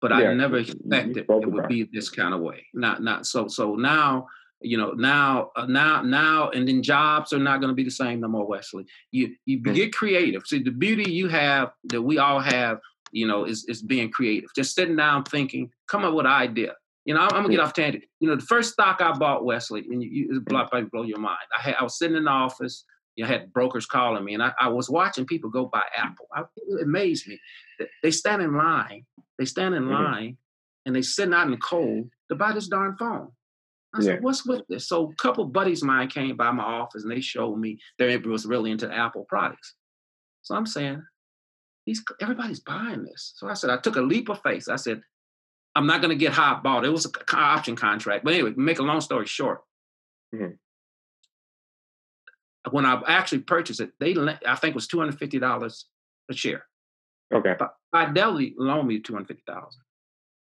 but 0.00 0.10
yeah, 0.10 0.30
I 0.30 0.34
never 0.34 0.58
expected 0.58 1.18
it 1.28 1.28
would 1.28 1.68
be 1.68 1.88
this 1.92 2.08
kind 2.08 2.34
of 2.34 2.40
way. 2.40 2.66
Not 2.74 3.02
not 3.02 3.26
so 3.26 3.48
so 3.48 3.74
now 3.74 4.26
you 4.60 4.78
know 4.78 4.92
now 4.92 5.50
uh, 5.56 5.66
now 5.66 6.02
now 6.02 6.50
and 6.50 6.66
then 6.66 6.82
jobs 6.82 7.32
are 7.32 7.38
not 7.38 7.60
going 7.60 7.68
to 7.68 7.74
be 7.74 7.84
the 7.84 7.90
same 7.90 8.20
no 8.20 8.28
more 8.28 8.46
wesley. 8.46 8.84
You 9.10 9.34
you 9.44 9.60
mm. 9.60 9.74
get 9.74 9.94
creative. 9.94 10.46
See 10.46 10.62
the 10.62 10.70
beauty 10.70 11.10
you 11.10 11.28
have 11.28 11.72
that 11.84 12.02
we 12.02 12.18
all 12.18 12.40
have 12.40 12.78
you 13.12 13.26
know 13.26 13.44
is 13.44 13.64
is 13.66 13.82
being 13.82 14.10
creative. 14.10 14.50
Just 14.56 14.74
sitting 14.74 14.96
down 14.96 15.24
thinking 15.24 15.70
come 15.88 16.04
up 16.04 16.14
with 16.14 16.26
an 16.26 16.32
idea. 16.32 16.74
You 17.04 17.12
know 17.12 17.20
i'm, 17.20 17.34
I'm 17.34 17.42
gonna 17.42 17.50
get 17.50 17.60
off 17.60 17.74
tangent. 17.74 18.04
You 18.20 18.28
know 18.28 18.36
the 18.36 18.42
first 18.42 18.72
stock 18.72 19.02
i 19.02 19.12
bought 19.12 19.44
wesley 19.44 19.84
and 19.90 20.02
you, 20.02 20.08
you 20.32 20.40
blow, 20.40 20.66
blow 20.90 21.02
your 21.02 21.18
mind. 21.18 21.38
I 21.56 21.60
had 21.60 21.74
i 21.78 21.82
was 21.82 21.98
sitting 21.98 22.16
in 22.16 22.24
the 22.24 22.30
office 22.30 22.84
you 23.16 23.24
had 23.24 23.52
brokers 23.52 23.86
calling 23.86 24.24
me 24.24 24.34
and 24.34 24.42
i, 24.42 24.52
I 24.60 24.68
was 24.68 24.90
watching 24.90 25.26
people 25.26 25.50
go 25.50 25.66
buy 25.66 25.84
apple 25.96 26.26
I, 26.34 26.42
it 26.56 26.82
amazed 26.82 27.26
me 27.28 27.38
they 28.02 28.10
stand 28.10 28.42
in 28.42 28.56
line 28.56 29.04
they 29.38 29.44
stand 29.44 29.74
in 29.74 29.84
mm-hmm. 29.84 29.92
line 29.92 30.36
and 30.86 30.94
they 30.94 31.02
sitting 31.02 31.34
out 31.34 31.46
in 31.46 31.52
the 31.52 31.56
cold 31.58 32.10
to 32.28 32.34
buy 32.34 32.52
this 32.52 32.68
darn 32.68 32.96
phone 32.96 33.30
I 33.94 34.00
said, 34.00 34.14
yeah. 34.14 34.20
what's 34.22 34.44
with 34.44 34.62
this? 34.68 34.88
So 34.88 35.12
a 35.12 35.14
couple 35.22 35.44
buddies 35.44 35.82
of 35.82 35.86
mine 35.86 36.08
came 36.08 36.36
by 36.36 36.50
my 36.50 36.64
office 36.64 37.04
and 37.04 37.12
they 37.12 37.20
showed 37.20 37.56
me 37.56 37.78
they 37.96 38.16
was 38.16 38.44
really 38.44 38.72
into 38.72 38.92
Apple 38.92 39.24
products. 39.28 39.74
So 40.42 40.56
I'm 40.56 40.66
saying, 40.66 41.02
these 41.86 42.02
everybody's 42.20 42.60
buying 42.60 43.04
this. 43.04 43.34
So 43.36 43.48
I 43.48 43.54
said, 43.54 43.70
I 43.70 43.76
took 43.76 43.96
a 43.96 44.00
leap 44.00 44.28
of 44.28 44.42
faith. 44.42 44.68
I 44.68 44.76
said, 44.76 45.02
I'm 45.76 45.86
not 45.86 46.00
going 46.00 46.10
to 46.10 46.20
get 46.20 46.32
hot 46.32 46.62
bought. 46.62 46.84
It 46.84 46.90
was 46.90 47.04
an 47.04 47.12
option 47.32 47.76
contract. 47.76 48.24
But 48.24 48.34
anyway, 48.34 48.52
make 48.56 48.78
a 48.78 48.82
long 48.82 49.00
story 49.00 49.26
short. 49.26 49.60
Mm-hmm. 50.34 50.54
When 52.70 52.86
I 52.86 53.00
actually 53.06 53.40
purchased 53.40 53.80
it, 53.80 53.90
they 54.00 54.14
I 54.46 54.56
think 54.56 54.72
it 54.72 54.74
was 54.74 54.86
two 54.86 54.98
hundred 54.98 55.18
fifty 55.18 55.38
dollars 55.38 55.86
a 56.30 56.34
share. 56.34 56.64
Okay. 57.32 57.54
Fidelity 57.94 58.54
loaned 58.56 58.88
me 58.88 59.00
two 59.00 59.12
hundred 59.12 59.28
fifty 59.28 59.44
thousand. 59.46 59.82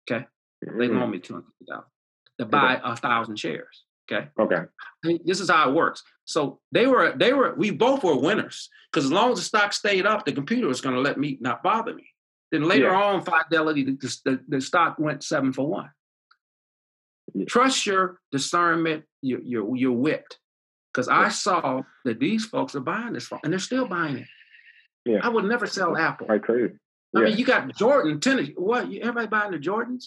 Okay. 0.09 0.27
Mm-hmm. 0.65 0.79
They 0.79 0.89
loaned 0.89 1.13
me 1.13 1.19
two 1.19 1.35
hundred 1.35 1.47
fifty 1.59 1.73
thousand 1.73 1.91
to 2.39 2.47
buy 2.47 2.81
a 2.83 2.97
thousand 2.97 3.37
shares. 3.37 3.85
Okay. 4.11 4.29
Okay. 4.39 4.57
I 4.57 5.07
mean, 5.07 5.21
this 5.25 5.41
is 5.41 5.51
how 5.51 5.71
it 5.71 5.75
works. 5.75 6.03
So 6.25 6.61
they 6.73 6.87
were, 6.87 7.15
they 7.17 7.33
were, 7.33 7.55
we 7.55 7.71
both 7.71 8.05
were 8.05 8.17
winners 8.17 8.69
because 8.93 9.07
as 9.07 9.13
long 9.13 9.33
as 9.33 9.39
the 9.39 9.45
stock 9.45 9.73
stayed 9.73 10.07
up, 10.07 10.25
the 10.25 10.33
computer 10.33 10.69
was 10.69 10.81
going 10.81 10.95
to 10.95 11.01
let 11.01 11.19
me 11.19 11.39
not 11.41 11.63
bother 11.63 11.95
me. 11.95 12.07
Then 12.53 12.65
later 12.65 12.89
yeah. 12.89 13.03
on, 13.03 13.25
Fidelity, 13.25 13.85
the, 13.85 14.19
the, 14.25 14.41
the, 14.49 14.61
stock 14.61 14.99
went 14.99 15.25
seven 15.25 15.53
for 15.53 15.67
one. 15.67 15.91
Yeah. 17.35 17.47
Trust 17.47 17.87
your 17.87 18.21
discernment, 18.31 19.05
your 19.23 19.41
your, 19.41 19.77
your 19.77 19.93
wit, 19.93 20.39
because 20.95 21.09
yeah. 21.09 21.19
I 21.19 21.29
saw 21.29 21.83
that 22.05 22.21
these 22.21 22.45
folks 22.45 22.75
are 22.75 22.81
buying 22.81 23.15
this, 23.15 23.29
and 23.43 23.53
they're 23.53 23.59
still 23.59 23.87
buying 23.87 24.19
it. 24.19 24.27
Yeah. 25.05 25.19
I 25.23 25.29
would 25.29 25.45
never 25.45 25.67
sell 25.67 25.97
Apple. 25.97 26.29
I 26.31 26.39
could. 26.39 26.79
I 27.17 27.21
mean, 27.21 27.37
you 27.37 27.45
got 27.45 27.75
Jordan 27.77 28.21
tennis. 28.21 28.51
What? 28.57 28.85
Everybody 28.85 29.27
buying 29.29 29.53
the 29.53 29.59
Jordans? 29.59 30.07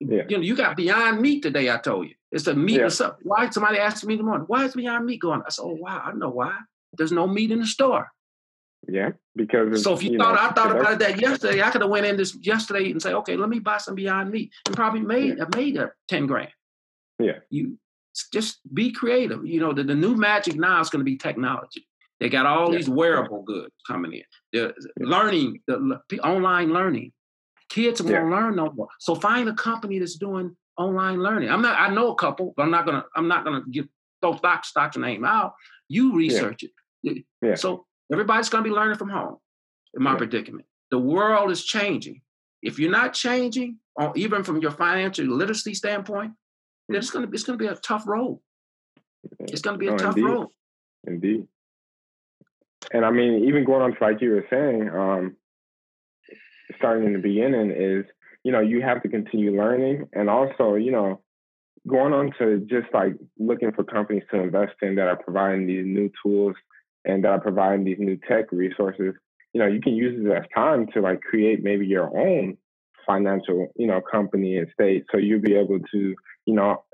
Yeah. 0.00 0.22
You 0.28 0.36
know, 0.36 0.42
you 0.42 0.54
got 0.54 0.76
Beyond 0.76 1.20
Meat 1.20 1.42
today. 1.42 1.70
I 1.70 1.78
told 1.78 2.06
you 2.08 2.14
it's 2.30 2.46
a 2.46 2.54
meat. 2.54 2.80
Yeah. 2.80 3.10
Why? 3.22 3.48
Somebody 3.50 3.78
asked 3.78 4.04
me 4.04 4.14
in 4.14 4.18
the 4.18 4.24
morning, 4.24 4.46
"Why 4.46 4.64
is 4.64 4.74
Beyond 4.74 5.06
Meat 5.06 5.20
going?" 5.20 5.42
I 5.46 5.50
said, 5.50 5.62
"Oh 5.62 5.76
wow, 5.78 6.02
I 6.04 6.12
know 6.12 6.30
why. 6.30 6.56
There's 6.92 7.12
no 7.12 7.26
meat 7.26 7.50
in 7.50 7.60
the 7.60 7.66
store." 7.66 8.10
Yeah, 8.86 9.12
because 9.34 9.82
so 9.82 9.94
if 9.94 10.02
you, 10.02 10.12
you 10.12 10.18
thought 10.18 10.34
know, 10.34 10.40
I 10.40 10.52
thought 10.52 10.78
about 10.78 10.98
that 10.98 11.20
yesterday, 11.20 11.62
I 11.62 11.70
could 11.70 11.80
have 11.80 11.90
went 11.90 12.06
in 12.06 12.16
this 12.16 12.36
yesterday 12.40 12.90
and 12.90 13.00
say, 13.00 13.14
"Okay, 13.14 13.36
let 13.36 13.48
me 13.48 13.60
buy 13.60 13.78
some 13.78 13.94
Beyond 13.94 14.30
Meat," 14.30 14.52
and 14.66 14.76
probably 14.76 15.00
made 15.00 15.38
yeah. 15.38 15.44
made 15.56 15.76
a 15.76 15.92
ten 16.08 16.26
grand. 16.26 16.50
Yeah, 17.18 17.38
you 17.48 17.78
just 18.32 18.60
be 18.72 18.92
creative. 18.92 19.44
You 19.46 19.60
know, 19.60 19.72
the, 19.72 19.84
the 19.84 19.94
new 19.94 20.14
magic 20.16 20.56
now 20.56 20.80
is 20.80 20.90
going 20.90 21.00
to 21.00 21.04
be 21.04 21.16
technology. 21.16 21.86
They 22.20 22.28
got 22.28 22.46
all 22.46 22.70
yeah. 22.70 22.78
these 22.78 22.88
wearable 22.88 23.42
goods 23.42 23.74
coming 23.86 24.12
in. 24.12 24.22
The 24.52 24.74
learning, 24.98 25.60
the 25.66 26.20
online 26.22 26.72
learning. 26.72 27.12
Kids 27.70 28.00
won't 28.00 28.14
yeah. 28.14 28.22
learn 28.22 28.56
no 28.56 28.70
more. 28.72 28.88
So 29.00 29.14
find 29.14 29.48
a 29.48 29.54
company 29.54 29.98
that's 29.98 30.16
doing 30.16 30.56
online 30.78 31.18
learning. 31.18 31.50
I'm 31.50 31.62
not. 31.62 31.78
I 31.78 31.92
know 31.92 32.12
a 32.12 32.14
couple, 32.14 32.54
but 32.56 32.62
I'm 32.62 32.70
not 32.70 32.86
gonna. 32.86 33.04
I'm 33.16 33.26
not 33.26 33.44
gonna 33.44 33.62
give 33.70 33.86
throw 34.22 34.36
stock 34.36 34.64
stock 34.64 34.96
name 34.96 35.24
out. 35.24 35.54
You 35.88 36.14
research 36.14 36.64
it. 37.02 37.24
Yeah. 37.42 37.56
So 37.56 37.86
everybody's 38.12 38.48
gonna 38.48 38.64
be 38.64 38.70
learning 38.70 38.96
from 38.96 39.08
home. 39.08 39.38
In 39.94 40.02
my 40.02 40.14
predicament, 40.14 40.66
the 40.90 40.98
world 40.98 41.50
is 41.50 41.64
changing. 41.64 42.20
If 42.62 42.78
you're 42.78 42.90
not 42.90 43.12
changing, 43.12 43.78
or 43.96 44.12
even 44.16 44.44
from 44.44 44.60
your 44.60 44.70
financial 44.70 45.26
literacy 45.26 45.74
standpoint, 45.74 46.32
then 46.88 46.98
it's 46.98 47.10
gonna 47.10 47.26
be 47.26 47.34
it's 47.34 47.44
gonna 47.44 47.58
be 47.58 47.66
a 47.66 47.74
tough 47.74 48.06
road. 48.06 48.40
It's 49.40 49.62
gonna 49.62 49.78
be 49.78 49.88
a 49.88 49.96
tough 49.96 50.16
indeed. 50.16 50.30
road. 50.30 50.48
Indeed. 51.06 51.48
And 52.92 53.04
I 53.04 53.10
mean, 53.10 53.44
even 53.48 53.64
going 53.64 53.82
on 53.82 53.94
to 53.94 54.04
like 54.04 54.20
you 54.20 54.30
were 54.30 54.46
saying, 54.50 54.90
um, 54.90 55.36
starting 56.78 57.06
in 57.06 57.12
the 57.14 57.18
beginning 57.18 57.70
is, 57.70 58.04
you 58.42 58.52
know, 58.52 58.60
you 58.60 58.82
have 58.82 59.02
to 59.02 59.08
continue 59.08 59.56
learning 59.56 60.08
and 60.12 60.28
also, 60.28 60.74
you 60.74 60.92
know, 60.92 61.20
going 61.88 62.12
on 62.12 62.32
to 62.38 62.60
just 62.60 62.92
like 62.92 63.14
looking 63.38 63.72
for 63.72 63.84
companies 63.84 64.22
to 64.30 64.40
invest 64.40 64.74
in 64.82 64.94
that 64.96 65.08
are 65.08 65.22
providing 65.22 65.66
these 65.66 65.84
new 65.84 66.10
tools 66.22 66.54
and 67.04 67.24
that 67.24 67.30
are 67.30 67.40
providing 67.40 67.84
these 67.84 67.98
new 67.98 68.18
tech 68.28 68.50
resources, 68.52 69.14
you 69.52 69.60
know, 69.60 69.66
you 69.66 69.80
can 69.80 69.94
use 69.94 70.24
it 70.24 70.30
as 70.30 70.44
time 70.54 70.86
to 70.92 71.00
like 71.00 71.20
create 71.20 71.62
maybe 71.62 71.86
your 71.86 72.16
own 72.16 72.56
financial, 73.06 73.68
you 73.76 73.86
know, 73.86 74.00
company 74.00 74.56
and 74.58 74.68
state. 74.72 75.04
So 75.10 75.18
you'll 75.18 75.40
be 75.40 75.54
able 75.54 75.78
to, 75.92 76.14
you 76.46 76.54
know, 76.54 76.84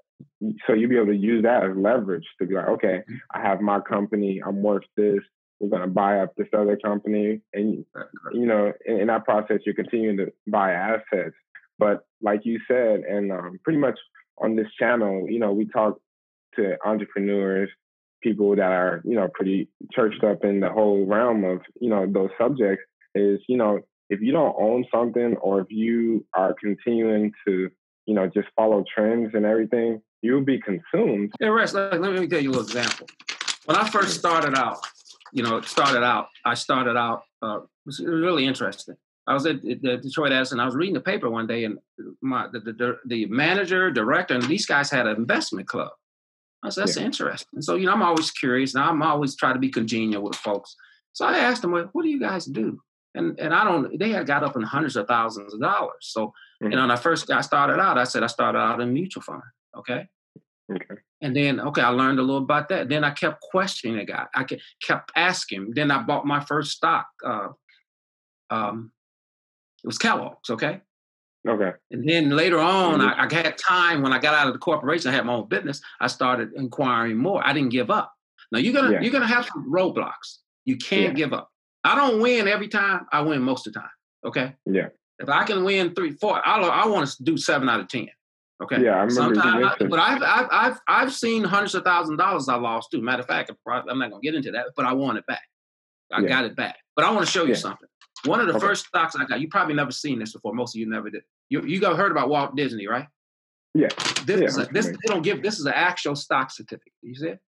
so 0.66 0.74
you'll 0.74 0.90
be 0.90 0.96
able 0.96 1.06
to 1.06 1.16
use 1.16 1.42
that 1.44 1.64
as 1.64 1.76
leverage 1.76 2.26
to 2.40 2.46
be 2.46 2.54
like, 2.54 2.68
okay. 2.68 3.02
I 3.32 3.40
have 3.40 3.60
my 3.60 3.80
company, 3.80 4.40
I'm 4.44 4.62
worth 4.62 4.84
this, 4.96 5.20
we're 5.60 5.68
going 5.68 5.82
to 5.82 5.88
buy 5.88 6.20
up 6.20 6.34
this 6.36 6.48
other 6.56 6.76
company. 6.82 7.40
And, 7.52 7.84
you 8.32 8.46
know, 8.46 8.72
in, 8.86 9.00
in, 9.00 9.06
that 9.08 9.24
process, 9.24 9.58
you're 9.64 9.74
continuing 9.74 10.16
to 10.16 10.32
buy 10.46 10.72
assets. 10.72 11.34
But 11.78 12.04
like 12.22 12.40
you 12.44 12.58
said, 12.66 13.00
and 13.00 13.30
um, 13.30 13.58
pretty 13.62 13.78
much 13.78 13.98
on 14.38 14.56
this 14.56 14.68
channel, 14.78 15.26
you 15.28 15.38
know, 15.38 15.52
we 15.52 15.66
talk 15.66 15.98
to 16.56 16.76
entrepreneurs, 16.84 17.70
people 18.22 18.56
that 18.56 18.62
are, 18.62 19.02
you 19.04 19.14
know, 19.14 19.28
pretty 19.34 19.68
churched 19.92 20.24
up 20.24 20.44
in 20.44 20.60
the 20.60 20.70
whole 20.70 21.06
realm 21.06 21.44
of, 21.44 21.60
you 21.80 21.90
know, 21.90 22.06
those 22.10 22.30
subjects 22.38 22.84
is, 23.14 23.40
you 23.48 23.56
know, 23.56 23.80
if 24.10 24.20
you 24.20 24.32
don't 24.32 24.54
own 24.58 24.84
something 24.92 25.36
or 25.36 25.60
if 25.60 25.68
you 25.70 26.26
are 26.34 26.54
continuing 26.60 27.32
to, 27.46 27.70
you 28.06 28.14
know, 28.14 28.26
just 28.26 28.48
follow 28.56 28.84
trends 28.92 29.30
and 29.34 29.46
everything, 29.46 30.02
you'll 30.20 30.44
be 30.44 30.60
consumed. 30.60 31.32
Yeah, 31.40 31.48
Rex, 31.48 31.72
let 31.72 32.00
me 32.00 32.26
tell 32.26 32.40
you 32.40 32.50
a 32.50 32.52
little 32.52 32.64
example. 32.66 33.06
When 33.64 33.76
I 33.76 33.88
first 33.88 34.18
started 34.18 34.56
out, 34.56 34.78
you 35.32 35.44
know, 35.44 35.60
started 35.60 36.02
out, 36.02 36.26
I 36.44 36.54
started 36.54 36.96
out, 36.96 37.22
uh, 37.40 37.58
it 37.58 37.68
was 37.86 38.00
really 38.00 38.46
interesting. 38.46 38.96
I 39.26 39.34
was 39.34 39.46
at 39.46 39.62
the 39.62 39.98
Detroit 40.02 40.32
Edison. 40.32 40.58
I 40.58 40.64
was 40.64 40.74
reading 40.74 40.94
the 40.94 41.00
paper 41.00 41.30
one 41.30 41.46
day, 41.46 41.64
and 41.64 41.78
my 42.20 42.48
the, 42.52 42.58
the, 42.60 42.98
the 43.06 43.26
manager, 43.26 43.90
director, 43.90 44.34
and 44.34 44.42
these 44.42 44.66
guys 44.66 44.90
had 44.90 45.06
an 45.06 45.16
investment 45.16 45.68
club. 45.68 45.90
I 46.64 46.70
said, 46.70 46.88
"That's 46.88 46.96
yeah. 46.96 47.04
interesting." 47.04 47.62
So 47.62 47.76
you 47.76 47.86
know, 47.86 47.92
I'm 47.92 48.02
always 48.02 48.32
curious. 48.32 48.74
Now 48.74 48.90
I'm 48.90 49.02
always 49.02 49.36
trying 49.36 49.54
to 49.54 49.60
be 49.60 49.68
congenial 49.68 50.22
with 50.22 50.34
folks. 50.34 50.74
So 51.12 51.26
I 51.26 51.38
asked 51.38 51.62
them, 51.62 51.72
"What 51.72 52.02
do 52.02 52.08
you 52.08 52.18
guys 52.18 52.46
do?" 52.46 52.80
And 53.14 53.38
and 53.40 53.52
I 53.52 53.64
don't. 53.64 53.98
They 53.98 54.10
had 54.10 54.26
got 54.26 54.44
up 54.44 54.56
in 54.56 54.62
hundreds 54.62 54.96
of 54.96 55.08
thousands 55.08 55.52
of 55.52 55.60
dollars. 55.60 55.98
So 56.00 56.26
mm-hmm. 56.26 56.70
you 56.70 56.76
know, 56.76 56.82
when 56.82 56.90
I 56.90 56.96
first 56.96 57.26
got 57.26 57.44
started 57.44 57.80
out, 57.80 57.98
I 57.98 58.04
said 58.04 58.22
I 58.22 58.28
started 58.28 58.58
out 58.58 58.80
in 58.80 58.92
mutual 58.92 59.22
fund. 59.22 59.42
Okay. 59.76 60.06
Okay. 60.72 61.00
And 61.20 61.34
then, 61.34 61.60
okay, 61.60 61.82
I 61.82 61.88
learned 61.88 62.18
a 62.18 62.22
little 62.22 62.42
about 62.42 62.68
that. 62.68 62.88
Then 62.88 63.02
I 63.02 63.10
kept 63.10 63.40
questioning 63.40 63.96
the 63.96 64.04
guy. 64.04 64.26
I 64.34 64.46
kept 64.80 65.10
asking. 65.16 65.72
Then 65.74 65.90
I 65.90 66.02
bought 66.02 66.26
my 66.26 66.40
first 66.40 66.72
stock. 66.72 67.06
Uh, 67.24 67.48
um, 68.50 68.92
It 69.82 69.88
was 69.88 69.98
Kellogg's, 69.98 70.48
okay? 70.48 70.80
Okay. 71.48 71.72
And 71.90 72.08
then 72.08 72.30
later 72.30 72.58
on, 72.58 73.00
mm-hmm. 73.00 73.20
I, 73.20 73.26
I, 73.26 73.34
had 73.34 73.58
time 73.58 74.02
when 74.02 74.12
I 74.12 74.18
got 74.18 74.34
out 74.34 74.46
of 74.46 74.52
the 74.52 74.58
corporation, 74.58 75.10
I 75.10 75.14
had 75.14 75.26
my 75.26 75.34
own 75.34 75.48
business. 75.48 75.80
I 76.00 76.06
started 76.06 76.50
inquiring 76.54 77.16
more. 77.16 77.44
I 77.46 77.52
didn't 77.52 77.70
give 77.70 77.90
up. 77.90 78.12
Now 78.52 78.58
you're 78.58 78.74
gonna 78.74 78.92
yeah. 78.92 79.00
you're 79.00 79.12
gonna 79.12 79.26
have 79.26 79.46
some 79.46 79.72
roadblocks. 79.72 80.38
You 80.64 80.76
can't 80.76 81.16
yeah. 81.16 81.24
give 81.24 81.32
up. 81.32 81.50
I 81.84 81.94
don't 81.94 82.20
win 82.20 82.48
every 82.48 82.68
time. 82.68 83.06
I 83.12 83.20
win 83.22 83.42
most 83.42 83.66
of 83.66 83.72
the 83.72 83.80
time. 83.80 83.90
Okay. 84.24 84.54
Yeah. 84.66 84.88
If 85.18 85.28
I 85.28 85.44
can 85.44 85.64
win 85.64 85.94
three, 85.94 86.12
four, 86.12 86.46
I 86.46 86.60
I 86.60 86.86
want 86.86 87.08
to 87.08 87.22
do 87.22 87.36
seven 87.36 87.68
out 87.68 87.80
of 87.80 87.88
ten. 87.88 88.08
Okay. 88.62 88.82
Yeah, 88.82 88.90
I 88.90 89.04
remember. 89.04 89.34
Sometimes, 89.34 89.76
I, 89.80 89.84
but 89.86 89.98
I've, 89.98 90.22
I've 90.22 90.48
I've 90.50 90.80
I've 90.86 91.14
seen 91.14 91.44
hundreds 91.44 91.74
of 91.74 91.84
thousand 91.84 92.16
dollars 92.16 92.48
I 92.48 92.56
lost 92.56 92.90
too. 92.90 93.00
Matter 93.00 93.22
of 93.22 93.28
fact, 93.28 93.50
I'm 93.66 93.98
not 93.98 94.10
gonna 94.10 94.20
get 94.22 94.34
into 94.34 94.50
that, 94.52 94.66
but 94.76 94.84
I 94.84 94.92
want 94.92 95.18
it 95.18 95.26
back. 95.26 95.42
I 96.12 96.20
yeah. 96.20 96.28
got 96.28 96.44
it 96.44 96.56
back. 96.56 96.76
But 96.96 97.04
I 97.04 97.10
want 97.10 97.24
to 97.24 97.30
show 97.30 97.44
you 97.44 97.50
yeah. 97.50 97.56
something. 97.56 97.88
One 98.26 98.40
of 98.40 98.48
the 98.48 98.54
okay. 98.54 98.66
first 98.66 98.86
stocks 98.86 99.16
I 99.16 99.24
got, 99.24 99.40
you 99.40 99.48
probably 99.48 99.74
never 99.74 99.92
seen 99.92 100.18
this 100.18 100.34
before. 100.34 100.52
Most 100.52 100.74
of 100.74 100.80
you 100.80 100.88
never 100.88 101.08
did. 101.08 101.22
You 101.48 101.62
you 101.64 101.80
got 101.80 101.96
heard 101.96 102.12
about 102.12 102.28
Walt 102.28 102.54
Disney, 102.54 102.86
right? 102.86 103.06
Yeah. 103.74 103.88
This 104.26 104.40
yeah, 104.40 104.46
is 104.46 104.58
a, 104.58 104.66
this 104.66 104.86
they 104.86 104.96
don't 105.06 105.22
give. 105.22 105.42
This 105.42 105.58
is 105.58 105.66
an 105.66 105.72
actual 105.74 106.16
stock 106.16 106.50
certificate. 106.50 106.92
You 107.02 107.14
see 107.14 107.28
it? 107.28 107.40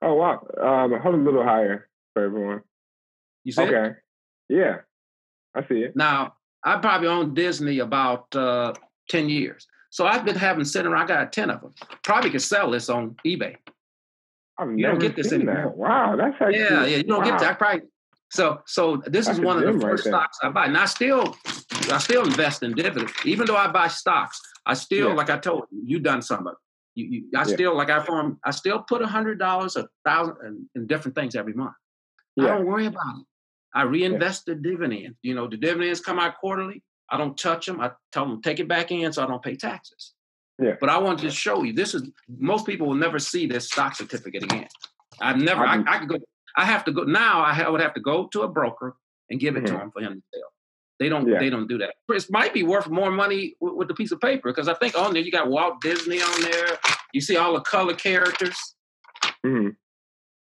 Oh 0.00 0.14
wow! 0.14 0.46
Um, 0.62 0.98
hold 1.00 1.14
a 1.14 1.18
little 1.18 1.42
higher 1.42 1.88
for 2.14 2.24
everyone. 2.24 2.62
You 3.44 3.52
see 3.52 3.62
okay. 3.62 3.90
It? 3.90 3.96
Yeah, 4.48 4.76
I 5.54 5.66
see 5.66 5.80
it. 5.80 5.96
Now 5.96 6.34
I 6.64 6.78
probably 6.78 7.08
owned 7.08 7.36
Disney 7.36 7.78
about 7.78 8.34
uh, 8.34 8.74
ten 9.08 9.28
years, 9.28 9.66
so 9.90 10.06
I've 10.06 10.24
been 10.24 10.36
having 10.36 10.64
sitting 10.64 10.90
around. 10.90 11.10
I 11.10 11.22
got 11.22 11.32
ten 11.32 11.50
of 11.50 11.60
them. 11.60 11.74
Probably 12.02 12.30
could 12.30 12.42
sell 12.42 12.70
this 12.70 12.88
on 12.88 13.16
eBay. 13.26 13.56
I've 14.58 14.78
you 14.78 14.86
don't 14.86 14.98
get 14.98 15.16
this 15.16 15.32
anymore. 15.32 15.54
That. 15.54 15.76
Wow, 15.76 16.16
that's 16.16 16.34
actually, 16.40 16.58
yeah, 16.58 16.86
yeah. 16.86 16.96
You 16.98 17.02
don't 17.04 17.24
wow. 17.24 17.30
get 17.30 17.40
that. 17.40 17.50
I 17.50 17.54
probably 17.54 17.82
so 18.30 18.60
so 18.66 19.02
this 19.06 19.26
that's 19.26 19.38
is 19.38 19.44
one 19.44 19.62
of 19.62 19.72
the 19.72 19.80
first 19.80 20.06
right 20.06 20.12
stocks 20.12 20.38
I 20.42 20.48
buy. 20.50 20.66
And 20.66 20.76
I 20.76 20.86
still 20.86 21.36
I 21.90 21.98
still 21.98 22.24
invest 22.24 22.62
in 22.62 22.72
dividends. 22.74 23.12
Even 23.24 23.46
though 23.46 23.56
I 23.56 23.68
buy 23.68 23.88
stocks, 23.88 24.40
I 24.66 24.74
still, 24.74 25.08
yeah. 25.08 25.14
like 25.14 25.30
I 25.30 25.38
told 25.38 25.64
you, 25.70 25.82
you 25.84 25.98
done 26.00 26.22
some 26.22 26.46
of 26.46 26.52
it. 26.52 26.58
You, 26.94 27.06
you, 27.06 27.24
I 27.34 27.40
yeah. 27.40 27.54
still 27.54 27.76
like 27.76 27.90
I 27.90 28.04
form. 28.04 28.38
I 28.44 28.50
still 28.52 28.80
put 28.80 29.02
a 29.02 29.06
hundred 29.06 29.38
dollars, 29.38 29.76
a 29.76 29.88
thousand, 30.04 30.36
in, 30.44 30.68
in, 30.74 30.86
different 30.86 31.14
things 31.14 31.34
every 31.34 31.52
month. 31.52 31.74
Yeah. 32.36 32.46
I 32.46 32.48
don't 32.58 32.66
worry 32.66 32.86
about 32.86 33.18
it. 33.18 33.26
I 33.74 33.82
reinvest 33.82 34.46
the 34.46 34.54
dividends. 34.54 35.18
You 35.22 35.34
know, 35.34 35.48
the 35.48 35.56
dividends 35.56 36.00
come 36.00 36.18
out 36.18 36.38
quarterly. 36.38 36.82
I 37.10 37.18
don't 37.18 37.36
touch 37.36 37.66
them. 37.66 37.80
I 37.80 37.90
tell 38.12 38.26
them 38.26 38.40
take 38.40 38.60
it 38.60 38.68
back 38.68 38.90
in, 38.90 39.12
so 39.12 39.22
I 39.22 39.26
don't 39.26 39.42
pay 39.42 39.56
taxes. 39.56 40.14
Yeah. 40.62 40.74
But 40.80 40.88
I 40.88 40.98
want 40.98 41.18
to 41.20 41.30
show 41.30 41.64
you. 41.64 41.72
This 41.72 41.94
is 41.94 42.08
most 42.28 42.66
people 42.66 42.86
will 42.86 42.94
never 42.94 43.18
see 43.18 43.46
this 43.46 43.66
stock 43.66 43.96
certificate 43.96 44.44
again. 44.44 44.68
I've 45.20 45.38
never. 45.38 45.64
I, 45.64 45.82
I 45.86 45.98
could 45.98 46.08
go. 46.08 46.18
I 46.56 46.64
have 46.64 46.84
to 46.84 46.92
go 46.92 47.02
now. 47.02 47.42
I 47.42 47.68
would 47.68 47.80
have 47.80 47.94
to 47.94 48.00
go 48.00 48.28
to 48.28 48.42
a 48.42 48.48
broker 48.48 48.96
and 49.30 49.40
give 49.40 49.56
it 49.56 49.64
mm-hmm. 49.64 49.76
to 49.76 49.82
him 49.82 49.90
for 49.90 50.00
him 50.00 50.14
to 50.14 50.22
sell. 50.32 50.48
They 51.00 51.08
don't. 51.08 51.28
Yeah. 51.28 51.40
They 51.40 51.50
don't 51.50 51.66
do 51.66 51.78
that. 51.78 51.94
It 52.08 52.26
might 52.30 52.54
be 52.54 52.62
worth 52.62 52.88
more 52.88 53.10
money 53.10 53.56
with, 53.60 53.74
with 53.74 53.88
the 53.88 53.94
piece 53.94 54.12
of 54.12 54.20
paper 54.20 54.50
because 54.50 54.68
I 54.68 54.74
think 54.74 54.96
on 54.96 55.12
there 55.12 55.22
you 55.22 55.32
got 55.32 55.50
Walt 55.50 55.80
Disney 55.80 56.22
on 56.22 56.42
there. 56.42 56.78
You 57.12 57.20
see 57.20 57.36
all 57.36 57.54
the 57.54 57.60
color 57.60 57.94
characters. 57.94 58.56
Mm-hmm. 59.44 59.70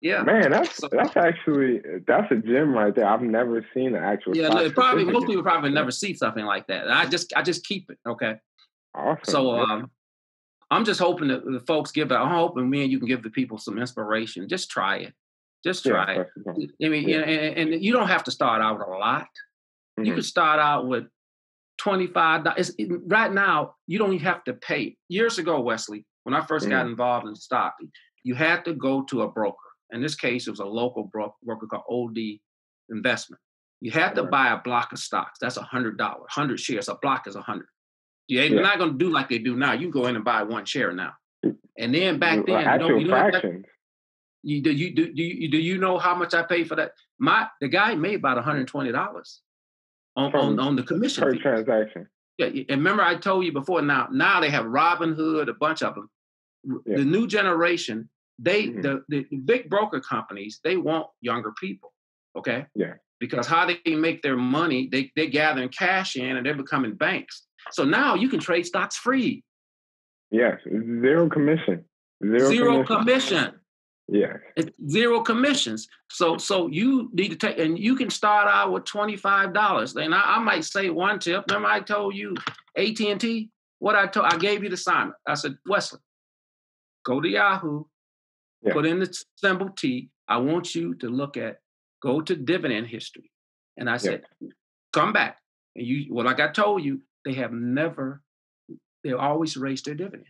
Yeah, 0.02 0.22
man, 0.22 0.52
that's 0.52 0.78
so, 0.78 0.89
that's 0.91 1.18
actually 1.18 1.82
that's 2.06 2.32
a 2.32 2.36
gem 2.36 2.72
right 2.72 2.93
there. 2.93 3.08
I've 3.08 3.24
never 3.24 3.66
seen 3.74 3.95
an 3.95 4.04
actual. 4.04 4.38
Yeah, 4.38 4.50
no, 4.50 4.70
probably 4.70 5.06
most 5.06 5.26
people 5.26 5.41
probably 5.41 5.72
never 5.72 5.89
see 5.89 6.14
something 6.14 6.45
like 6.45 6.68
that. 6.68 6.89
I 6.89 7.08
just 7.08 7.34
I 7.36 7.41
just 7.41 7.66
keep 7.66 7.89
it. 7.89 7.98
Okay. 8.08 8.36
Awesome. 8.93 9.24
So 9.26 9.52
um, 9.52 9.91
I'm 10.70 10.86
just 10.86 11.00
hoping 11.00 11.30
that 11.30 11.45
the 11.45 11.62
folks 11.62 11.91
give 11.91 12.12
it. 12.12 12.16
I'm 12.16 12.30
hoping 12.30 12.70
me 12.70 12.84
and 12.84 12.91
you 12.91 13.00
can 13.00 13.08
give 13.08 13.24
the 13.24 13.30
people 13.30 13.58
some 13.58 13.80
inspiration. 13.80 14.48
Just 14.48 14.70
try 14.70 14.98
it. 14.98 15.14
Just 15.64 15.84
try 15.84 16.16
yeah, 16.16 16.24
it. 16.56 16.72
I 16.84 16.89
mean, 16.89 17.10
yeah. 17.10 17.20
and, 17.20 17.74
and, 17.74 17.84
you 17.84 17.91
don't 17.91 18.08
have 18.08 18.24
to 18.26 18.32
start 18.32 18.62
out 18.62 18.80
a 18.80 18.89
lot. 18.89 19.24
Mm-hmm. 19.24 20.06
You 20.06 20.14
could 20.14 20.26
start 20.26 20.60
out 20.60 20.88
with 20.88 21.06
twenty-five 21.80 22.43
dollars. 22.43 22.72
Right 23.08 23.34
now, 23.34 23.76
you 23.88 23.98
don't 23.98 24.14
even 24.14 24.26
have 24.26 24.43
to 24.43 24.54
pay. 24.54 24.95
Years 25.10 25.39
ago, 25.39 25.60
Wesley, 25.60 26.06
when 26.24 26.36
I 26.36 26.41
1st 26.41 26.48
mm-hmm. 26.48 26.70
got 26.70 26.86
involved 26.86 27.28
in 27.28 27.36
stock, 27.36 27.74
you 28.24 28.36
had 28.36 28.66
to 28.66 28.74
go 28.74 29.04
to 29.04 29.22
a 29.22 29.28
broker. 29.28 29.58
In 29.92 30.02
this 30.02 30.16
case, 30.16 30.48
it 30.48 30.52
was 30.52 30.60
a 30.60 30.66
local 30.66 31.04
broker 31.04 31.68
called 31.68 31.84
OD 31.90 32.18
Investment. 32.90 33.40
You 33.80 33.92
had 33.92 34.16
to 34.16 34.24
buy 34.24 34.50
a 34.50 34.58
block 34.58 34.92
of 34.92 35.00
stocks. 35.00 35.38
That's 35.40 35.58
a 35.58 35.62
hundred 35.62 35.98
dollars. 35.98 36.26
Hundred 36.30 36.60
shares. 36.60 36.90
A 36.90 36.96
block 36.96 37.28
is 37.28 37.36
a 37.36 37.42
hundred. 37.42 37.68
You're 38.28 38.44
yeah. 38.44 38.62
not 38.62 38.78
going 38.80 38.92
to 38.94 38.98
do 38.98 39.10
like 39.10 39.30
they 39.30 39.38
do 39.38 39.56
now. 39.56 39.74
You 39.74 39.90
go 39.90 40.08
in 40.08 40.16
and 40.16 40.26
buy 40.26 40.44
one 40.44 40.66
share 40.66 40.92
now. 40.92 41.14
Mm, 41.46 41.56
and 41.78 41.96
then 41.96 42.20
back 42.20 42.46
then, 42.46 42.56
actual 42.56 43.02
you 43.02 43.08
fractions. 43.08 43.66
You 44.44 44.62
do 44.62 44.72
you 44.72 44.94
do, 44.94 45.14
do 45.14 45.24
you 45.24 45.50
do 45.50 45.58
you 45.58 45.78
know 45.78 45.98
how 45.98 46.16
much 46.16 46.34
I 46.34 46.44
paid 46.44 46.68
for 46.68 46.76
that? 46.76 46.92
My 47.20 47.48
the 47.62 47.68
guy 47.68 47.96
made 47.96 48.16
about 48.16 48.38
one 48.38 48.44
hundred 48.44 48.68
twenty 48.68 48.92
dollars 48.92 49.42
on, 50.16 50.34
on 50.36 50.60
on 50.60 50.76
the 50.76 50.84
commission 50.84 51.24
per 51.24 51.34
fee. 51.34 51.40
transaction. 51.40 52.08
Yeah, 52.38 52.48
and 52.48 52.70
remember 52.70 53.04
I 53.04 53.16
told 53.16 53.46
you 53.46 53.52
before. 53.52 53.82
Now 53.82 54.08
now 54.12 54.40
they 54.40 54.50
have 54.50 54.66
Robinhood, 54.66 55.50
a 55.50 55.54
bunch 55.54 55.82
of 55.82 55.96
them. 55.96 56.10
Yeah. 56.86 56.98
The 56.98 57.06
new 57.06 57.28
generation, 57.28 58.10
they 58.40 58.68
mm-hmm. 58.68 58.82
the, 58.82 59.04
the 59.10 59.38
big 59.38 59.70
broker 59.70 60.00
companies, 60.00 60.60
they 60.64 60.78
want 60.78 61.08
younger 61.22 61.54
people. 61.60 61.94
Okay. 62.36 62.66
Yeah. 62.76 62.94
Because 63.20 63.48
how 63.48 63.66
they 63.66 63.96
make 63.96 64.22
their 64.22 64.38
money, 64.38 64.88
they 64.92 65.12
they 65.16 65.28
gathering 65.28 65.70
cash 65.70 66.16
in 66.16 66.38
and 66.38 66.46
they're 66.46 66.54
becoming 66.54 66.94
banks. 66.94 67.48
So 67.72 67.84
now 67.84 68.14
you 68.16 68.30
can 68.30 68.40
trade 68.40 68.66
stocks 68.66 68.96
free. 68.96 69.44
Yes, 70.30 70.60
zero 70.66 71.28
commission. 71.30 71.86
Zero, 72.24 72.50
zero 72.50 72.84
commission. 72.84 73.38
commission. 73.38 73.60
Yeah. 74.10 74.34
It's 74.56 74.70
zero 74.90 75.22
commissions. 75.22 75.88
So 76.10 76.38
so 76.38 76.68
you 76.68 77.10
need 77.14 77.30
to 77.30 77.36
take 77.36 77.58
and 77.58 77.78
you 77.78 77.96
can 77.96 78.10
start 78.10 78.48
out 78.48 78.72
with 78.72 78.86
$25. 78.86 79.96
And 79.96 80.14
I, 80.14 80.22
I 80.22 80.40
might 80.40 80.64
say 80.64 80.90
one 80.90 81.20
tip. 81.20 81.46
Remember 81.50 81.70
I 81.70 81.82
told 81.82 82.16
you 82.16 82.36
AT&T? 82.78 83.50
What 83.80 83.96
I 83.96 84.08
told 84.08 84.28
I 84.28 84.38
gave 84.38 84.64
you 84.64 84.70
the 84.70 84.76
assignment. 84.76 85.16
I 85.28 85.34
said, 85.34 85.58
Wesley, 85.68 86.00
go 87.06 87.22
to 87.22 87.28
Yahoo, 87.28 87.84
yeah. 88.68 88.74
put 88.74 88.86
in 88.86 88.99
the 88.99 89.24
symbol 89.36 89.70
T. 89.70 90.09
I 90.28 90.38
want 90.38 90.76
you 90.76 90.95
to 90.95 91.09
look 91.09 91.38
at 91.38 91.59
go 92.01 92.22
to 92.22 92.36
dividend 92.36 92.88
history. 92.88 93.32
And 93.78 93.89
I 93.89 93.97
said, 93.97 94.24
yeah. 94.39 94.49
come 94.93 95.13
back. 95.13 95.38
And 95.76 95.86
you 95.86 96.13
well, 96.13 96.26
like 96.26 96.39
I 96.39 96.49
told 96.49 96.84
you, 96.84 97.01
they 97.26 97.34
have 97.34 97.51
never, 97.51 98.22
they 99.03 99.13
always 99.13 99.57
raised 99.57 99.86
their 99.86 99.95
dividend. 99.95 100.26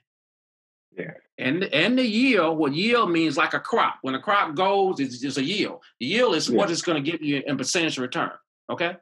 Yeah. 0.97 1.13
And 1.37 1.63
and 1.65 1.97
the 1.97 2.05
yield, 2.05 2.57
what 2.57 2.73
yield 2.73 3.11
means 3.11 3.37
like 3.37 3.53
a 3.53 3.59
crop. 3.59 3.99
When 4.01 4.15
a 4.15 4.19
crop 4.19 4.55
goes, 4.55 4.99
it's 4.99 5.19
just 5.19 5.37
a 5.37 5.43
yield. 5.43 5.81
The 5.99 6.07
yield 6.07 6.35
is 6.35 6.49
yeah. 6.49 6.57
what 6.57 6.71
it's 6.71 6.81
going 6.81 7.03
to 7.03 7.11
give 7.11 7.21
you 7.21 7.43
in 7.45 7.57
percentage 7.57 7.97
return. 7.97 8.31
Okay. 8.69 8.95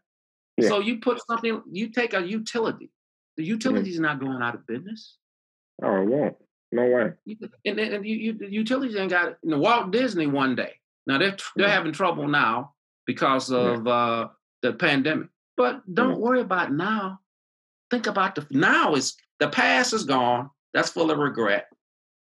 Yeah. 0.57 0.69
So 0.69 0.79
you 0.79 0.99
put 0.99 1.25
something, 1.25 1.61
you 1.71 1.89
take 1.89 2.13
a 2.13 2.21
utility. 2.21 2.89
The 3.38 3.43
mm-hmm. 3.43 3.49
utility 3.49 3.89
is 3.89 3.95
mm-hmm. 3.95 4.05
not 4.05 4.19
going 4.19 4.41
out 4.41 4.55
of 4.55 4.67
business. 4.67 5.17
Oh, 5.81 6.01
it 6.01 6.05
won't. 6.05 6.36
No 6.72 6.86
way. 6.88 7.13
And, 7.66 7.80
and 7.80 8.05
you, 8.05 8.16
you, 8.16 8.34
the 8.34 8.51
utilities 8.51 8.95
ain't 8.95 9.11
got 9.11 9.30
it. 9.30 9.38
You 9.43 9.51
know, 9.51 9.59
Walt 9.59 9.91
Disney 9.91 10.28
one 10.28 10.55
day. 10.55 10.74
Now 11.07 11.20
they're 11.20 11.38
they're 11.55 11.70
having 11.70 11.93
trouble 11.93 12.28
now 12.28 12.74
because 13.05 13.51
of 13.51 13.88
uh, 13.88 14.30
the 14.61 14.74
pandemic. 14.74 15.30
But 15.55 15.82
don't 15.93 16.20
worry 16.20 16.41
about 16.41 16.74
now. 16.74 17.20
Think 17.91 18.07
about 18.07 18.36
the 18.36 18.45
now 18.49 18.95
is 18.95 19.16
the 19.39 19.47
past 19.47 19.93
is 19.93 20.03
gone. 20.03 20.49
That's 20.74 20.89
full 20.89 21.11
of 21.11 21.20
regret. 21.20 21.68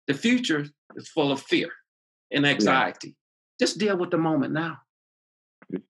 The 0.08 0.14
future 0.14 0.66
is 0.96 1.08
full 1.08 1.32
of 1.32 1.42
fear 1.42 1.70
and 2.32 2.46
anxiety. 2.46 3.08
Yeah. 3.08 3.66
Just 3.66 3.78
deal 3.80 3.98
with 3.98 4.12
the 4.12 4.18
moment 4.18 4.54
now. 4.54 4.80
Just 5.72 5.86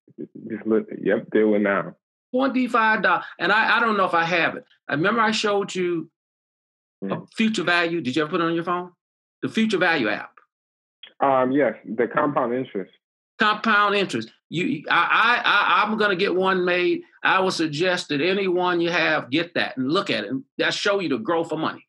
look, 0.65 0.87
yep, 1.01 1.29
deal 1.31 1.49
with 1.49 1.63
now. 1.63 1.95
Twenty-five 2.33 3.01
dollars, 3.01 3.25
and 3.39 3.51
I, 3.51 3.77
I 3.77 3.79
don't 3.79 3.97
know 3.97 4.05
if 4.05 4.13
I 4.13 4.23
have 4.23 4.55
it. 4.55 4.65
I 4.87 4.93
remember 4.93 5.21
I 5.21 5.31
showed 5.31 5.73
you 5.73 6.11
mm. 7.03 7.23
a 7.23 7.27
future 7.35 7.63
value. 7.63 8.01
Did 8.01 8.15
you 8.15 8.23
ever 8.23 8.31
put 8.31 8.41
it 8.41 8.45
on 8.45 8.55
your 8.55 8.63
phone? 8.63 8.91
The 9.41 9.49
future 9.49 9.77
value 9.77 10.09
app. 10.09 10.31
Um, 11.19 11.51
yes, 11.51 11.73
the 11.85 12.07
compound 12.07 12.53
interest. 12.53 12.91
Compound 13.39 13.95
interest. 13.95 14.31
You, 14.49 14.83
I, 14.89 15.41
I, 15.43 15.81
I 15.81 15.83
am 15.91 15.97
gonna 15.97 16.15
get 16.15 16.35
one 16.35 16.65
made. 16.65 17.01
I 17.23 17.39
would 17.39 17.53
suggest 17.53 18.09
that 18.09 18.21
anyone 18.21 18.81
you 18.81 18.91
have 18.91 19.29
get 19.29 19.53
that 19.55 19.77
and 19.77 19.91
look 19.91 20.09
at 20.09 20.25
it. 20.25 20.31
That 20.57 20.73
show 20.73 20.99
you 20.99 21.09
the 21.09 21.17
growth 21.17 21.51
of 21.51 21.59
money 21.59 21.87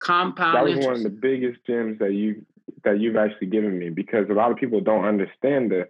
compound 0.00 0.56
that 0.56 0.64
was 0.64 0.72
interest. 0.72 0.88
one 0.88 0.96
of 0.96 1.02
the 1.02 1.10
biggest 1.10 1.64
gems 1.66 1.98
that 1.98 2.12
you 2.14 2.44
that 2.84 2.98
you've 2.98 3.16
actually 3.16 3.46
given 3.46 3.78
me 3.78 3.90
because 3.90 4.26
a 4.30 4.32
lot 4.32 4.50
of 4.50 4.56
people 4.56 4.80
don't 4.80 5.04
understand 5.04 5.70
the 5.70 5.88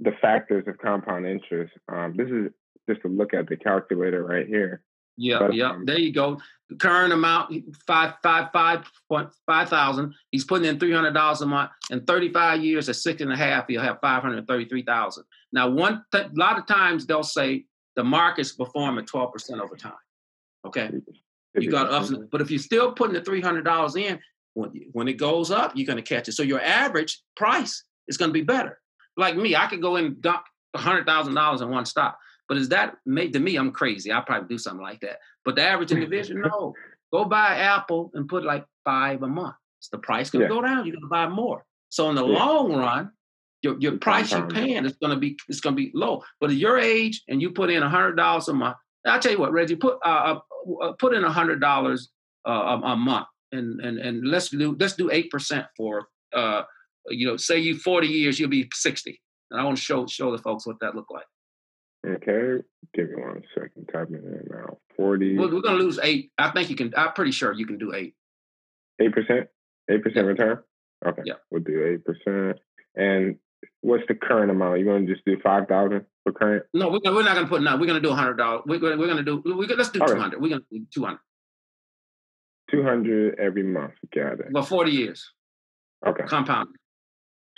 the 0.00 0.12
factors 0.20 0.64
of 0.66 0.78
compound 0.78 1.26
interest. 1.26 1.72
Um, 1.88 2.14
this 2.16 2.28
is 2.28 2.50
just 2.88 3.02
to 3.02 3.08
look 3.08 3.32
at 3.32 3.48
the 3.48 3.56
calculator 3.56 4.22
right 4.22 4.46
here. 4.46 4.82
Yeah, 5.16 5.48
yeah. 5.52 5.78
There 5.84 5.98
you 5.98 6.12
go. 6.12 6.40
The 6.70 6.76
current 6.76 7.12
amount 7.12 7.54
five 7.86 8.14
five 8.22 8.48
five 8.52 8.84
point 9.08 9.28
five 9.46 9.68
thousand. 9.68 10.14
He's 10.30 10.44
putting 10.44 10.66
in 10.66 10.78
three 10.78 10.92
hundred 10.92 11.12
dollars 11.12 11.40
a 11.42 11.46
month. 11.46 11.70
In 11.90 12.04
thirty 12.04 12.32
five 12.32 12.62
years, 12.62 12.88
at 12.88 12.96
six 12.96 13.20
and 13.20 13.32
a 13.32 13.36
half, 13.36 13.66
he'll 13.68 13.82
have 13.82 13.98
five 14.00 14.22
hundred 14.22 14.46
thirty 14.48 14.64
three 14.64 14.82
thousand. 14.82 15.24
Now, 15.52 15.68
one 15.68 16.04
th- 16.12 16.26
a 16.26 16.30
lot 16.34 16.58
of 16.58 16.66
times 16.66 17.06
they'll 17.06 17.22
say 17.22 17.66
the 17.96 18.04
market's 18.04 18.52
perform 18.52 18.98
at 18.98 19.06
twelve 19.06 19.32
percent 19.32 19.60
over 19.60 19.76
time. 19.76 19.92
Okay, 20.66 20.90
you 21.54 21.70
got 21.70 21.90
ups, 21.90 22.12
but 22.32 22.40
if 22.40 22.50
you're 22.50 22.58
still 22.58 22.92
putting 22.92 23.14
the 23.14 23.20
three 23.20 23.42
hundred 23.42 23.64
dollars 23.64 23.94
in, 23.94 24.18
when, 24.54 24.70
when 24.92 25.06
it 25.06 25.14
goes 25.18 25.50
up, 25.50 25.72
you're 25.74 25.86
going 25.86 26.02
to 26.02 26.02
catch 26.02 26.28
it. 26.28 26.32
So 26.32 26.42
your 26.42 26.62
average 26.62 27.20
price 27.36 27.84
is 28.08 28.16
going 28.16 28.30
to 28.30 28.32
be 28.32 28.42
better. 28.42 28.80
Like 29.16 29.36
me, 29.36 29.54
I 29.54 29.66
could 29.66 29.82
go 29.82 29.96
and 29.96 30.20
dump 30.20 30.42
hundred 30.74 31.06
thousand 31.06 31.34
dollars 31.34 31.60
in 31.60 31.70
one 31.70 31.84
stock. 31.84 32.18
But 32.48 32.58
is 32.58 32.68
that 32.70 32.96
made 33.06 33.32
to 33.32 33.40
me? 33.40 33.56
I'm 33.56 33.72
crazy. 33.72 34.12
I'll 34.12 34.22
probably 34.22 34.48
do 34.48 34.58
something 34.58 34.82
like 34.82 35.00
that. 35.00 35.18
But 35.44 35.56
the 35.56 35.62
average 35.62 35.92
individual, 35.98 36.42
no. 36.42 36.74
Go 37.12 37.24
buy 37.24 37.58
Apple 37.58 38.10
and 38.14 38.28
put 38.28 38.44
like 38.44 38.64
five 38.84 39.22
a 39.22 39.28
month. 39.28 39.54
So 39.80 39.96
the 39.96 40.02
price 40.02 40.30
gonna 40.30 40.46
yeah. 40.46 40.48
go 40.48 40.62
down. 40.62 40.84
You're 40.84 40.96
gonna 40.96 41.06
buy 41.06 41.28
more. 41.28 41.64
So 41.90 42.10
in 42.10 42.16
the 42.16 42.26
yeah. 42.26 42.44
long 42.44 42.74
run, 42.74 43.12
your, 43.62 43.78
your 43.78 43.98
price 43.98 44.32
you're 44.32 44.48
paying 44.48 44.84
is 44.84 44.94
gonna 45.00 45.16
be 45.16 45.36
it's 45.48 45.60
gonna 45.60 45.76
be 45.76 45.92
low. 45.94 46.22
But 46.40 46.50
at 46.50 46.56
your 46.56 46.78
age 46.78 47.22
and 47.28 47.40
you 47.40 47.50
put 47.50 47.70
in 47.70 47.82
a 47.82 47.88
hundred 47.88 48.16
dollars 48.16 48.48
a 48.48 48.52
month, 48.52 48.76
I'll 49.06 49.20
tell 49.20 49.32
you 49.32 49.38
what, 49.38 49.52
Reggie, 49.52 49.76
put 49.76 49.98
uh, 50.04 50.40
uh, 50.68 50.72
uh 50.82 50.92
put 50.98 51.14
in 51.14 51.24
a 51.24 51.30
hundred 51.30 51.60
dollars 51.60 52.10
uh, 52.48 52.50
a, 52.50 52.80
a 52.80 52.96
month, 52.96 53.26
and 53.52 53.80
and 53.80 53.98
and 53.98 54.26
let's 54.26 54.48
do 54.48 54.76
let's 54.78 54.94
do 54.94 55.10
eight 55.10 55.30
percent 55.30 55.66
for 55.76 56.08
uh 56.34 56.62
you 57.08 57.26
know 57.26 57.36
say 57.36 57.58
you 57.58 57.78
forty 57.78 58.08
years 58.08 58.40
you'll 58.40 58.50
be 58.50 58.68
sixty, 58.74 59.20
and 59.50 59.60
I 59.60 59.64
want 59.64 59.76
to 59.76 59.82
show 59.82 60.06
show 60.06 60.32
the 60.32 60.42
folks 60.42 60.66
what 60.66 60.80
that 60.80 60.94
look 60.94 61.10
like. 61.10 61.26
Okay, 62.06 62.62
give 62.94 63.10
me 63.10 63.22
one 63.22 63.42
second. 63.54 63.88
Typing 63.92 64.16
in 64.16 64.46
now. 64.50 64.78
Forty. 64.96 65.38
We're, 65.38 65.54
we're 65.54 65.62
gonna 65.62 65.78
lose 65.78 65.98
eight. 66.02 66.32
I 66.36 66.50
think 66.50 66.68
you 66.68 66.76
can. 66.76 66.92
I'm 66.96 67.12
pretty 67.12 67.30
sure 67.30 67.52
you 67.52 67.66
can 67.66 67.78
do 67.78 67.94
eight. 67.94 68.14
Eight 69.00 69.12
percent. 69.12 69.48
Eight 69.90 70.02
percent 70.02 70.26
return. 70.26 70.58
Okay. 71.06 71.22
Yeah. 71.24 71.34
We'll 71.50 71.62
do 71.62 71.84
eight 71.84 72.04
percent. 72.04 72.58
And 72.94 73.36
what's 73.80 74.04
the 74.08 74.14
current 74.14 74.50
amount? 74.50 74.80
You 74.80 74.84
to 74.86 75.06
just 75.06 75.24
do 75.24 75.36
five 75.42 75.66
thousand 75.68 76.04
for 76.22 76.32
current? 76.32 76.64
No, 76.74 76.90
we're, 76.90 77.00
we're 77.04 77.22
not 77.22 77.34
going 77.34 77.46
to 77.46 77.50
put 77.50 77.62
no. 77.62 77.76
We're 77.76 77.86
going 77.86 78.00
to 78.00 78.06
do 78.06 78.10
a 78.10 78.14
hundred 78.14 78.34
dollars. 78.34 78.62
We're 78.66 78.78
gonna 78.78 78.96
we're 78.96 79.06
going 79.06 79.24
to 79.24 79.24
do. 79.24 79.42
We're 79.44 79.66
gonna, 79.66 79.78
let's 79.78 79.90
do 79.90 80.00
two 80.00 80.16
hundred. 80.16 80.40
We're 80.40 80.50
going 80.50 80.62
to 80.62 80.78
do 80.78 80.86
two 80.92 81.04
hundred. 81.04 81.20
Two 82.70 82.82
hundred 82.82 83.38
every 83.38 83.62
month. 83.62 83.92
Got 84.14 84.40
it. 84.40 84.46
Well, 84.50 84.64
forty 84.64 84.92
years. 84.92 85.30
Okay. 86.06 86.24
Compound. 86.24 86.68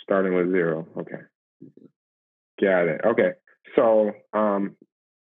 Starting 0.01 0.33
with 0.33 0.51
zero. 0.51 0.87
Okay. 0.97 1.21
Mm-hmm. 1.63 2.65
Got 2.65 2.87
it. 2.87 3.01
Okay. 3.05 3.31
So 3.75 4.11
um, 4.33 4.75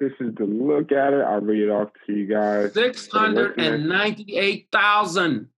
this 0.01 0.13
is 0.21 0.35
to 0.37 0.45
look 0.45 0.93
at 0.93 1.13
it. 1.13 1.23
I'll 1.23 1.41
read 1.41 1.63
it 1.63 1.71
off 1.71 1.91
to 2.07 2.13
you 2.13 2.27
guys. 2.27 2.75
Six 2.75 3.09
hundred 3.09 3.59
and 3.59 3.89
ninety-eight 3.89 4.69
thousand. 4.73 5.49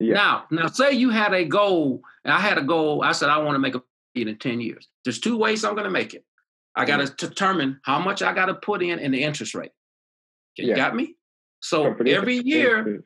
Yeah. 0.00 0.14
Now, 0.14 0.44
now 0.50 0.66
say 0.68 0.92
you 0.92 1.10
had 1.10 1.34
a 1.34 1.44
goal, 1.44 2.02
I 2.24 2.38
had 2.38 2.56
a 2.56 2.62
goal. 2.62 3.02
I 3.02 3.10
said 3.10 3.30
I 3.30 3.38
want 3.38 3.56
to 3.56 3.58
make 3.58 3.74
a 3.74 3.82
in 4.26 4.36
10 4.36 4.60
years. 4.60 4.88
There's 5.04 5.20
two 5.20 5.36
ways 5.36 5.64
I'm 5.64 5.74
going 5.74 5.84
to 5.84 5.90
make 5.90 6.14
it. 6.14 6.24
I 6.74 6.84
got 6.84 6.98
to 6.98 7.04
mm-hmm. 7.04 7.26
determine 7.28 7.80
how 7.84 7.98
much 7.98 8.22
I 8.22 8.32
got 8.32 8.46
to 8.46 8.54
put 8.54 8.82
in 8.82 8.98
and 8.98 9.12
the 9.12 9.22
interest 9.22 9.54
rate. 9.54 9.72
You 10.56 10.68
yeah. 10.68 10.76
got 10.76 10.96
me? 10.96 11.14
So 11.60 11.94
every 12.06 12.36
year, 12.36 13.04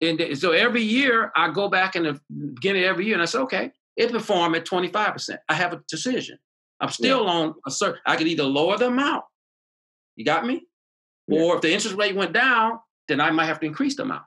and 0.00 0.38
so 0.38 0.52
every 0.52 0.82
year 0.82 1.32
I 1.36 1.50
go 1.50 1.68
back 1.68 1.96
in 1.96 2.04
the 2.04 2.20
beginning 2.54 2.84
of 2.84 2.90
every 2.90 3.06
year 3.06 3.14
and 3.14 3.22
I 3.22 3.26
say, 3.26 3.38
okay, 3.40 3.72
it 3.96 4.10
performed 4.10 4.56
at 4.56 4.64
25%. 4.64 5.38
I 5.48 5.54
have 5.54 5.72
a 5.72 5.82
decision. 5.88 6.38
I'm 6.80 6.90
still 6.90 7.24
yeah. 7.24 7.30
on 7.30 7.54
a 7.66 7.70
certain, 7.70 8.00
I 8.06 8.16
could 8.16 8.26
either 8.26 8.44
lower 8.44 8.78
the 8.78 8.86
amount. 8.86 9.24
You 10.16 10.24
got 10.24 10.46
me? 10.46 10.66
Yeah. 11.28 11.40
Or 11.40 11.56
if 11.56 11.62
the 11.62 11.72
interest 11.72 11.96
rate 11.96 12.16
went 12.16 12.32
down, 12.32 12.78
then 13.08 13.20
I 13.20 13.30
might 13.30 13.46
have 13.46 13.60
to 13.60 13.66
increase 13.66 13.96
the 13.96 14.02
amount. 14.02 14.22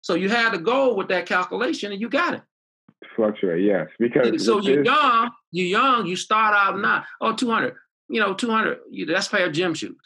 So 0.00 0.14
you 0.14 0.28
had 0.28 0.50
to 0.50 0.58
go 0.58 0.94
with 0.94 1.08
that 1.08 1.26
calculation 1.26 1.92
and 1.92 2.00
you 2.00 2.08
got 2.08 2.34
it. 2.34 2.42
Fluctuate, 3.16 3.64
yes. 3.64 3.88
Because 3.98 4.44
so 4.44 4.60
you're 4.60 4.82
this, 4.82 4.86
young, 4.86 5.30
you're 5.50 5.66
young, 5.66 6.06
you 6.06 6.16
start 6.16 6.54
out 6.54 6.78
not, 6.78 7.04
oh, 7.20 7.34
200, 7.34 7.74
you 8.08 8.20
know, 8.20 8.34
200, 8.34 8.78
you, 8.90 9.06
that's 9.06 9.28
pair 9.28 9.46
of 9.46 9.52
gym 9.52 9.74
shoes. 9.74 9.96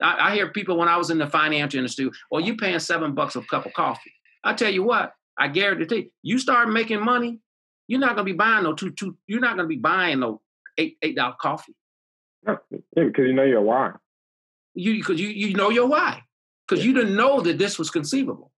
I, 0.00 0.30
I, 0.30 0.34
hear 0.34 0.48
people 0.50 0.76
when 0.76 0.88
I 0.88 0.96
was 0.96 1.10
in 1.10 1.18
the 1.18 1.26
financial 1.26 1.78
industry, 1.78 2.10
well, 2.30 2.40
you 2.40 2.56
paying 2.56 2.78
seven 2.78 3.14
bucks 3.14 3.36
a 3.36 3.42
cup 3.42 3.66
of 3.66 3.72
coffee. 3.74 4.12
I 4.42 4.54
tell 4.54 4.70
you 4.70 4.82
what, 4.82 5.12
I 5.38 5.48
guarantee 5.48 5.96
you, 5.96 6.10
you 6.22 6.38
start 6.38 6.70
making 6.70 7.04
money, 7.04 7.40
you're 7.86 8.00
not 8.00 8.10
gonna 8.10 8.24
be 8.24 8.32
buying 8.32 8.64
no 8.64 8.72
two, 8.72 8.90
two, 8.90 9.16
you're 9.26 9.40
not 9.40 9.56
gonna 9.56 9.68
be 9.68 9.76
buying 9.76 10.20
no 10.20 10.40
eight, 10.80 10.98
eight 11.02 11.16
dollar 11.16 11.34
coffee. 11.40 11.74
Yeah, 12.46 12.56
because 12.94 13.26
you 13.26 13.32
know 13.32 13.44
your 13.44 13.62
why. 13.62 13.92
You 14.74 14.94
because 14.94 15.20
you 15.20 15.28
you 15.28 15.54
know 15.54 15.70
your 15.70 15.86
why. 15.86 16.22
Because 16.66 16.84
yeah. 16.84 16.88
you 16.88 16.94
didn't 16.94 17.16
know 17.16 17.40
that 17.40 17.58
this 17.58 17.78
was 17.78 17.90
conceivable. 17.90 18.50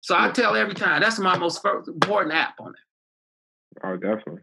So 0.00 0.14
I 0.16 0.30
tell 0.30 0.54
every 0.54 0.74
time 0.74 1.00
that's 1.00 1.18
my 1.18 1.36
most 1.38 1.64
important 1.64 2.34
app 2.34 2.60
on 2.60 2.70
it. 2.70 3.82
Oh, 3.82 3.96
definitely. 3.96 4.42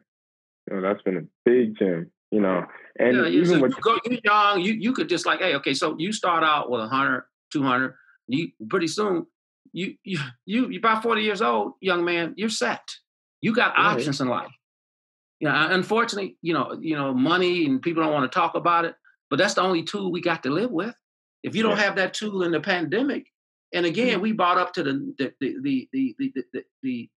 You 0.70 0.76
know, 0.76 0.82
that's 0.82 1.02
been 1.04 1.18
a 1.18 1.22
big 1.46 1.78
gem, 1.78 2.12
you 2.32 2.42
know. 2.42 2.66
And 3.00 3.18
yeah, 3.18 3.28
even 3.28 3.60
so 3.60 3.66
you 3.66 3.76
go, 3.82 4.00
you're 4.06 4.20
young, 4.24 4.62
you, 4.62 4.74
you 4.74 4.94
could 4.94 5.08
just 5.08 5.26
like, 5.26 5.40
hey, 5.40 5.56
okay, 5.56 5.74
so 5.74 5.96
you 5.98 6.12
start 6.12 6.44
out 6.44 6.70
with 6.70 6.80
100, 6.80 7.24
200, 7.54 7.94
you 8.28 8.50
pretty 8.70 8.88
soon, 8.88 9.26
you 9.74 9.96
you 10.04 10.20
you 10.46 10.70
you're 10.70 10.80
about 10.80 11.04
40 11.04 11.22
years 11.22 11.42
old, 11.42 11.74
young 11.80 12.04
man, 12.04 12.34
you're 12.36 12.50
set. 12.50 12.82
You 13.42 13.54
got 13.54 13.74
oh, 13.78 13.82
yeah, 13.82 13.88
options 13.90 14.20
in 14.20 14.28
life. 14.28 14.52
Know, 15.48 15.68
unfortunately, 15.72 16.38
you 16.42 16.54
know, 16.54 16.78
you 16.80 16.96
know, 16.96 17.14
money 17.14 17.66
and 17.66 17.82
people 17.82 18.04
don't 18.04 18.14
want 18.14 18.32
to 18.32 18.36
talk 18.36 18.56
about 18.56 18.86
it, 18.86 18.96
but 19.30 19.38
that's 19.38 19.56
the 19.56 19.62
only 19.62 19.84
tool 19.84 20.12
we 20.12 20.22
got 20.22 20.44
to 20.44 20.50
live 20.52 20.72
with. 20.72 20.94
If 21.44 21.56
you 21.56 21.64
don't 21.64 21.78
have 21.78 21.96
that 21.96 22.14
tool 22.14 22.44
in 22.44 22.52
the 22.52 22.60
pandemic, 22.60 23.26
and 23.74 23.86
again, 23.86 24.14
mm-hmm. 24.14 24.22
we 24.22 24.32
brought 24.34 24.58
up 24.58 24.74
to 24.74 24.84
the 24.84 25.14
the 25.18 25.34
the 25.40 25.56
the 25.62 25.90
the, 25.92 26.16
the, 26.20 26.44
the, 26.54 26.64
the 26.84 27.10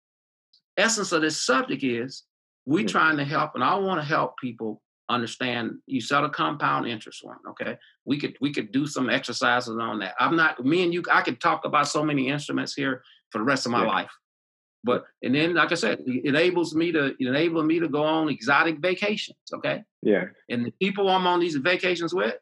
essence 0.76 1.12
of 1.12 1.22
this 1.22 1.40
subject 1.44 1.82
is 1.84 2.24
we 2.64 2.80
mm-hmm. 2.80 2.88
trying 2.88 3.16
to 3.18 3.24
help, 3.24 3.54
and 3.54 3.64
I 3.64 3.74
want 3.74 4.00
to 4.00 4.06
help 4.06 4.38
people 4.38 4.80
understand. 5.10 5.72
You 5.86 6.00
set 6.00 6.24
a 6.24 6.30
compound 6.30 6.86
interest 6.86 7.20
one, 7.22 7.36
okay? 7.50 7.76
We 8.04 8.18
could 8.18 8.36
we 8.40 8.52
could 8.52 8.72
do 8.72 8.86
some 8.86 9.10
exercises 9.10 9.76
on 9.78 9.98
that. 9.98 10.14
I'm 10.18 10.36
not 10.36 10.64
me 10.64 10.84
and 10.84 10.94
you. 10.94 11.02
I 11.12 11.22
could 11.22 11.40
talk 11.40 11.64
about 11.64 11.88
so 11.88 12.04
many 12.04 12.28
instruments 12.28 12.74
here 12.74 13.02
for 13.30 13.38
the 13.38 13.44
rest 13.44 13.66
of 13.66 13.72
my 13.72 13.82
yeah. 13.82 13.90
life. 13.90 14.10
But 14.84 15.04
and 15.22 15.34
then, 15.34 15.54
like 15.54 15.72
I 15.72 15.76
said, 15.76 16.00
it 16.06 16.24
enables 16.24 16.74
me 16.74 16.92
to 16.92 17.06
it 17.06 17.26
enables 17.26 17.64
me 17.64 17.80
to 17.80 17.88
go 17.88 18.04
on 18.04 18.28
exotic 18.28 18.78
vacations. 18.78 19.38
Okay. 19.52 19.82
Yeah. 20.02 20.26
And 20.48 20.66
the 20.66 20.72
people 20.80 21.08
I'm 21.08 21.26
on 21.26 21.40
these 21.40 21.56
vacations 21.56 22.14
with, 22.14 22.36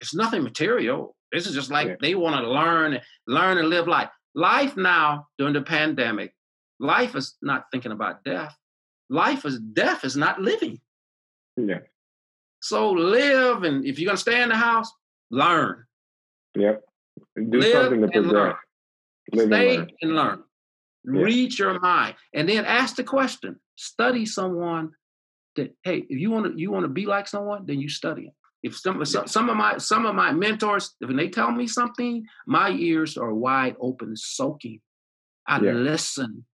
it's 0.00 0.14
nothing 0.14 0.42
material. 0.42 1.16
This 1.32 1.46
is 1.46 1.54
just 1.54 1.70
like 1.70 1.88
yeah. 1.88 1.94
they 2.00 2.14
want 2.14 2.36
to 2.36 2.50
learn, 2.50 3.00
learn 3.26 3.58
and 3.58 3.68
live 3.68 3.88
life. 3.88 4.10
Life 4.34 4.76
now 4.76 5.28
during 5.38 5.54
the 5.54 5.62
pandemic, 5.62 6.34
life 6.78 7.16
is 7.16 7.36
not 7.42 7.64
thinking 7.72 7.92
about 7.92 8.22
death 8.24 8.54
life 9.12 9.44
is 9.44 9.60
death 9.60 10.04
is 10.04 10.16
not 10.16 10.40
living. 10.40 10.80
Yeah. 11.56 11.80
So 12.60 12.90
live, 12.90 13.62
and 13.62 13.84
if 13.84 13.98
you're 13.98 14.06
gonna 14.06 14.16
stay 14.16 14.42
in 14.42 14.48
the 14.48 14.56
house, 14.56 14.90
learn. 15.30 15.84
Yep. 16.56 16.82
Do 17.36 17.58
live 17.58 17.72
something 17.72 18.00
to 18.00 18.08
progress. 18.08 18.56
Live 19.32 19.46
stay 19.46 19.76
and 19.76 19.86
learn. 19.86 19.96
And 20.02 20.16
learn. 20.16 20.42
Yeah. 21.04 21.22
Read 21.22 21.58
your 21.58 21.80
mind, 21.80 22.14
and 22.34 22.48
then 22.48 22.64
ask 22.64 22.96
the 22.96 23.04
question. 23.04 23.56
Study 23.76 24.24
someone 24.26 24.90
that 25.56 25.74
hey, 25.82 26.04
if 26.08 26.18
you 26.18 26.30
want 26.30 26.52
to 26.52 26.60
you 26.60 26.70
want 26.70 26.84
to 26.84 26.88
be 26.88 27.06
like 27.06 27.26
someone, 27.26 27.66
then 27.66 27.80
you 27.80 27.88
study 27.88 28.26
it. 28.26 28.34
If 28.62 28.76
some, 28.76 29.02
yeah. 29.04 29.24
some 29.24 29.50
of 29.50 29.56
my 29.56 29.78
some 29.78 30.06
of 30.06 30.14
my 30.14 30.32
mentors, 30.32 30.94
when 31.00 31.16
they 31.16 31.28
tell 31.28 31.50
me 31.50 31.66
something, 31.66 32.24
my 32.46 32.70
ears 32.70 33.16
are 33.16 33.34
wide 33.34 33.76
open, 33.80 34.14
soaking. 34.16 34.80
I 35.46 35.60
yeah. 35.60 35.72
listen 35.72 36.44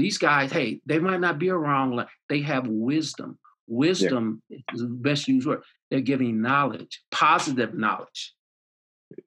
these 0.00 0.18
guys, 0.18 0.50
hey, 0.50 0.80
they 0.86 0.98
might 0.98 1.20
not 1.20 1.38
be 1.38 1.50
around. 1.50 2.00
They 2.28 2.40
have 2.40 2.66
wisdom. 2.66 3.38
Wisdom 3.66 4.42
is 4.50 4.80
the 4.80 4.86
best 4.86 5.28
used 5.28 5.46
word. 5.46 5.62
They're 5.90 6.00
giving 6.00 6.40
knowledge, 6.40 7.02
positive 7.10 7.74
knowledge. 7.74 8.34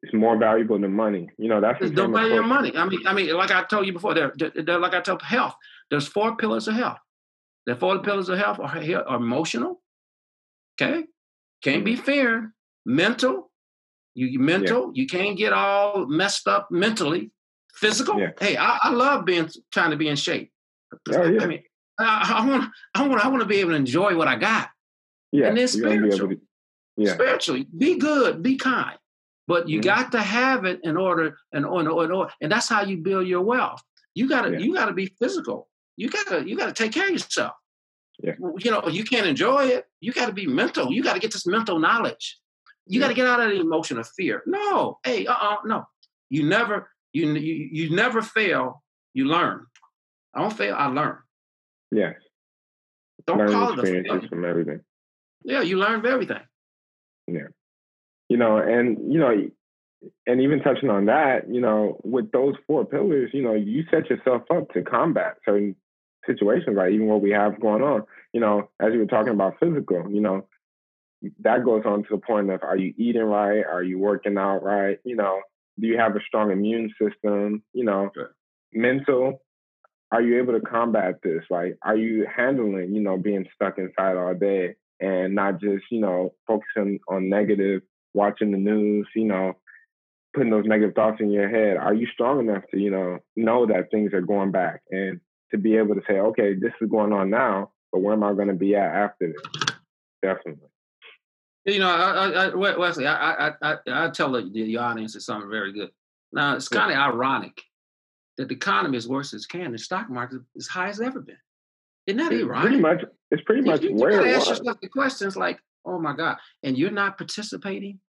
It's 0.02 0.14
more 0.14 0.38
valuable 0.38 0.80
than 0.80 0.94
money. 0.94 1.30
You 1.38 1.50
know, 1.50 1.60
that's 1.62 1.90
don't 1.92 2.14
value 2.14 2.42
money. 2.42 2.76
I 2.76 2.86
mean, 2.86 3.06
I 3.06 3.14
mean, 3.14 3.34
like 3.36 3.52
I 3.52 3.64
told 3.64 3.86
you 3.86 3.94
before, 3.94 4.14
they're, 4.14 4.34
they're, 4.38 4.80
like 4.80 4.94
I 4.94 5.02
told 5.02 5.22
health. 5.22 5.56
There's 5.90 6.08
four 6.08 6.36
pillars 6.38 6.68
of 6.68 6.76
health. 6.76 7.00
The 7.66 7.76
four 7.76 8.00
pillars 8.00 8.30
of 8.30 8.38
health 8.38 8.60
are, 8.60 8.68
are 9.08 9.16
emotional. 9.16 9.82
Okay, 10.76 11.04
can't 11.64 11.86
be 11.86 11.96
fear. 11.96 12.54
Mental, 12.86 13.52
you 14.14 14.40
mental. 14.40 14.92
Yeah. 14.94 15.02
You 15.02 15.08
can't 15.08 15.38
get 15.38 15.54
all 15.54 16.06
messed 16.08 16.48
up 16.48 16.70
mentally. 16.72 17.32
Physical. 17.76 18.20
Yeah. 18.20 18.32
Hey, 18.40 18.58
I, 18.58 18.78
I 18.84 18.90
love 18.92 19.26
being 19.26 19.50
trying 19.72 19.92
to 19.92 19.98
be 19.98 20.08
in 20.08 20.16
shape. 20.16 20.52
Oh, 21.12 21.24
yeah. 21.24 21.42
I 21.42 21.48
mean, 21.48 21.64
I 21.98 22.46
want, 22.48 22.72
I 22.94 23.08
want, 23.08 23.26
I 23.26 23.28
want 23.30 23.42
to 23.42 23.48
be 23.48 23.58
able 23.58 23.72
to 23.72 23.78
enjoy 23.78 24.16
what 24.16 24.28
I 24.28 24.36
got. 24.36 24.70
Yeah, 25.32 25.48
and 25.48 25.58
then 25.58 25.68
spiritual, 25.68 26.30
to, 26.30 26.42
yeah. 26.98 27.14
spiritually, 27.14 27.66
be 27.76 27.98
good, 27.98 28.44
be 28.44 28.56
kind, 28.56 28.98
but 29.48 29.68
you 29.68 29.80
mm-hmm. 29.80 30.02
got 30.02 30.12
to 30.14 30.22
have 30.22 30.66
it 30.66 30.80
in 30.84 30.98
order, 30.98 31.38
and 31.52 31.66
in 31.66 31.88
order, 31.88 32.28
and 32.42 32.52
that's 32.52 32.70
how 32.70 32.84
you 32.84 32.98
build 32.98 33.28
your 33.28 33.42
wealth. 33.42 33.82
You 34.16 34.30
gotta, 34.30 34.52
yeah. 34.52 34.60
you 34.60 34.74
gotta 34.74 34.94
be 34.94 35.14
physical. 35.20 35.68
You 35.98 36.10
gotta, 36.10 36.48
you 36.48 36.56
gotta 36.56 36.74
take 36.74 36.92
care 36.92 37.06
of 37.06 37.12
yourself. 37.12 37.54
Yeah. 38.22 38.34
You 38.60 38.72
know, 38.72 38.88
you 38.88 39.04
can't 39.04 39.26
enjoy 39.26 39.66
it. 39.66 39.86
You 40.00 40.14
got 40.14 40.28
to 40.28 40.34
be 40.34 40.46
mental. 40.46 40.92
You 40.92 41.04
got 41.04 41.14
to 41.14 41.20
get 41.20 41.34
this 41.34 41.48
mental 41.48 41.80
knowledge. 41.80 42.40
You 42.86 43.00
yeah. 43.00 43.06
got 43.06 43.10
to 43.10 43.14
get 43.16 43.28
out 43.28 43.40
of 43.42 43.50
the 43.50 43.60
emotion 43.60 43.98
of 43.98 44.08
fear. 44.16 44.44
No, 44.46 45.00
hey, 45.04 45.26
uh, 45.26 45.34
uh 45.34 45.56
no. 45.66 45.86
You 46.30 46.48
never, 46.48 46.90
you, 47.12 47.32
you, 47.34 47.70
you 47.72 47.96
never 47.96 48.22
fail. 48.22 48.84
You 49.14 49.26
learn. 49.26 49.66
I 50.34 50.42
don't 50.42 50.56
fail. 50.56 50.76
I 50.78 50.88
learn. 50.88 51.18
Yes. 51.92 52.16
Don't 53.26 53.38
learn 53.38 53.52
call 53.52 53.80
it 53.80 54.08
a 54.08 54.28
from 54.28 54.46
everything. 54.46 54.82
Yeah, 55.44 55.62
you 55.62 55.78
learn 55.78 56.06
everything. 56.06 56.42
Yeah. 57.28 57.48
You 58.34 58.40
know, 58.40 58.58
and 58.58 59.14
you 59.14 59.20
know, 59.20 59.30
and 60.26 60.42
even 60.42 60.60
touching 60.62 60.90
on 60.90 61.06
that, 61.06 61.48
you 61.48 61.62
know, 61.62 62.00
with 62.04 62.32
those 62.32 62.56
four 62.66 62.84
pillars, 62.84 63.30
you 63.32 63.44
know, 63.44 63.54
you 63.54 63.84
set 63.92 64.10
yourself 64.10 64.42
up 64.50 64.74
to 64.74 64.82
combat 64.82 65.36
certain 65.46 65.76
situations, 66.26 66.76
like 66.76 66.94
even 66.94 67.06
what 67.06 67.22
we 67.22 67.30
have 67.30 67.62
going 67.62 67.84
on. 67.84 68.06
You 68.34 68.40
know, 68.40 68.72
as 68.80 68.92
you 68.92 68.98
were 68.98 69.06
talking 69.06 69.34
about 69.34 69.60
physical, 69.60 70.10
you 70.10 70.20
know, 70.20 70.48
that 71.42 71.64
goes 71.64 71.84
on 71.86 72.02
to 72.06 72.10
the 72.10 72.18
point 72.18 72.50
of 72.50 72.64
are 72.64 72.76
you 72.76 72.96
eating 72.98 73.22
right? 73.22 73.64
Are 73.72 73.84
you 73.84 74.00
working 74.00 74.36
out 74.36 74.64
right? 74.64 74.98
You 75.04 75.16
know, 75.16 75.42
do 75.80 75.86
you 75.86 76.00
have 76.00 76.16
a 76.16 76.26
strong 76.28 76.50
immune 76.50 76.92
system? 77.00 77.62
You 77.72 77.86
know, 77.86 78.10
sure. 78.16 78.34
mental. 78.74 79.44
Are 80.12 80.24
you 80.24 80.42
able 80.42 80.54
to 80.54 80.60
combat 80.60 81.20
this? 81.22 81.44
Like, 81.52 81.78
are 81.84 81.96
you 81.96 82.26
handling, 82.36 82.96
you 82.96 83.02
know, 83.02 83.16
being 83.16 83.46
stuck 83.54 83.78
inside 83.78 84.18
all 84.18 84.34
day 84.34 84.74
and 85.00 85.36
not 85.36 85.62
just, 85.62 85.84
you 85.92 86.02
know, 86.02 86.34
focusing 86.48 87.00
on 87.08 87.30
negative, 87.30 87.84
watching 88.14 88.52
the 88.52 88.58
news, 88.58 89.08
you 89.16 89.26
know, 89.26 89.54
putting 90.34 90.52
those 90.52 90.66
negative 90.66 90.96
thoughts 90.96 91.22
in 91.22 91.32
your 91.32 91.50
head? 91.50 91.78
Are 91.78 91.94
you 91.94 92.08
strong 92.08 92.40
enough 92.40 92.64
to, 92.72 92.80
you 92.80 92.92
know, 92.92 93.20
know 93.36 93.66
that 93.68 93.92
things 93.92 94.14
are 94.14 94.22
going 94.22 94.52
back 94.52 94.82
and 94.92 95.20
to 95.52 95.58
be 95.58 95.78
able 95.78 95.96
to 95.96 96.02
say, 96.08 96.16
okay, 96.16 96.56
this 96.56 96.74
is 96.82 96.90
going 96.90 97.14
on 97.14 97.30
now, 97.30 97.72
but 97.92 98.02
where 98.02 98.14
am 98.14 98.24
I 98.24 98.34
going 98.34 98.48
to 98.48 98.54
be 98.54 98.76
at 98.76 98.96
after 98.96 99.28
this? 99.28 99.76
Definitely. 100.24 100.70
You 101.66 101.80
know, 101.80 101.88
I, 101.88 102.48
I, 102.48 102.56
Wesley, 102.56 103.08
I, 103.08 103.50
I, 103.50 103.52
I, 103.62 103.78
I 103.88 104.10
tell 104.10 104.32
the, 104.32 104.50
the 104.52 104.78
audience 104.78 105.16
it's 105.16 105.26
something 105.26 105.50
very 105.50 105.72
good. 105.72 105.92
Now, 106.34 106.56
it's 106.56 106.68
kind 106.68 106.92
of 106.92 106.98
yeah. 106.98 107.08
ironic 107.08 107.62
that 108.38 108.50
the 108.50 108.56
economy 108.56 108.98
is 108.98 109.08
worse 109.08 109.34
as 109.34 109.44
it 109.44 109.50
can. 109.50 109.72
The 109.72 109.78
stock 109.78 110.10
market 110.10 110.42
is 110.56 110.66
as 110.66 110.68
high 110.68 110.90
as 110.90 111.00
ever 111.00 111.22
been. 111.22 111.38
Isn't 112.08 112.18
that 112.18 112.34
it's 112.34 112.44
ironic? 112.44 112.64
Pretty 112.64 112.82
much, 112.82 113.04
it's 113.32 113.44
pretty 113.44 113.62
much 113.62 113.82
you, 113.82 113.94
where 113.94 114.26
you 114.26 114.34
ask 114.34 114.50
yourself 114.50 114.82
the 114.82 114.90
questions 114.90 115.38
like, 115.38 115.60
oh 115.86 116.00
my 116.00 116.16
God, 116.16 116.38
and 116.64 116.78
you're 116.78 116.92
not 116.92 117.18
participating 117.18 118.00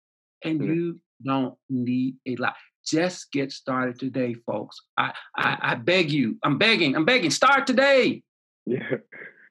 and 0.45 0.61
mm-hmm. 0.61 0.73
you 0.73 1.01
don't 1.25 1.55
need 1.69 2.17
a 2.27 2.37
lot. 2.37 2.55
Just 2.87 3.33
get 3.33 3.51
started 3.51 3.99
today, 3.99 4.35
folks. 4.47 4.83
I, 4.99 5.13
I, 5.37 5.59
I 5.61 5.75
beg 5.77 6.11
you. 6.11 6.37
I'm 6.43 6.59
begging. 6.59 6.95
I'm 6.95 7.07
begging. 7.07 7.31
Start 7.31 7.67
today. 7.67 8.23
Yeah. 8.67 8.79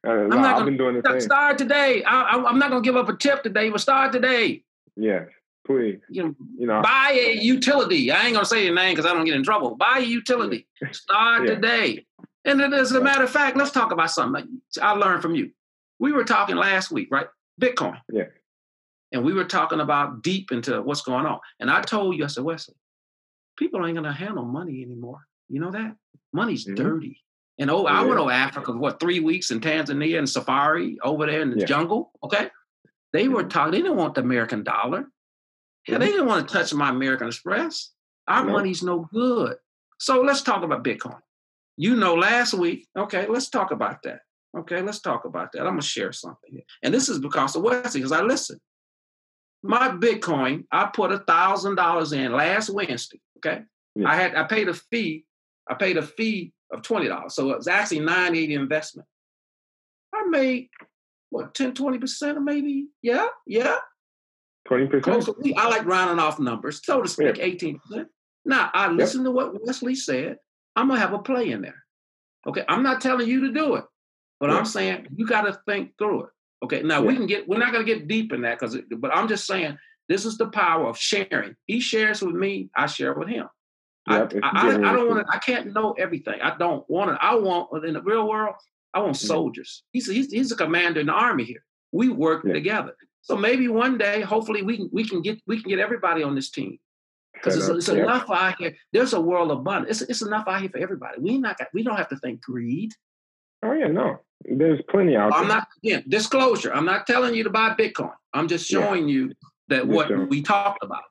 Uh, 0.05 0.11
I'm 0.11 0.29
not 0.29 0.39
I've 0.39 0.53
gonna, 0.55 0.65
been 0.65 0.77
doing 0.77 1.01
the 1.01 1.09
same. 1.09 1.21
Start 1.21 1.57
today. 1.57 2.03
I, 2.03 2.35
am 2.35 2.59
not 2.59 2.69
going 2.69 2.83
to 2.83 2.85
give 2.85 2.97
up 2.97 3.07
a 3.07 3.15
tip 3.15 3.41
today, 3.41 3.69
but 3.69 3.79
start 3.79 4.11
today. 4.11 4.61
Yes, 4.97 5.27
please. 5.65 5.99
You 6.09 6.23
know, 6.23 6.35
you 6.57 6.67
know, 6.67 6.81
buy 6.81 7.17
a 7.17 7.37
utility. 7.37 8.11
I 8.11 8.25
ain't 8.25 8.33
going 8.33 8.43
to 8.43 8.49
say 8.49 8.65
your 8.65 8.75
name 8.75 8.95
because 8.95 9.09
I 9.09 9.13
don't 9.13 9.23
get 9.23 9.35
in 9.35 9.43
trouble. 9.43 9.77
Buy 9.77 9.99
a 9.99 10.05
utility. 10.05 10.67
Start 10.91 11.43
yeah. 11.47 11.55
today. 11.55 12.05
And 12.43 12.61
as 12.73 12.91
a 12.91 12.99
matter 12.99 13.23
of 13.23 13.29
fact, 13.29 13.55
let's 13.55 13.71
talk 13.71 13.93
about 13.93 14.11
something 14.11 14.59
I 14.81 14.91
learned 14.91 15.21
from 15.21 15.35
you. 15.35 15.51
We 15.99 16.11
were 16.11 16.25
talking 16.25 16.57
last 16.57 16.91
week, 16.91 17.07
right? 17.09 17.27
Bitcoin. 17.61 17.99
Yeah. 18.11 18.25
And 19.11 19.23
we 19.23 19.33
were 19.33 19.45
talking 19.45 19.79
about 19.79 20.23
deep 20.23 20.51
into 20.51 20.81
what's 20.81 21.01
going 21.01 21.25
on. 21.25 21.39
And 21.59 21.69
I 21.69 21.81
told 21.81 22.17
you, 22.17 22.23
I 22.23 22.27
said, 22.27 22.43
Wesley, 22.43 22.75
people 23.57 23.85
ain't 23.85 23.95
going 23.95 24.05
to 24.05 24.11
handle 24.11 24.43
money 24.43 24.81
anymore. 24.83 25.19
You 25.49 25.59
know 25.59 25.71
that? 25.71 25.95
Money's 26.33 26.65
mm-hmm. 26.65 26.75
dirty. 26.75 27.23
And 27.59 27.69
oh, 27.69 27.85
I 27.85 28.03
went 28.03 28.19
to 28.19 28.29
Africa 28.29 28.71
what 28.71 28.99
three 28.99 29.19
weeks 29.19 29.51
in 29.51 29.59
Tanzania 29.59 30.17
and 30.17 30.27
safari 30.27 30.97
over 31.03 31.27
there 31.27 31.41
in 31.41 31.51
the 31.51 31.59
yeah. 31.59 31.65
jungle. 31.65 32.11
Okay, 32.23 32.49
they 33.11 33.27
were 33.27 33.41
mm-hmm. 33.41 33.49
talking. 33.49 33.71
They 33.71 33.81
didn't 33.81 33.97
want 33.97 34.15
the 34.15 34.21
American 34.21 34.63
dollar. 34.63 35.05
Yeah, 35.87 35.97
they 35.99 36.07
mm-hmm. 36.07 36.13
didn't 36.13 36.27
want 36.27 36.47
to 36.47 36.53
touch 36.53 36.73
my 36.73 36.89
American 36.89 37.27
Express. 37.27 37.91
Our 38.27 38.45
no. 38.45 38.53
money's 38.53 38.81
no 38.81 39.07
good. 39.13 39.57
So 39.99 40.21
let's 40.21 40.41
talk 40.41 40.63
about 40.63 40.83
Bitcoin. 40.83 41.19
You 41.77 41.95
know, 41.95 42.15
last 42.15 42.53
week. 42.55 42.87
Okay, 42.97 43.27
let's 43.27 43.49
talk 43.49 43.71
about 43.71 44.01
that. 44.03 44.21
Okay, 44.55 44.81
let's 44.81 45.01
talk 45.01 45.25
about 45.25 45.51
that. 45.51 45.61
I'm 45.61 45.73
gonna 45.73 45.81
share 45.81 46.11
something 46.11 46.51
here, 46.51 46.63
and 46.83 46.93
this 46.93 47.09
is 47.09 47.19
because 47.19 47.55
of 47.55 47.63
Wesley, 47.63 48.01
because 48.01 48.11
I 48.11 48.21
listen. 48.21 48.59
My 49.65 49.89
Bitcoin, 49.89 50.65
I 50.71 50.89
put 50.93 51.11
a 51.11 51.19
thousand 51.19 51.75
dollars 51.75 52.11
in 52.11 52.33
last 52.33 52.69
Wednesday. 52.69 53.21
Okay, 53.37 53.61
yeah. 53.95 54.09
I 54.09 54.15
had 54.15 54.35
I 54.35 54.43
paid 54.43 54.67
a 54.67 54.73
fee. 54.73 55.25
I 55.69 55.75
paid 55.75 55.97
a 55.97 56.01
fee 56.01 56.51
of 56.73 56.81
$20. 56.81 57.31
So 57.31 57.51
it 57.51 57.57
was 57.57 57.67
actually 57.67 58.01
980 58.01 58.55
investment. 58.55 59.07
I 60.13 60.23
made 60.27 60.69
what 61.29 61.53
10, 61.55 61.73
20% 61.73 62.35
or 62.35 62.39
maybe? 62.41 62.87
Yeah, 63.01 63.27
yeah. 63.47 63.77
20%. 64.69 65.53
I 65.57 65.67
like 65.69 65.85
rounding 65.85 66.19
off 66.19 66.39
numbers, 66.39 66.81
so 66.83 67.01
to 67.01 67.07
speak, 67.07 67.37
yeah. 67.37 67.45
18%. 67.45 68.05
Now 68.45 68.69
I 68.73 68.89
listen 68.89 69.21
yep. 69.21 69.25
to 69.25 69.31
what 69.31 69.65
Wesley 69.65 69.95
said. 69.95 70.37
I'm 70.75 70.87
gonna 70.87 70.99
have 70.99 71.13
a 71.13 71.19
play 71.19 71.51
in 71.51 71.61
there. 71.61 71.83
Okay. 72.47 72.63
I'm 72.67 72.83
not 72.83 73.01
telling 73.01 73.27
you 73.27 73.41
to 73.41 73.51
do 73.51 73.75
it, 73.75 73.85
but 74.43 74.49
yeah. 74.49 74.57
I'm 74.57 74.65
saying 74.65 75.07
you 75.15 75.25
got 75.25 75.43
to 75.43 75.57
think 75.65 75.97
through 75.97 76.23
it. 76.23 76.29
Okay. 76.65 76.83
Now 76.83 76.99
yeah. 76.99 77.07
we 77.07 77.15
can 77.15 77.27
get 77.27 77.47
we're 77.47 77.59
not 77.59 77.71
gonna 77.71 77.85
get 77.85 78.09
deep 78.09 78.33
in 78.33 78.41
that 78.41 78.59
because 78.59 78.77
but 78.97 79.15
I'm 79.15 79.29
just 79.29 79.47
saying 79.47 79.77
this 80.09 80.25
is 80.25 80.37
the 80.37 80.47
power 80.47 80.89
of 80.89 80.97
sharing. 80.97 81.55
He 81.65 81.79
shares 81.79 82.21
with 82.21 82.35
me, 82.35 82.69
I 82.75 82.87
share 82.87 83.13
with 83.13 83.29
him. 83.29 83.47
Yep, 84.09 84.33
I, 84.43 84.49
I, 84.49 84.89
I, 84.89 84.91
don't 84.91 85.07
want 85.07 85.25
to. 85.25 85.33
I 85.33 85.37
can't 85.37 85.73
know 85.73 85.93
everything. 85.93 86.41
I 86.41 86.57
don't 86.57 86.83
want 86.89 87.11
to. 87.11 87.25
I 87.25 87.35
want 87.35 87.85
in 87.85 87.93
the 87.93 88.01
real 88.01 88.27
world. 88.27 88.55
I 88.93 88.99
want 88.99 89.15
mm-hmm. 89.15 89.27
soldiers. 89.27 89.83
He's 89.93 90.09
a, 90.09 90.13
he's, 90.13 90.29
he's 90.29 90.51
a 90.51 90.57
commander 90.57 90.99
in 90.99 91.05
the 91.05 91.13
army 91.13 91.45
here. 91.45 91.63
We 91.93 92.09
work 92.09 92.43
yeah. 92.43 92.51
together. 92.51 92.97
So 93.21 93.37
maybe 93.37 93.69
one 93.69 93.97
day, 93.97 94.19
hopefully, 94.19 94.61
we 94.61 94.75
can 94.75 94.89
we 94.91 95.07
can 95.07 95.21
get 95.21 95.39
we 95.47 95.61
can 95.61 95.69
get 95.69 95.79
everybody 95.79 96.21
on 96.21 96.35
this 96.35 96.49
team 96.49 96.79
because 97.33 97.55
it's, 97.55 97.69
it's 97.69 97.87
yeah. 97.87 98.03
enough 98.03 98.29
out 98.29 98.55
here. 98.59 98.75
There's 98.91 99.13
a 99.13 99.21
world 99.21 99.51
of 99.51 99.59
abundance. 99.59 100.01
It's, 100.01 100.09
it's 100.09 100.21
enough 100.21 100.49
out 100.49 100.59
here 100.59 100.69
for 100.69 100.79
everybody. 100.79 101.21
We 101.21 101.37
not 101.37 101.57
got, 101.57 101.69
we 101.73 101.83
don't 101.83 101.95
have 101.95 102.09
to 102.09 102.17
think 102.17 102.41
greed. 102.41 102.91
Oh 103.63 103.73
yeah, 103.73 103.87
no. 103.87 104.19
There's 104.45 104.81
plenty 104.89 105.15
out 105.15 105.31
there. 105.31 105.39
I'm 105.39 105.47
not 105.47 105.67
again 105.83 106.03
disclosure. 106.07 106.73
I'm 106.73 106.85
not 106.85 107.07
telling 107.07 107.33
you 107.33 107.43
to 107.43 107.49
buy 107.49 107.75
Bitcoin. 107.79 108.13
I'm 108.33 108.47
just 108.47 108.67
showing 108.67 109.07
yeah. 109.07 109.13
you 109.13 109.33
that 109.69 109.87
what 109.87 110.29
we 110.29 110.41
talked 110.41 110.83
about. 110.83 111.03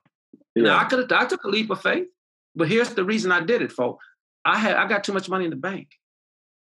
Yeah. 0.55 0.65
Now 0.65 0.79
I 0.79 0.85
could 0.85 0.99
have 1.11 1.13
I 1.13 1.27
took 1.27 1.45
a 1.45 1.49
leap 1.49 1.71
of 1.71 1.81
faith. 1.81 2.07
But 2.55 2.69
here's 2.69 2.91
the 2.91 3.05
reason 3.05 3.33
I 3.33 3.41
did 3.41 3.63
it, 3.63 3.73
folks. 3.73 4.05
I 4.45 4.59
had 4.59 4.77
I 4.77 4.87
got 4.87 5.05
too 5.05 5.13
much 5.13 5.29
money 5.29 5.45
in 5.45 5.51
the 5.51 5.57
bank. 5.57 5.89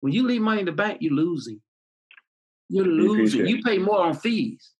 When 0.02 0.14
you 0.14 0.28
leave 0.28 0.42
money 0.42 0.60
in 0.60 0.66
the 0.66 0.72
bank, 0.72 0.98
you're 1.02 1.14
losing. 1.14 1.62
You're 2.70 2.86
losing. 2.86 3.48
You 3.48 3.62
pay 3.64 3.78
more 3.78 4.02
on 4.02 4.16
fees. 4.16 4.72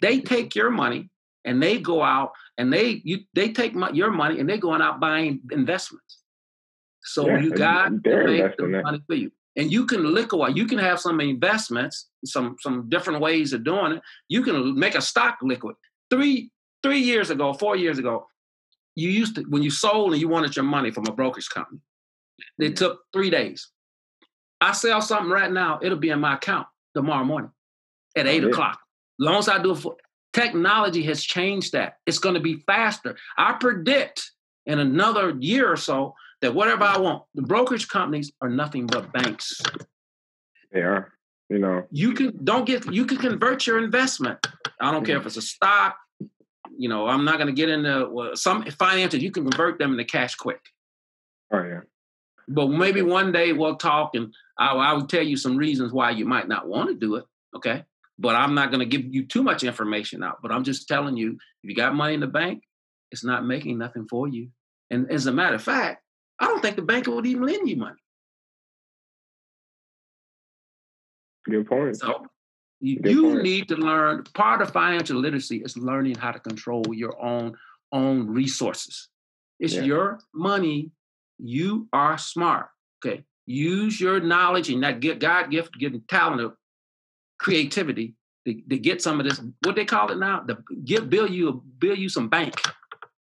They 0.00 0.20
take 0.20 0.54
your 0.54 0.70
money 0.70 1.10
and 1.44 1.62
they 1.62 1.78
go 1.78 2.02
out 2.02 2.32
and 2.56 2.72
they 2.72 3.02
you 3.04 3.20
they 3.34 3.52
take 3.52 3.74
my, 3.74 3.90
your 3.90 4.10
money 4.10 4.40
and 4.40 4.48
they're 4.48 4.56
going 4.56 4.80
out 4.82 5.00
buying 5.00 5.40
investments. 5.50 6.20
So 7.02 7.26
yeah, 7.26 7.40
you 7.40 7.50
got 7.50 7.88
to 8.04 8.24
make 8.24 8.56
the 8.56 8.82
money 8.82 9.02
for 9.06 9.14
you. 9.14 9.30
And 9.56 9.70
you 9.70 9.86
can 9.86 10.12
liquidate. 10.12 10.56
You 10.56 10.66
can 10.66 10.78
have 10.78 10.98
some 10.98 11.20
investments, 11.20 12.08
some 12.24 12.56
some 12.60 12.88
different 12.88 13.20
ways 13.20 13.52
of 13.52 13.64
doing 13.64 13.92
it. 13.92 14.02
You 14.28 14.42
can 14.42 14.78
make 14.78 14.94
a 14.94 15.00
stock 15.00 15.38
liquid. 15.42 15.76
Three 16.10 16.50
three 16.82 16.98
years 16.98 17.30
ago, 17.30 17.52
four 17.52 17.76
years 17.76 17.98
ago, 17.98 18.26
you 18.96 19.10
used 19.10 19.36
to 19.36 19.42
when 19.42 19.62
you 19.62 19.70
sold 19.70 20.12
and 20.12 20.20
you 20.20 20.28
wanted 20.28 20.56
your 20.56 20.64
money 20.64 20.90
from 20.90 21.06
a 21.06 21.12
brokerage 21.12 21.48
company. 21.48 21.80
It 22.58 22.76
took 22.76 23.00
three 23.12 23.30
days. 23.30 23.70
I 24.60 24.72
sell 24.72 25.00
something 25.02 25.30
right 25.30 25.52
now, 25.52 25.78
it'll 25.82 25.98
be 25.98 26.10
in 26.10 26.20
my 26.20 26.34
account 26.34 26.66
tomorrow 26.94 27.24
morning 27.24 27.50
at 28.16 28.26
oh, 28.26 28.30
eight 28.30 28.44
oh, 28.44 28.48
o'clock. 28.48 28.78
As 29.20 29.24
long 29.24 29.38
as 29.38 29.48
I 29.48 29.62
do 29.62 29.72
it 29.72 29.78
for 29.78 29.96
technology 30.34 31.02
has 31.04 31.22
changed 31.22 31.72
that. 31.72 31.98
It's 32.06 32.18
going 32.18 32.34
to 32.34 32.40
be 32.40 32.56
faster. 32.66 33.16
I 33.38 33.52
predict 33.52 34.32
in 34.66 34.80
another 34.80 35.36
year 35.38 35.70
or 35.70 35.76
so 35.76 36.14
that 36.44 36.54
whatever 36.54 36.84
I 36.84 36.98
want, 36.98 37.22
the 37.34 37.42
brokerage 37.42 37.88
companies 37.88 38.30
are 38.42 38.50
nothing 38.50 38.86
but 38.86 39.12
banks. 39.12 39.62
They 40.72 40.80
are. 40.80 41.12
You 41.48 41.58
know. 41.58 41.84
You 41.90 42.12
can 42.12 42.44
don't 42.44 42.66
get 42.66 42.92
you 42.92 43.06
can 43.06 43.16
convert 43.16 43.66
your 43.66 43.82
investment. 43.82 44.46
I 44.80 44.90
don't 44.90 45.06
care 45.06 45.16
if 45.16 45.24
it's 45.26 45.38
a 45.38 45.42
stock, 45.42 45.96
you 46.76 46.88
know, 46.88 47.06
I'm 47.06 47.24
not 47.24 47.38
going 47.38 47.46
to 47.46 47.52
get 47.52 47.68
into 47.68 48.08
well, 48.10 48.36
some 48.36 48.64
finances. 48.64 49.22
You 49.22 49.30
can 49.30 49.48
convert 49.48 49.78
them 49.78 49.92
into 49.92 50.04
cash 50.04 50.34
quick. 50.34 50.60
Oh 51.52 51.62
yeah. 51.62 51.80
But 52.46 52.68
maybe 52.68 53.00
one 53.00 53.32
day 53.32 53.52
we'll 53.52 53.76
talk, 53.76 54.10
and 54.14 54.34
I, 54.58 54.74
I 54.74 54.92
will 54.92 55.06
tell 55.06 55.22
you 55.22 55.38
some 55.38 55.56
reasons 55.56 55.92
why 55.92 56.10
you 56.10 56.26
might 56.26 56.46
not 56.46 56.68
want 56.68 56.90
to 56.90 56.94
do 56.94 57.14
it. 57.16 57.24
Okay. 57.56 57.84
But 58.18 58.36
I'm 58.36 58.54
not 58.54 58.70
going 58.70 58.80
to 58.80 58.86
give 58.86 59.12
you 59.12 59.26
too 59.26 59.42
much 59.42 59.64
information 59.64 60.22
out. 60.22 60.38
But 60.42 60.52
I'm 60.52 60.62
just 60.62 60.86
telling 60.86 61.16
you, 61.16 61.38
if 61.62 61.70
you 61.70 61.74
got 61.74 61.94
money 61.94 62.14
in 62.14 62.20
the 62.20 62.26
bank, 62.26 62.62
it's 63.10 63.24
not 63.24 63.46
making 63.46 63.78
nothing 63.78 64.06
for 64.08 64.28
you. 64.28 64.48
And 64.90 65.10
as 65.10 65.26
a 65.26 65.32
matter 65.32 65.54
of 65.54 65.62
fact, 65.62 66.03
I 66.44 66.46
don't 66.48 66.60
think 66.60 66.76
the 66.76 66.82
bank 66.82 67.06
would 67.06 67.24
even 67.24 67.46
lend 67.46 67.66
you 67.66 67.76
money. 67.76 67.96
Good 71.48 71.66
point. 71.66 71.96
So 71.96 72.26
you, 72.80 73.00
you 73.02 73.42
need 73.42 73.68
to 73.68 73.76
learn 73.76 74.24
part 74.34 74.60
of 74.60 74.70
financial 74.70 75.16
literacy 75.18 75.62
is 75.64 75.78
learning 75.78 76.16
how 76.16 76.32
to 76.32 76.38
control 76.38 76.84
your 76.92 77.18
own 77.22 77.56
own 77.92 78.26
resources. 78.28 79.08
It's 79.58 79.74
yeah. 79.74 79.84
your 79.84 80.20
money. 80.34 80.90
You 81.38 81.88
are 81.94 82.18
smart. 82.18 82.66
Okay. 83.04 83.24
Use 83.46 83.98
your 83.98 84.20
knowledge 84.20 84.68
and 84.68 84.82
that 84.82 85.00
God 85.18 85.50
gift, 85.50 85.78
given 85.78 86.02
talent 86.08 86.42
of 86.42 86.56
creativity 87.38 88.16
to, 88.46 88.60
to, 88.68 88.78
get 88.78 89.00
some 89.00 89.18
of 89.18 89.26
this. 89.26 89.40
What 89.62 89.76
they 89.76 89.86
call 89.86 90.10
it 90.10 90.18
now? 90.18 90.44
The 90.46 90.62
give 90.84 91.08
build 91.08 91.30
you 91.30 91.62
build 91.78 91.98
you 91.98 92.10
some 92.10 92.28
bank. 92.28 92.54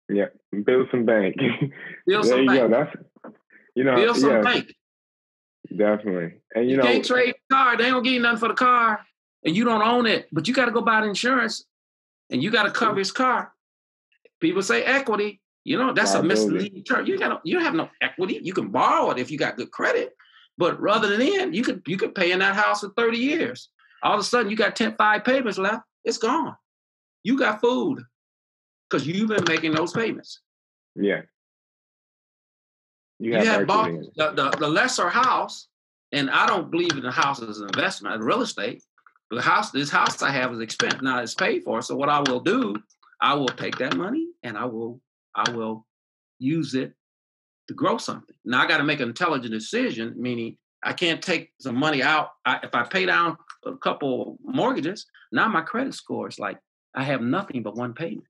Yeah, 0.08 0.26
build 0.64 0.88
some 0.90 1.04
bank. 1.04 1.36
Build 2.06 2.26
some 2.26 2.46
bank. 2.46 2.60
Go. 2.60 2.68
That's 2.68 2.96
you 3.74 3.84
know 3.84 3.96
build 3.96 4.16
some 4.16 4.30
yeah, 4.30 4.42
bank. 4.42 4.74
Definitely, 5.74 6.34
and 6.54 6.64
you, 6.66 6.72
you 6.72 6.76
know, 6.76 6.82
can't 6.82 7.04
trade 7.04 7.34
car. 7.50 7.76
They 7.76 7.90
don't 7.90 8.02
give 8.02 8.12
you 8.12 8.20
nothing 8.20 8.38
for 8.38 8.48
the 8.48 8.54
car 8.54 9.00
and 9.44 9.54
you 9.54 9.64
don't 9.64 9.82
own 9.82 10.06
it, 10.06 10.26
but 10.32 10.48
you 10.48 10.54
got 10.54 10.66
to 10.66 10.70
go 10.70 10.80
buy 10.80 11.02
the 11.02 11.08
insurance 11.08 11.64
and 12.30 12.42
you 12.42 12.50
got 12.50 12.64
to 12.64 12.70
cover 12.70 12.98
his 12.98 13.12
car. 13.12 13.52
People 14.40 14.62
say 14.62 14.82
equity. 14.82 15.40
You 15.64 15.78
know, 15.78 15.94
that's 15.94 16.12
a 16.12 16.22
misleading 16.22 16.84
term. 16.84 17.06
You 17.06 17.18
got 17.18 17.40
you 17.44 17.54
don't 17.54 17.64
have 17.64 17.74
no 17.74 17.88
equity. 18.02 18.40
You 18.42 18.52
can 18.52 18.68
borrow 18.68 19.10
it 19.10 19.18
if 19.18 19.30
you 19.30 19.38
got 19.38 19.56
good 19.56 19.70
credit. 19.70 20.14
But 20.58 20.78
rather 20.80 21.08
than 21.08 21.20
then, 21.20 21.54
you 21.54 21.62
could 21.62 21.82
you 21.86 21.96
could 21.96 22.14
pay 22.14 22.32
in 22.32 22.40
that 22.40 22.54
house 22.54 22.80
for 22.80 22.90
30 22.90 23.16
years. 23.16 23.70
All 24.02 24.12
of 24.12 24.20
a 24.20 24.24
sudden 24.24 24.50
you 24.50 24.56
got 24.56 24.76
10 24.76 24.96
five 24.96 25.24
payments 25.24 25.56
left, 25.56 25.82
it's 26.04 26.18
gone. 26.18 26.54
you 27.22 27.38
got 27.38 27.62
food 27.62 28.02
because 28.94 29.08
you've 29.08 29.28
been 29.28 29.44
making 29.48 29.72
those 29.72 29.92
payments. 29.92 30.40
Yeah. 30.94 31.22
You 33.18 33.34
have, 33.34 33.44
you 33.44 33.50
have 33.50 33.66
bought 33.66 33.90
the, 34.14 34.30
the, 34.30 34.50
the, 34.58 34.68
lesser 34.68 35.08
house, 35.08 35.68
and 36.12 36.30
I 36.30 36.46
don't 36.46 36.70
believe 36.70 36.92
in 36.92 37.02
the 37.02 37.10
house 37.10 37.42
as 37.42 37.58
an 37.58 37.68
investment, 37.74 38.22
real 38.22 38.42
estate. 38.42 38.82
The 39.30 39.42
house, 39.42 39.72
this 39.72 39.90
house 39.90 40.22
I 40.22 40.30
have 40.30 40.52
is 40.52 40.60
expense. 40.60 40.96
Now 41.02 41.20
it's 41.20 41.34
paid 41.34 41.64
for. 41.64 41.82
So 41.82 41.96
what 41.96 42.08
I 42.08 42.20
will 42.20 42.40
do, 42.40 42.76
I 43.20 43.34
will 43.34 43.48
take 43.48 43.78
that 43.78 43.96
money 43.96 44.28
and 44.44 44.56
I 44.56 44.66
will, 44.66 45.00
I 45.34 45.50
will 45.50 45.86
use 46.38 46.74
it 46.74 46.92
to 47.68 47.74
grow 47.74 47.98
something. 47.98 48.36
Now 48.44 48.62
I 48.62 48.68
got 48.68 48.78
to 48.78 48.84
make 48.84 49.00
an 49.00 49.08
intelligent 49.08 49.52
decision, 49.52 50.14
meaning 50.16 50.56
I 50.84 50.92
can't 50.92 51.22
take 51.22 51.50
some 51.60 51.76
money 51.76 52.02
out. 52.02 52.30
I, 52.44 52.60
if 52.62 52.74
I 52.74 52.84
pay 52.84 53.06
down 53.06 53.38
a 53.64 53.76
couple 53.76 54.38
mortgages, 54.44 55.06
now 55.32 55.48
my 55.48 55.62
credit 55.62 55.94
score 55.94 56.28
is 56.28 56.38
like 56.38 56.58
I 56.94 57.02
have 57.02 57.22
nothing 57.22 57.62
but 57.62 57.76
one 57.76 57.94
payment, 57.94 58.26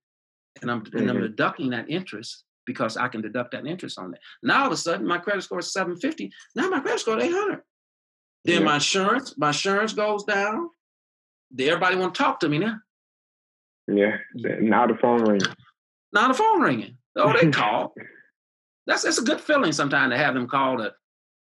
and 0.63 0.71
I'm 0.71 0.83
mm-hmm. 0.83 0.99
and 0.99 1.11
I'm 1.11 1.21
deducting 1.21 1.71
that 1.71 1.91
interest 1.91 2.45
because 2.67 2.97
I 2.97 3.09
can 3.09 3.21
deduct 3.21 3.53
that 3.53 3.67
interest 3.67 3.99
on 3.99 4.13
that. 4.13 4.21
Now 4.43 4.61
all 4.61 4.67
of 4.67 4.73
a 4.73 4.77
sudden 4.77 5.07
my 5.07 5.19
credit 5.19 5.43
score 5.43 5.59
is 5.59 5.73
750. 5.73 6.31
Now 6.55 6.69
my 6.69 6.81
credit 6.81 7.01
score 7.01 7.19
is 7.19 7.25
800. 7.25 7.61
Then 8.45 8.61
yeah. 8.61 8.65
my 8.65 8.75
insurance, 8.77 9.35
my 9.37 9.49
insurance 9.49 9.93
goes 9.93 10.25
down. 10.25 10.71
Everybody 11.59 11.97
want 11.97 12.15
to 12.15 12.23
talk 12.23 12.41
to 12.41 12.49
me 12.49 12.59
now. 12.59 12.77
Yeah. 13.87 14.17
Now 14.35 14.87
the 14.87 14.97
phone 14.97 15.23
ringing. 15.23 15.55
Now 16.13 16.29
the 16.29 16.35
phone 16.35 16.61
ringing. 16.61 16.97
Oh, 17.17 17.33
they 17.33 17.51
call. 17.51 17.95
That's 18.87 19.03
that's 19.03 19.19
a 19.19 19.23
good 19.23 19.41
feeling 19.41 19.73
sometimes 19.73 20.13
to 20.13 20.19
have 20.19 20.35
them 20.35 20.47
call 20.47 20.79
to 20.79 20.93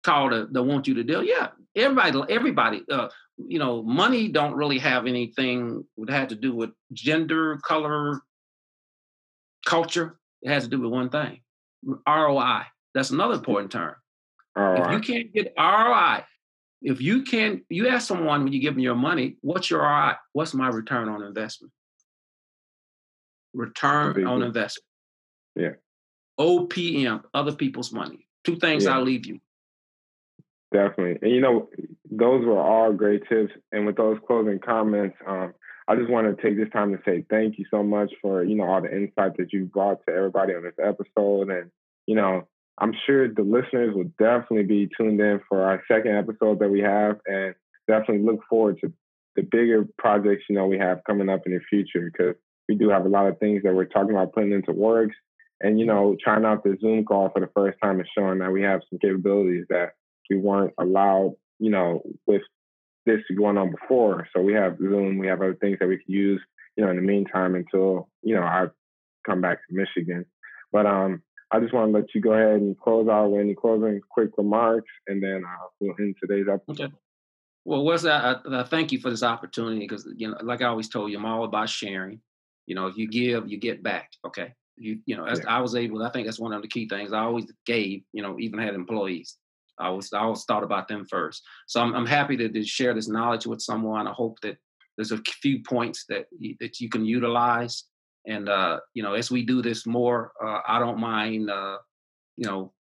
call 0.03 0.29
to, 0.29 0.47
to 0.53 0.63
want 0.63 0.87
you 0.87 0.95
to 0.95 1.03
deal. 1.03 1.23
Yeah, 1.23 1.49
everybody, 1.75 2.21
everybody. 2.29 2.83
Uh, 2.89 3.09
you 3.37 3.59
know, 3.59 3.81
money 3.81 4.27
don't 4.27 4.55
really 4.55 4.77
have 4.79 5.07
anything 5.07 5.83
that 5.97 6.13
had 6.13 6.29
to 6.29 6.35
do 6.35 6.53
with 6.53 6.71
gender, 6.91 7.57
color, 7.63 8.21
culture. 9.65 10.19
It 10.41 10.49
has 10.49 10.63
to 10.63 10.69
do 10.69 10.79
with 10.79 10.91
one 10.91 11.09
thing: 11.09 11.41
ROI. 12.07 12.63
That's 12.93 13.11
another 13.11 13.35
important 13.35 13.71
term. 13.71 13.95
ROI. 14.55 14.81
If 14.81 14.91
you 14.91 14.99
can't 14.99 15.33
get 15.33 15.53
ROI, 15.57 16.23
if 16.81 17.01
you 17.01 17.23
can, 17.23 17.63
you 17.69 17.87
ask 17.87 18.07
someone 18.07 18.43
when 18.43 18.53
you 18.53 18.59
give 18.59 18.75
them 18.75 18.83
your 18.83 18.95
money, 18.95 19.37
"What's 19.41 19.69
your 19.69 19.81
ROI? 19.81 20.13
What's 20.33 20.53
my 20.53 20.69
return 20.69 21.09
on 21.09 21.23
investment?" 21.23 21.73
Return 23.53 24.25
on 24.25 24.41
investment. 24.41 24.85
Yeah. 25.55 25.73
OPM, 26.39 27.23
other 27.33 27.53
people's 27.53 27.93
money. 27.93 28.27
Two 28.43 28.57
things 28.57 28.85
yeah. 28.85 28.95
I'll 28.95 29.03
leave 29.03 29.25
you. 29.25 29.39
Definitely. 30.73 31.19
And 31.21 31.31
you 31.31 31.39
know, 31.39 31.69
those 32.09 32.43
were 32.43 32.59
all 32.59 32.91
great 32.91 33.27
tips. 33.29 33.53
And 33.71 33.85
with 33.85 33.95
those 33.95 34.17
closing 34.25 34.59
comments, 34.59 35.15
um, 35.27 35.53
I 35.87 35.95
just 35.95 36.09
want 36.09 36.27
to 36.27 36.41
take 36.41 36.57
this 36.57 36.69
time 36.71 36.91
to 36.91 36.99
say 37.05 37.25
thank 37.29 37.57
you 37.57 37.65
so 37.69 37.83
much 37.83 38.11
for, 38.21 38.43
you 38.43 38.55
know, 38.55 38.63
all 38.63 38.81
the 38.81 38.95
insight 38.95 39.37
that 39.37 39.51
you 39.51 39.65
brought 39.65 39.99
to 40.07 40.13
everybody 40.13 40.53
on 40.53 40.63
this 40.63 40.73
episode. 40.81 41.49
And, 41.49 41.71
you 42.05 42.15
know, 42.15 42.47
I'm 42.79 42.93
sure 43.05 43.27
the 43.27 43.43
listeners 43.43 43.93
will 43.93 44.09
definitely 44.17 44.63
be 44.63 44.89
tuned 44.97 45.19
in 45.19 45.41
for 45.47 45.61
our 45.61 45.83
second 45.91 46.15
episode 46.15 46.59
that 46.59 46.69
we 46.69 46.79
have 46.81 47.17
and 47.25 47.53
definitely 47.87 48.25
look 48.25 48.39
forward 48.49 48.79
to 48.81 48.93
the 49.35 49.41
bigger 49.41 49.87
projects, 49.97 50.43
you 50.47 50.55
know, 50.55 50.67
we 50.67 50.77
have 50.77 51.01
coming 51.05 51.27
up 51.27 51.41
in 51.45 51.53
the 51.53 51.59
future 51.69 52.11
because 52.11 52.35
we 52.69 52.75
do 52.75 52.89
have 52.89 53.05
a 53.05 53.09
lot 53.09 53.27
of 53.27 53.39
things 53.39 53.63
that 53.63 53.73
we're 53.73 53.85
talking 53.85 54.11
about 54.11 54.33
putting 54.33 54.51
into 54.51 54.71
works 54.71 55.15
and 55.61 55.79
you 55.79 55.85
know 55.85 56.15
trying 56.23 56.45
out 56.45 56.63
the 56.63 56.77
zoom 56.79 57.03
call 57.05 57.29
for 57.29 57.39
the 57.39 57.49
first 57.55 57.77
time 57.81 57.99
and 57.99 58.09
showing 58.15 58.39
that 58.39 58.51
we 58.51 58.61
have 58.61 58.81
some 58.89 58.99
capabilities 58.99 59.65
that 59.69 59.93
we 60.29 60.37
weren't 60.37 60.73
allowed 60.79 61.33
you 61.59 61.71
know 61.71 62.01
with 62.27 62.41
this 63.05 63.21
going 63.37 63.57
on 63.57 63.71
before 63.71 64.27
so 64.35 64.41
we 64.41 64.53
have 64.53 64.77
zoom 64.77 65.17
we 65.17 65.27
have 65.27 65.41
other 65.41 65.55
things 65.55 65.77
that 65.79 65.87
we 65.87 65.97
can 65.97 66.13
use 66.13 66.41
you 66.75 66.83
know 66.83 66.89
in 66.89 66.95
the 66.95 67.01
meantime 67.01 67.55
until 67.55 68.09
you 68.21 68.35
know 68.35 68.43
i 68.43 68.65
come 69.25 69.41
back 69.41 69.59
to 69.67 69.75
michigan 69.75 70.25
but 70.71 70.85
um 70.85 71.21
i 71.51 71.59
just 71.59 71.73
want 71.73 71.91
to 71.91 71.97
let 71.97 72.05
you 72.13 72.21
go 72.21 72.33
ahead 72.33 72.61
and 72.61 72.79
close 72.79 73.07
out 73.07 73.31
with 73.31 73.41
any 73.41 73.55
closing 73.55 73.99
quick 74.09 74.29
remarks 74.37 74.91
and 75.07 75.21
then 75.21 75.43
uh, 75.45 75.67
we'll 75.79 75.95
end 75.99 76.15
today's 76.21 76.47
episode 76.51 76.85
okay. 76.85 76.93
Well, 77.65 77.83
what's 77.83 78.03
that? 78.03 78.41
I, 78.45 78.59
I 78.59 78.63
thank 78.63 78.91
you 78.91 78.99
for 78.99 79.09
this 79.09 79.23
opportunity 79.23 79.79
because 79.79 80.07
you 80.15 80.29
know, 80.29 80.37
like 80.41 80.61
I 80.61 80.65
always 80.65 80.89
told 80.89 81.11
you, 81.11 81.17
I'm 81.17 81.25
all 81.25 81.45
about 81.45 81.69
sharing. 81.69 82.19
You 82.65 82.75
know, 82.75 82.87
if 82.87 82.97
you 82.97 83.07
give, 83.07 83.49
you 83.49 83.57
get 83.57 83.83
back. 83.83 84.11
Okay. 84.25 84.53
You 84.75 84.99
you 85.05 85.15
know, 85.15 85.25
as 85.25 85.39
yeah. 85.39 85.55
I 85.55 85.61
was 85.61 85.75
able, 85.75 86.03
I 86.03 86.09
think 86.09 86.27
that's 86.27 86.39
one 86.39 86.53
of 86.53 86.61
the 86.61 86.67
key 86.67 86.87
things. 86.87 87.13
I 87.13 87.19
always 87.19 87.45
gave, 87.65 88.03
you 88.11 88.21
know, 88.21 88.37
even 88.39 88.59
had 88.59 88.73
employees. 88.73 89.37
I 89.79 89.89
was 89.89 90.11
I 90.13 90.19
always 90.19 90.43
thought 90.43 90.63
about 90.63 90.87
them 90.87 91.05
first. 91.05 91.43
So 91.67 91.81
I'm 91.81 91.95
I'm 91.95 92.05
happy 92.05 92.37
to, 92.37 92.49
to 92.49 92.63
share 92.63 92.93
this 92.93 93.07
knowledge 93.07 93.45
with 93.45 93.61
someone. 93.61 94.07
I 94.07 94.13
hope 94.13 94.39
that 94.41 94.57
there's 94.97 95.11
a 95.11 95.17
few 95.41 95.63
points 95.63 96.05
that 96.09 96.25
you, 96.37 96.55
that 96.59 96.79
you 96.79 96.89
can 96.89 97.05
utilize. 97.05 97.85
And 98.27 98.47
uh, 98.47 98.79
you 98.93 99.03
know, 99.03 99.13
as 99.13 99.31
we 99.31 99.43
do 99.45 99.61
this 99.61 99.85
more, 99.85 100.31
uh, 100.43 100.59
I 100.67 100.79
don't 100.79 100.99
mind 100.99 101.49
uh, 101.49 101.77
you 102.37 102.45
know, 102.45 102.73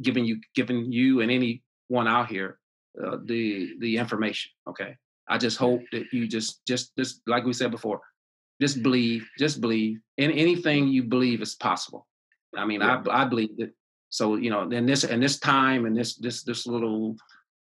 giving 0.00 0.24
you 0.24 0.40
giving 0.54 0.92
you 0.92 1.20
and 1.20 1.30
anyone 1.30 2.08
out 2.08 2.28
here 2.28 2.58
uh, 3.02 3.18
the 3.24 3.74
the 3.80 3.96
information. 3.96 4.50
Okay. 4.68 4.96
I 5.28 5.38
just 5.38 5.56
hope 5.56 5.82
that 5.92 6.12
you 6.12 6.26
just 6.26 6.66
just 6.66 6.96
just 6.96 7.22
like 7.26 7.44
we 7.44 7.52
said 7.52 7.70
before, 7.70 8.00
just 8.60 8.82
believe, 8.82 9.26
just 9.38 9.60
believe. 9.60 9.98
And 10.18 10.32
anything 10.32 10.88
you 10.88 11.04
believe 11.04 11.40
is 11.40 11.54
possible. 11.54 12.06
I 12.56 12.66
mean, 12.66 12.80
yeah. 12.80 13.02
I 13.08 13.22
I 13.22 13.24
believe 13.24 13.56
that. 13.58 13.72
So 14.12 14.36
you 14.36 14.50
know, 14.50 14.68
in 14.70 14.84
this 14.84 15.04
in 15.04 15.20
this 15.20 15.38
time 15.38 15.86
and 15.86 15.96
this 15.96 16.16
this 16.16 16.42
this 16.42 16.66
little 16.66 17.16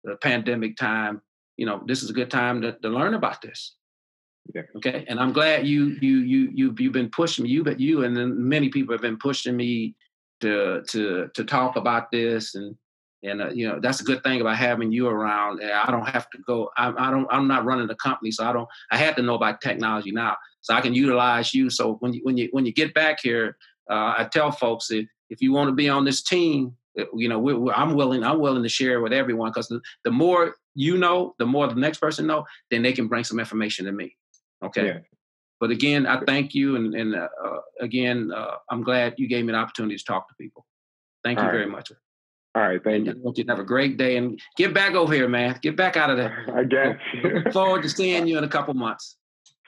uh, 0.08 0.16
pandemic 0.20 0.76
time, 0.76 1.22
you 1.56 1.64
know, 1.64 1.80
this 1.86 2.02
is 2.02 2.10
a 2.10 2.12
good 2.12 2.30
time 2.30 2.60
to, 2.62 2.72
to 2.72 2.88
learn 2.88 3.14
about 3.14 3.40
this. 3.40 3.76
Yeah. 4.52 4.62
Okay. 4.76 5.04
And 5.08 5.20
I'm 5.20 5.32
glad 5.32 5.64
you 5.64 5.96
you 6.00 6.18
you 6.18 6.50
you 6.52 6.74
you've 6.76 6.92
been 6.92 7.10
pushing 7.10 7.44
me. 7.44 7.50
You 7.50 7.62
but 7.62 7.78
you 7.78 8.02
and 8.02 8.16
then 8.16 8.48
many 8.48 8.68
people 8.68 8.92
have 8.92 9.00
been 9.00 9.16
pushing 9.16 9.56
me 9.56 9.94
to 10.40 10.82
to 10.88 11.30
to 11.34 11.44
talk 11.44 11.76
about 11.76 12.10
this 12.10 12.56
and 12.56 12.74
and 13.22 13.42
uh, 13.42 13.50
you 13.50 13.68
know 13.68 13.78
that's 13.80 14.00
a 14.00 14.04
good 14.04 14.22
thing 14.24 14.40
about 14.40 14.56
having 14.56 14.90
you 14.90 15.06
around 15.06 15.62
i 15.62 15.90
don't 15.90 16.08
have 16.08 16.28
to 16.30 16.38
go 16.46 16.70
I, 16.78 16.88
I, 16.96 17.10
don't 17.10 17.26
i'm 17.30 17.46
not 17.46 17.66
running 17.66 17.86
the 17.86 17.94
company 17.96 18.30
so 18.30 18.46
i 18.46 18.52
don't 18.52 18.68
i 18.90 18.96
had 18.96 19.14
to 19.16 19.22
know 19.22 19.34
about 19.34 19.60
technology 19.60 20.10
now 20.10 20.36
so 20.62 20.72
i 20.72 20.80
can 20.80 20.94
utilize 20.94 21.52
you 21.52 21.68
so 21.68 21.96
when 22.00 22.14
you 22.14 22.20
when 22.22 22.38
you 22.38 22.48
when 22.52 22.64
you 22.64 22.72
get 22.72 22.94
back 22.94 23.18
here 23.22 23.58
uh, 23.90 24.14
i 24.16 24.28
tell 24.32 24.50
folks 24.50 24.88
that 24.88 25.06
if 25.30 25.40
you 25.40 25.52
want 25.52 25.68
to 25.68 25.74
be 25.74 25.88
on 25.88 26.04
this 26.04 26.22
team 26.22 26.76
uh, 26.98 27.04
you 27.14 27.28
know 27.28 27.38
we're, 27.38 27.58
we're, 27.58 27.72
i'm 27.72 27.94
willing 27.94 28.22
i'm 28.22 28.40
willing 28.40 28.62
to 28.62 28.68
share 28.68 29.00
with 29.00 29.12
everyone 29.12 29.50
because 29.50 29.68
the, 29.68 29.80
the 30.04 30.10
more 30.10 30.56
you 30.74 30.98
know 30.98 31.34
the 31.38 31.46
more 31.46 31.66
the 31.66 31.74
next 31.74 31.98
person 31.98 32.26
know 32.26 32.44
then 32.70 32.82
they 32.82 32.92
can 32.92 33.08
bring 33.08 33.24
some 33.24 33.38
information 33.38 33.86
to 33.86 33.92
me 33.92 34.16
okay 34.62 34.86
yeah. 34.86 34.98
but 35.58 35.70
again 35.70 36.06
i 36.06 36.20
thank 36.26 36.54
you 36.54 36.76
and, 36.76 36.94
and 36.94 37.14
uh, 37.14 37.28
uh 37.42 37.60
again 37.80 38.30
uh, 38.34 38.56
i'm 38.70 38.82
glad 38.82 39.14
you 39.16 39.28
gave 39.28 39.44
me 39.44 39.52
an 39.52 39.58
opportunity 39.58 39.96
to 39.96 40.04
talk 40.04 40.28
to 40.28 40.34
people 40.34 40.66
thank 41.24 41.38
All 41.38 41.44
you 41.44 41.50
right. 41.50 41.56
very 41.56 41.70
much 41.70 41.90
all 42.56 42.62
right, 42.62 42.82
thank 42.82 43.06
you. 43.06 43.12
I 43.12 43.14
want 43.18 43.38
you 43.38 43.44
have 43.48 43.60
a 43.60 43.64
great 43.64 43.96
day 43.96 44.16
and 44.16 44.40
get 44.56 44.74
back 44.74 44.94
over 44.94 45.14
here, 45.14 45.28
man. 45.28 45.56
Get 45.62 45.76
back 45.76 45.96
out 45.96 46.10
of 46.10 46.16
there. 46.16 46.46
I 46.56 46.64
guess. 46.64 46.96
Look 47.22 47.52
forward 47.52 47.82
to 47.82 47.88
seeing 47.88 48.26
you 48.26 48.38
in 48.38 48.44
a 48.44 48.48
couple 48.48 48.74
months. 48.74 49.16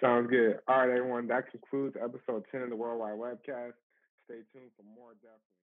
Sounds 0.01 0.29
good. 0.29 0.59
All 0.67 0.79
right, 0.79 0.91
everyone. 0.91 1.29
That 1.29 1.49
concludes 1.49 1.97
episode 1.97 2.45
10 2.51 2.63
of 2.63 2.71
the 2.71 2.77
Worldwide 2.77 3.15
Webcast. 3.15 3.75
Stay 4.33 4.49
tuned 4.51 4.73
for 4.75 4.83
more 4.83 5.13
definitely. 5.21 5.62